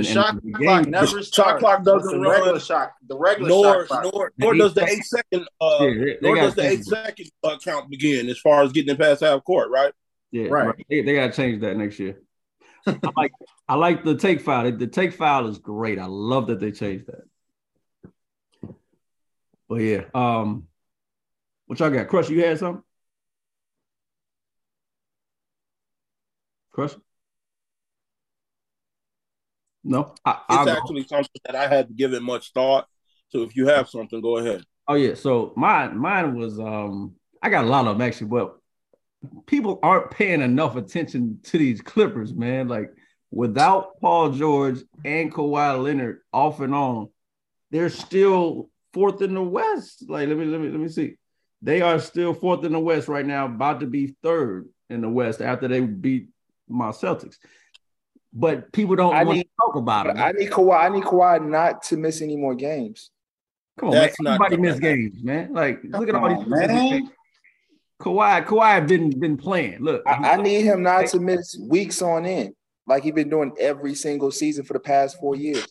Up 0.00 0.06
and, 0.06 0.06
The 0.06 0.08
and 0.08 0.14
shot 0.14 0.42
the 0.44 0.52
clock 0.52 0.82
game- 0.82 0.90
never 0.90 1.06
shot 1.06 1.24
starts. 1.24 1.60
clock 1.60 1.84
doesn't 1.84 2.10
the 2.12 2.18
run, 2.20 2.40
regular 2.40 2.60
shot. 2.60 2.92
The 3.06 3.16
regular 3.16 3.48
Nor, 3.48 3.86
shot 3.86 3.86
clock. 4.02 4.12
nor, 4.14 4.32
nor 4.38 4.54
does 4.54 4.74
the 4.74 4.84
eight 4.84 5.04
second, 5.04 5.48
uh, 5.60 5.76
Yeah, 5.80 5.86
they- 5.90 6.04
they 6.04 6.18
nor 6.22 6.36
does 6.36 6.54
the 6.54 6.62
eight 6.62 6.68
change 6.68 6.80
it. 6.80 6.84
second 6.86 7.30
uh, 7.42 7.58
count 7.64 7.90
begin 7.90 8.28
as 8.28 8.38
far 8.38 8.62
as 8.62 8.72
getting 8.72 8.94
it 8.94 8.98
past 8.98 9.22
half 9.22 9.42
court, 9.44 9.70
right? 9.70 9.92
Yeah, 10.30 10.48
Right. 10.48 10.66
right. 10.66 10.86
They, 10.88 11.02
they 11.02 11.14
gotta 11.14 11.32
change 11.32 11.60
that 11.60 11.76
next 11.76 11.98
year. 11.98 12.20
I 12.86 12.98
like 13.16 13.32
I 13.68 13.74
like 13.76 14.04
the 14.04 14.16
take 14.16 14.40
foul. 14.42 14.70
The 14.72 14.86
take 14.86 15.14
foul 15.14 15.46
is 15.48 15.58
great. 15.58 15.98
I 15.98 16.04
love 16.06 16.48
that 16.48 16.60
they 16.60 16.70
changed 16.72 17.06
that. 17.06 18.74
But 19.68 19.76
yeah, 19.76 20.04
um, 20.14 20.68
what 21.66 21.78
y'all 21.80 21.88
got? 21.88 22.08
Crush, 22.08 22.28
you 22.28 22.44
had 22.44 22.58
something? 22.58 22.82
Crush? 26.72 26.94
No, 29.84 30.14
I, 30.24 30.40
I'll 30.48 30.66
It's 30.66 30.72
go. 30.72 30.78
actually 30.78 31.04
something 31.04 31.40
that 31.44 31.54
I 31.54 31.68
had 31.68 31.88
to 31.88 31.94
give 31.94 32.14
it 32.14 32.22
much 32.22 32.52
thought. 32.52 32.86
So 33.28 33.42
if 33.42 33.54
you 33.54 33.66
have 33.68 33.88
something, 33.88 34.20
go 34.20 34.38
ahead. 34.38 34.62
Oh 34.88 34.94
yeah, 34.94 35.14
so 35.14 35.52
mine 35.56 35.96
mine 35.98 36.36
was 36.36 36.58
um 36.58 37.14
I 37.42 37.50
got 37.50 37.64
a 37.64 37.68
lot 37.68 37.86
of 37.86 37.98
them 37.98 38.06
actually, 38.06 38.28
but 38.28 38.56
people 39.46 39.78
aren't 39.82 40.10
paying 40.10 40.40
enough 40.40 40.76
attention 40.76 41.40
to 41.44 41.58
these 41.58 41.80
Clippers, 41.80 42.32
man. 42.34 42.68
Like 42.68 42.90
without 43.30 44.00
Paul 44.00 44.30
George 44.30 44.80
and 45.04 45.32
Kawhi 45.32 45.82
Leonard 45.82 46.20
off 46.32 46.60
and 46.60 46.74
on, 46.74 47.08
they're 47.70 47.90
still 47.90 48.70
fourth 48.92 49.20
in 49.22 49.34
the 49.34 49.42
West. 49.42 50.08
Like, 50.08 50.28
let 50.28 50.38
me 50.38 50.44
let 50.46 50.60
me 50.60 50.68
let 50.70 50.80
me 50.80 50.88
see. 50.88 51.16
They 51.60 51.80
are 51.80 51.98
still 51.98 52.34
fourth 52.34 52.64
in 52.64 52.72
the 52.72 52.78
West 52.78 53.08
right 53.08 53.26
now, 53.26 53.46
about 53.46 53.80
to 53.80 53.86
be 53.86 54.14
third 54.22 54.68
in 54.90 55.00
the 55.00 55.08
West 55.08 55.40
after 55.40 55.66
they 55.66 55.80
beat 55.80 56.28
my 56.68 56.90
Celtics. 56.90 57.36
But 58.34 58.72
people 58.72 58.96
don't 58.96 59.14
want 59.14 59.38
to 59.38 59.46
talk 59.60 59.76
about 59.76 60.08
it. 60.08 60.16
I 60.16 60.32
need 60.32 60.50
Kawhi. 60.50 60.80
I 60.80 60.88
need 60.88 61.04
Kawhi 61.04 61.46
not 61.46 61.84
to 61.84 61.96
miss 61.96 62.20
any 62.20 62.36
more 62.36 62.56
games. 62.56 63.10
Come 63.78 63.90
on, 63.90 63.94
That's 63.94 64.20
man. 64.20 64.34
Everybody 64.34 64.56
miss 64.56 64.80
games, 64.80 65.22
man. 65.22 65.52
Like, 65.52 65.80
look 65.84 66.08
at 66.08 66.14
all 66.16 66.36
these 66.36 66.46
man. 66.46 67.08
Kawhi, 68.00 68.44
Kawhi 68.44 68.88
been 68.88 69.18
been 69.18 69.36
playing. 69.36 69.80
Look, 69.80 70.02
I, 70.06 70.32
I 70.32 70.36
need 70.42 70.62
him 70.62 70.82
not 70.82 71.06
to 71.08 71.20
miss 71.20 71.56
weeks 71.60 72.02
on 72.02 72.26
end, 72.26 72.54
like 72.88 73.04
he's 73.04 73.12
been 73.12 73.30
doing 73.30 73.52
every 73.58 73.94
single 73.94 74.32
season 74.32 74.64
for 74.64 74.72
the 74.72 74.80
past 74.80 75.18
four 75.20 75.36
years. 75.36 75.66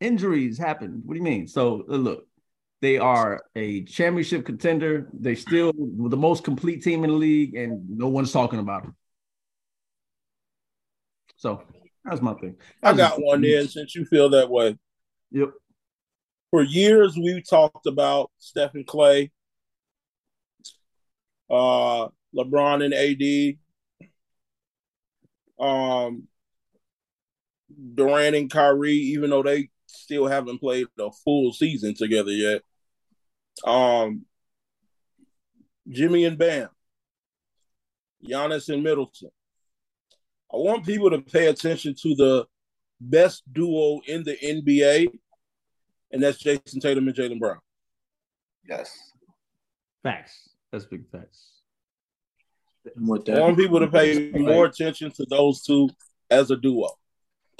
Injuries 0.00 0.58
happen. 0.58 1.02
What 1.04 1.14
do 1.14 1.18
you 1.18 1.24
mean? 1.24 1.48
So 1.48 1.84
uh, 1.88 1.96
look, 1.96 2.26
they 2.80 2.98
are 2.98 3.42
a 3.56 3.82
championship 3.84 4.46
contender. 4.46 5.08
They 5.12 5.34
still 5.34 5.72
the 5.76 6.16
most 6.16 6.44
complete 6.44 6.84
team 6.84 7.02
in 7.02 7.10
the 7.10 7.16
league, 7.16 7.56
and 7.56 7.90
no 7.90 8.08
one's 8.08 8.32
talking 8.32 8.60
about 8.60 8.84
them. 8.84 8.96
So 11.42 11.60
that's 12.04 12.22
my 12.22 12.34
thing. 12.34 12.54
That's 12.80 12.94
I 12.94 12.96
got 12.96 13.20
one 13.20 13.40
there 13.40 13.66
since 13.66 13.96
you 13.96 14.04
feel 14.04 14.30
that 14.30 14.48
way. 14.48 14.78
Yep. 15.32 15.50
For 16.52 16.62
years, 16.62 17.16
we 17.16 17.42
talked 17.42 17.86
about 17.86 18.30
Stephen 18.38 18.84
Klay, 18.84 19.32
uh, 21.50 22.06
LeBron 22.32 22.84
and 22.84 22.94
AD, 22.94 23.58
um, 25.58 26.28
Durant 27.94 28.36
and 28.36 28.48
Kyrie, 28.48 28.92
even 28.92 29.30
though 29.30 29.42
they 29.42 29.70
still 29.86 30.28
haven't 30.28 30.60
played 30.60 30.86
a 31.00 31.10
full 31.24 31.52
season 31.52 31.96
together 31.96 32.30
yet. 32.30 32.62
Um, 33.64 34.26
Jimmy 35.88 36.24
and 36.24 36.38
Bam, 36.38 36.68
Giannis 38.24 38.72
and 38.72 38.84
Middleton. 38.84 39.30
I 40.52 40.56
want 40.56 40.84
people 40.84 41.10
to 41.10 41.20
pay 41.20 41.46
attention 41.46 41.94
to 42.02 42.14
the 42.14 42.46
best 43.00 43.42
duo 43.52 44.00
in 44.06 44.22
the 44.22 44.36
NBA, 44.36 45.08
and 46.10 46.22
that's 46.22 46.38
Jayson 46.38 46.80
Tatum 46.80 47.08
and 47.08 47.16
Jaylen 47.16 47.38
Brown. 47.38 47.58
Yes. 48.68 48.96
Facts. 50.02 50.50
That's 50.70 50.84
big 50.84 51.08
facts. 51.10 51.48
I 52.86 52.90
want 53.40 53.56
people 53.56 53.80
to 53.80 53.86
pay 53.86 54.30
more 54.32 54.66
attention 54.66 55.10
to 55.12 55.26
those 55.30 55.62
two 55.62 55.88
as 56.30 56.50
a 56.50 56.56
duo. 56.56 56.88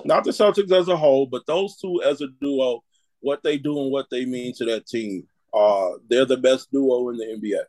Not 0.04 0.24
the 0.24 0.30
Celtics 0.30 0.72
as 0.72 0.88
a 0.88 0.96
whole, 0.96 1.26
but 1.26 1.46
those 1.46 1.76
two 1.76 2.02
as 2.02 2.20
a 2.20 2.26
duo, 2.40 2.82
what 3.20 3.42
they 3.42 3.56
do 3.56 3.80
and 3.80 3.92
what 3.92 4.06
they 4.10 4.24
mean 4.24 4.52
to 4.54 4.64
that 4.66 4.86
team. 4.86 5.26
Uh, 5.54 5.90
they're 6.08 6.24
the 6.24 6.38
best 6.38 6.72
duo 6.72 7.10
in 7.10 7.18
the 7.18 7.24
NBA. 7.24 7.62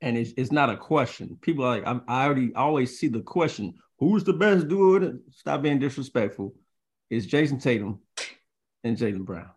And 0.00 0.16
it's, 0.18 0.32
it's 0.36 0.52
not 0.52 0.70
a 0.70 0.76
question. 0.76 1.38
People 1.40 1.64
are 1.64 1.76
like, 1.76 1.86
I'm, 1.86 2.02
I 2.06 2.24
already 2.24 2.52
always 2.54 2.98
see 2.98 3.08
the 3.08 3.22
question 3.22 3.74
who's 3.98 4.24
the 4.24 4.32
best 4.32 4.68
dude? 4.68 5.20
Stop 5.30 5.62
being 5.62 5.78
disrespectful. 5.78 6.54
It's 7.10 7.26
Jayson 7.26 7.60
Tatum 7.60 8.00
and 8.84 8.96
Jaylen 8.96 9.24
Brown. 9.24 9.50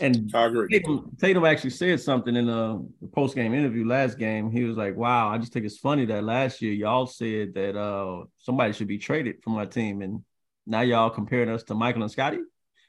And 0.00 0.30
I 0.34 0.46
agree. 0.46 0.68
Tatum, 0.68 1.16
Tatum 1.20 1.44
actually 1.44 1.70
said 1.70 2.00
something 2.00 2.36
in 2.36 2.48
a 2.48 2.80
post 3.12 3.34
game 3.34 3.54
interview 3.54 3.86
last 3.86 4.18
game. 4.18 4.50
He 4.50 4.62
was 4.64 4.76
like, 4.76 4.96
"Wow, 4.96 5.28
I 5.30 5.38
just 5.38 5.52
think 5.52 5.66
it's 5.66 5.78
funny 5.78 6.04
that 6.06 6.22
last 6.22 6.62
year 6.62 6.72
y'all 6.72 7.06
said 7.06 7.54
that 7.54 7.76
uh, 7.76 8.24
somebody 8.38 8.72
should 8.72 8.86
be 8.86 8.98
traded 8.98 9.42
from 9.42 9.54
my 9.54 9.64
team, 9.64 10.02
and 10.02 10.22
now 10.66 10.82
y'all 10.82 11.10
comparing 11.10 11.48
us 11.48 11.64
to 11.64 11.74
Michael 11.74 12.02
and 12.02 12.10
Scottie." 12.10 12.42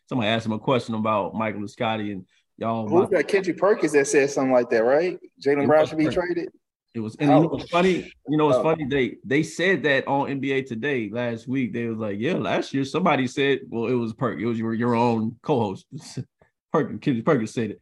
Somebody 0.07 0.29
asked 0.29 0.45
him 0.45 0.51
a 0.51 0.59
question 0.59 0.93
about 0.93 1.33
Michael 1.33 1.61
and 1.61 1.69
Scottie, 1.69 2.11
and 2.11 2.25
y'all. 2.57 2.87
Who's 2.87 3.09
that? 3.09 3.27
Kendrick 3.27 3.57
Perkins 3.57 3.93
that 3.93 4.05
said 4.05 4.29
something 4.29 4.53
like 4.53 4.69
that, 4.69 4.83
right? 4.83 5.17
Jaylen 5.43 5.65
Brown 5.65 5.87
should 5.87 5.97
be 5.97 6.09
traded. 6.09 6.49
It 6.95 7.01
was, 7.01 7.15
and 7.17 7.29
you 7.29 7.35
know 7.35 7.59
funny? 7.69 8.11
You 8.27 8.37
know 8.37 8.49
it's 8.49 8.57
oh. 8.57 8.63
funny? 8.63 8.85
They 8.85 9.17
they 9.23 9.43
said 9.43 9.83
that 9.83 10.07
on 10.07 10.27
NBA 10.27 10.65
Today 10.65 11.09
last 11.11 11.47
week. 11.47 11.71
They 11.71 11.85
was 11.85 11.99
like, 11.99 12.17
yeah, 12.19 12.33
last 12.33 12.73
year 12.73 12.83
somebody 12.83 13.27
said, 13.27 13.59
well, 13.67 13.85
it 13.85 13.93
was 13.93 14.13
Perk. 14.13 14.39
It 14.39 14.45
was 14.45 14.57
your 14.57 14.73
your 14.73 14.95
own 14.95 15.35
co-host, 15.43 15.85
Perk. 16.73 16.99
Kendrick 17.01 17.25
Perkins 17.25 17.53
said 17.53 17.71
it. 17.71 17.81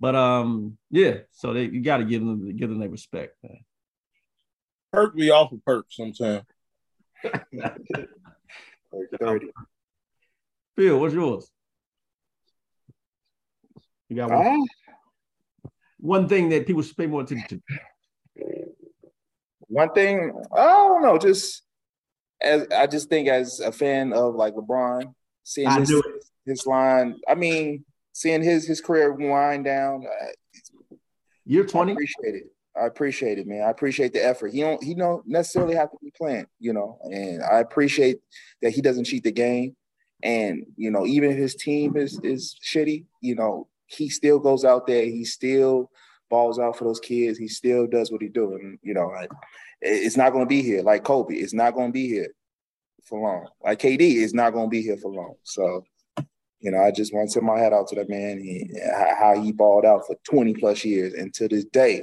But 0.00 0.16
um, 0.16 0.76
yeah. 0.90 1.18
So 1.30 1.52
they 1.52 1.64
you 1.64 1.80
got 1.82 1.98
to 1.98 2.04
give 2.04 2.20
them 2.20 2.56
give 2.56 2.68
them 2.68 2.80
their 2.80 2.88
respect. 2.88 3.36
Man. 3.44 3.58
Perk 4.92 5.14
be 5.14 5.30
off 5.30 5.52
of 5.52 5.64
Perk 5.64 5.86
sometimes. 5.90 6.42
Phil, 10.76 10.98
what's 10.98 11.14
yours? 11.14 11.48
You 14.08 14.16
got 14.16 14.30
one. 14.30 14.46
Uh, 14.46 15.68
one 16.00 16.28
thing 16.28 16.48
that 16.48 16.66
people 16.66 16.82
should 16.82 16.96
pay 16.96 17.06
more 17.06 17.22
attention 17.22 17.48
to. 17.48 17.60
One 19.68 19.92
thing, 19.92 20.32
I 20.52 20.64
don't 20.64 21.02
know, 21.02 21.18
just 21.18 21.62
as 22.40 22.66
I 22.74 22.86
just 22.86 23.08
think 23.08 23.28
as 23.28 23.60
a 23.60 23.72
fan 23.72 24.12
of 24.12 24.34
like 24.34 24.54
LeBron, 24.54 25.14
seeing 25.44 25.70
his, 25.70 26.02
his 26.46 26.66
line, 26.66 27.16
I 27.28 27.34
mean, 27.34 27.84
seeing 28.12 28.42
his 28.42 28.66
his 28.66 28.80
career 28.80 29.12
wind 29.12 29.64
down. 29.64 30.06
Uh, 30.06 30.96
You're 31.44 31.66
20. 31.66 31.92
I 31.92 31.94
appreciate 31.94 32.34
it. 32.34 32.52
I 32.80 32.86
appreciate 32.86 33.38
it, 33.38 33.46
man. 33.46 33.62
I 33.62 33.70
appreciate 33.70 34.12
the 34.12 34.24
effort. 34.24 34.52
He 34.52 34.60
don't 34.60 34.82
he 34.82 34.94
don't 34.94 35.26
necessarily 35.26 35.74
have 35.74 35.90
to 35.90 35.96
be 36.02 36.12
playing, 36.16 36.46
you 36.58 36.72
know, 36.72 36.98
and 37.04 37.42
I 37.42 37.58
appreciate 37.60 38.20
that 38.62 38.70
he 38.70 38.80
doesn't 38.80 39.04
cheat 39.04 39.24
the 39.24 39.32
game. 39.32 39.76
And 40.22 40.64
you 40.76 40.90
know, 40.90 41.06
even 41.06 41.30
if 41.30 41.36
his 41.36 41.54
team 41.54 41.96
is 41.96 42.20
is 42.22 42.56
shitty, 42.64 43.04
you 43.20 43.34
know, 43.34 43.68
he 43.86 44.08
still 44.08 44.38
goes 44.38 44.64
out 44.64 44.86
there. 44.86 45.04
He 45.04 45.24
still 45.24 45.90
balls 46.28 46.58
out 46.58 46.76
for 46.76 46.84
those 46.84 47.00
kids. 47.00 47.38
He 47.38 47.48
still 47.48 47.86
does 47.86 48.10
what 48.10 48.22
he 48.22 48.28
do, 48.28 48.54
and 48.54 48.78
you 48.82 48.94
know, 48.94 49.12
it's 49.80 50.16
not 50.16 50.32
going 50.32 50.44
to 50.44 50.48
be 50.48 50.62
here 50.62 50.82
like 50.82 51.04
Kobe. 51.04 51.34
It's 51.34 51.54
not 51.54 51.74
going 51.74 51.88
to 51.88 51.92
be 51.92 52.08
here 52.08 52.28
for 53.04 53.20
long. 53.20 53.48
Like 53.62 53.80
KD 53.80 54.00
is 54.00 54.34
not 54.34 54.52
going 54.52 54.66
to 54.66 54.70
be 54.70 54.82
here 54.82 54.96
for 54.96 55.10
long. 55.10 55.34
So, 55.44 55.84
you 56.60 56.70
know, 56.70 56.78
I 56.78 56.90
just 56.90 57.14
want 57.14 57.30
to 57.30 57.34
tip 57.34 57.42
my 57.42 57.58
hat 57.58 57.72
out 57.72 57.88
to 57.88 57.96
that 57.96 58.08
man. 58.08 58.38
He, 58.38 58.70
how 59.18 59.40
he 59.40 59.52
balled 59.52 59.84
out 59.84 60.06
for 60.06 60.16
twenty 60.24 60.54
plus 60.54 60.84
years, 60.84 61.14
and 61.14 61.32
to 61.34 61.48
this 61.48 61.64
day, 61.64 62.02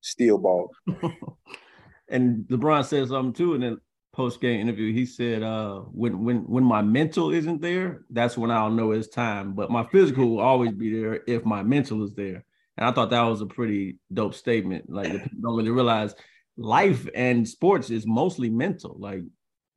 still 0.00 0.38
ball. 0.38 0.70
and 2.08 2.44
LeBron 2.44 2.84
said 2.84 3.08
something 3.08 3.32
too 3.32 3.54
in 3.54 3.60
the 3.60 3.80
post 4.12 4.40
game 4.40 4.60
interview. 4.60 4.92
He 4.92 5.04
said, 5.04 5.42
uh, 5.42 5.80
"When 5.92 6.24
when 6.24 6.38
when 6.48 6.64
my 6.64 6.82
mental 6.82 7.32
isn't 7.32 7.60
there, 7.60 8.02
that's 8.10 8.38
when 8.38 8.50
I'll 8.50 8.70
know 8.70 8.92
it's 8.92 9.08
time. 9.08 9.52
But 9.54 9.70
my 9.70 9.84
physical 9.84 10.30
will 10.30 10.40
always 10.40 10.72
be 10.72 10.92
there 10.92 11.20
if 11.26 11.44
my 11.44 11.62
mental 11.62 12.02
is 12.04 12.14
there." 12.14 12.44
And 12.76 12.86
I 12.86 12.92
thought 12.92 13.10
that 13.10 13.22
was 13.22 13.40
a 13.40 13.46
pretty 13.46 13.98
dope 14.12 14.34
statement. 14.34 14.90
Like 14.90 15.10
people 15.10 15.40
don't 15.42 15.56
really 15.56 15.70
realize 15.70 16.14
life 16.56 17.08
and 17.14 17.48
sports 17.48 17.90
is 17.90 18.06
mostly 18.06 18.50
mental. 18.50 18.96
Like, 18.98 19.20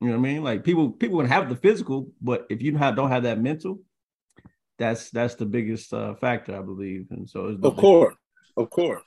you 0.02 0.08
know 0.08 0.12
what 0.12 0.28
I 0.28 0.34
mean? 0.34 0.44
Like 0.44 0.64
people 0.64 0.92
people 0.92 1.20
can 1.20 1.30
have 1.30 1.50
the 1.50 1.56
physical, 1.56 2.12
but 2.22 2.46
if 2.50 2.62
you 2.62 2.78
have 2.78 2.96
don't 2.96 3.10
have 3.10 3.24
that 3.24 3.40
mental, 3.42 3.80
that's 4.78 5.10
that's 5.12 5.36
the 5.36 5.46
biggest 5.46 5.94
uh, 5.94 6.16
factor, 6.16 6.58
I 6.58 6.62
believe. 6.62 7.08
And 7.12 7.30
so, 7.30 7.48
it's 7.48 7.64
of 7.64 7.76
course, 7.76 8.16
of 8.58 8.70
course, 8.70 9.04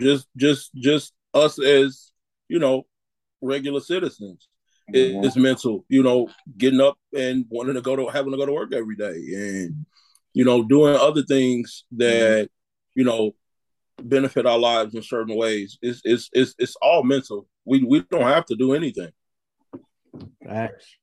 just 0.00 0.26
just 0.36 0.74
just 0.74 1.12
us 1.34 1.60
as 1.60 2.12
you 2.48 2.58
know 2.58 2.86
regular 3.40 3.80
citizens. 3.80 4.48
Mm-hmm. 4.92 5.24
It's 5.24 5.36
mental, 5.36 5.84
you 5.88 6.02
know, 6.02 6.30
getting 6.56 6.80
up 6.80 6.96
and 7.14 7.44
wanting 7.50 7.74
to 7.74 7.82
go 7.82 7.94
to 7.94 8.06
having 8.06 8.32
to 8.32 8.38
go 8.38 8.46
to 8.46 8.52
work 8.52 8.72
every 8.72 8.96
day, 8.96 9.12
and 9.34 9.86
you 10.32 10.44
know, 10.44 10.62
doing 10.62 10.94
other 10.94 11.22
things 11.22 11.84
that 11.92 12.48
you 12.98 13.04
know, 13.04 13.30
benefit 14.02 14.44
our 14.44 14.58
lives 14.58 14.96
in 14.96 15.02
certain 15.02 15.36
ways. 15.36 15.78
It's 15.80 16.00
it's 16.04 16.28
it's 16.32 16.56
it's 16.58 16.74
all 16.82 17.04
mental. 17.04 17.46
We 17.64 17.84
we 17.84 18.02
don't 18.10 18.22
have 18.22 18.44
to 18.46 18.56
do 18.56 18.74
anything. 18.74 19.10
Facts. 20.44 20.96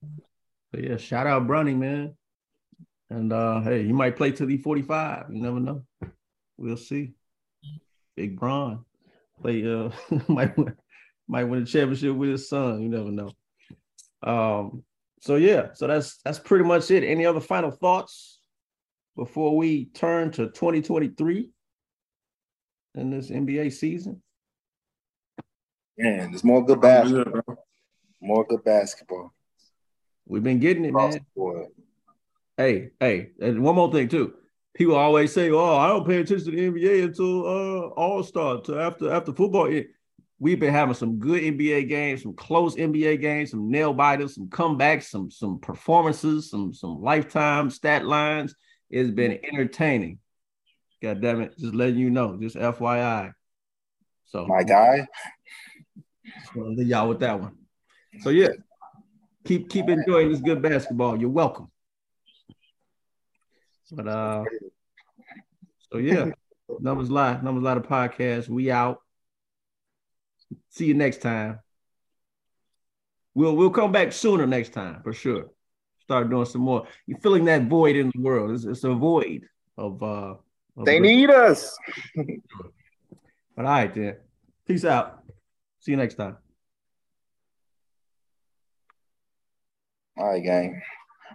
But 0.73 0.83
yeah, 0.83 0.97
shout 0.97 1.25
out 1.25 1.47
Brownie, 1.47 1.73
man. 1.73 2.17
And 3.09 3.31
uh 3.31 3.61
hey, 3.61 3.85
he 3.85 3.93
might 3.93 4.17
play 4.17 4.31
till 4.31 4.47
he 4.47 4.57
45. 4.57 5.27
You 5.31 5.41
never 5.41 5.61
know. 5.61 5.83
We'll 6.57 6.75
see. 6.75 7.13
Big 8.17 8.37
Bron. 8.37 8.83
Play 9.41 9.65
uh 9.65 9.91
might 10.27 10.57
win, 10.57 10.75
might 11.29 11.45
win 11.45 11.63
a 11.63 11.65
championship 11.65 12.13
with 12.13 12.31
his 12.31 12.49
son. 12.49 12.81
You 12.81 12.89
never 12.89 13.09
know. 13.09 13.31
Um 14.21 14.83
so 15.21 15.37
yeah, 15.37 15.69
so 15.75 15.87
that's 15.87 16.17
that's 16.25 16.39
pretty 16.39 16.65
much 16.65 16.91
it. 16.91 17.05
Any 17.05 17.25
other 17.25 17.39
final 17.39 17.71
thoughts 17.71 18.41
before 19.15 19.55
we 19.55 19.85
turn 19.85 20.31
to 20.31 20.47
2023? 20.47 21.51
In 22.95 23.11
this 23.11 23.29
NBA 23.29 23.73
season? 23.73 24.21
Man, 25.97 26.31
there's 26.31 26.43
more 26.43 26.65
good 26.65 26.81
basketball. 26.81 27.57
More 28.21 28.45
good 28.45 28.63
basketball. 28.63 29.33
We've 30.25 30.43
been 30.43 30.59
getting 30.59 30.85
it, 30.85 30.93
man. 30.93 31.19
Hey, 32.57 32.89
hey, 32.99 33.31
and 33.39 33.61
one 33.61 33.75
more 33.75 33.91
thing 33.91 34.07
too. 34.07 34.33
People 34.73 34.95
always 34.95 35.31
say, 35.31 35.51
"Oh, 35.51 35.75
I 35.75 35.87
don't 35.87 36.05
pay 36.05 36.17
attention 36.17 36.45
to 36.45 36.51
the 36.51 36.67
NBA 36.71 37.05
until 37.05 37.45
uh, 37.45 37.87
All 37.89 38.23
Star, 38.23 38.61
to 38.61 38.79
after 38.79 39.11
after 39.11 39.33
football." 39.33 39.69
we've 40.39 40.59
been 40.59 40.73
having 40.73 40.95
some 40.95 41.17
good 41.17 41.41
NBA 41.41 41.87
games, 41.87 42.23
some 42.23 42.33
close 42.33 42.75
NBA 42.75 43.21
games, 43.21 43.51
some 43.51 43.69
nail 43.69 43.93
biters, 43.93 44.35
some 44.35 44.47
comebacks, 44.47 45.03
some 45.05 45.31
some 45.31 45.59
performances, 45.59 46.49
some 46.49 46.73
some 46.73 47.01
lifetime 47.01 47.69
stat 47.69 48.05
lines. 48.05 48.55
It's 48.89 49.11
been 49.11 49.39
entertaining. 49.43 50.19
God 51.05 51.21
damn 51.21 51.41
it. 51.41 51.55
Just 51.59 51.75
letting 51.75 51.99
you 51.99 52.09
know, 52.09 52.35
just 52.35 52.55
FYI. 52.55 53.31
So 54.25 54.47
My 54.47 54.63
guy. 54.63 55.05
leave 56.55 56.87
y'all 56.87 57.07
with 57.07 57.19
that 57.19 57.39
one. 57.39 57.55
So 58.21 58.31
yeah, 58.31 58.47
keep 59.45 59.69
keep 59.69 59.87
enjoying 59.87 60.31
this 60.31 60.41
good 60.41 60.63
basketball. 60.63 61.15
You're 61.15 61.29
welcome. 61.29 61.69
But 63.91 64.07
uh 64.07 64.45
so 65.91 65.99
yeah, 65.99 66.31
numbers 66.79 67.11
live, 67.11 67.43
numbers 67.43 67.63
live 67.63 67.83
the 67.83 67.87
podcast. 67.87 68.49
We 68.49 68.71
out. 68.71 68.97
See 70.69 70.85
you 70.85 70.95
next 70.95 71.21
time. 71.21 71.59
We'll 73.35 73.55
we'll 73.55 73.69
come 73.69 73.91
back 73.91 74.11
sooner 74.11 74.47
next 74.47 74.69
time 74.73 75.03
for 75.03 75.13
sure. 75.13 75.51
Start 76.01 76.31
doing 76.31 76.45
some 76.45 76.61
more. 76.61 76.87
You're 77.05 77.19
filling 77.19 77.45
that 77.45 77.67
void 77.67 77.95
in 77.95 78.11
the 78.11 78.21
world. 78.21 78.49
It's, 78.49 78.65
it's 78.65 78.83
a 78.83 78.93
void 78.95 79.43
of 79.77 80.01
uh 80.01 80.33
They 80.83 80.99
need 80.99 81.29
us. 81.29 81.77
But 82.15 82.25
all 83.57 83.63
right, 83.63 83.93
then. 83.93 84.17
Peace 84.67 84.83
out. 84.83 85.23
See 85.79 85.91
you 85.91 85.97
next 85.97 86.15
time. 86.15 86.37
All 90.17 90.27
right, 90.27 90.43
gang. 90.43 90.81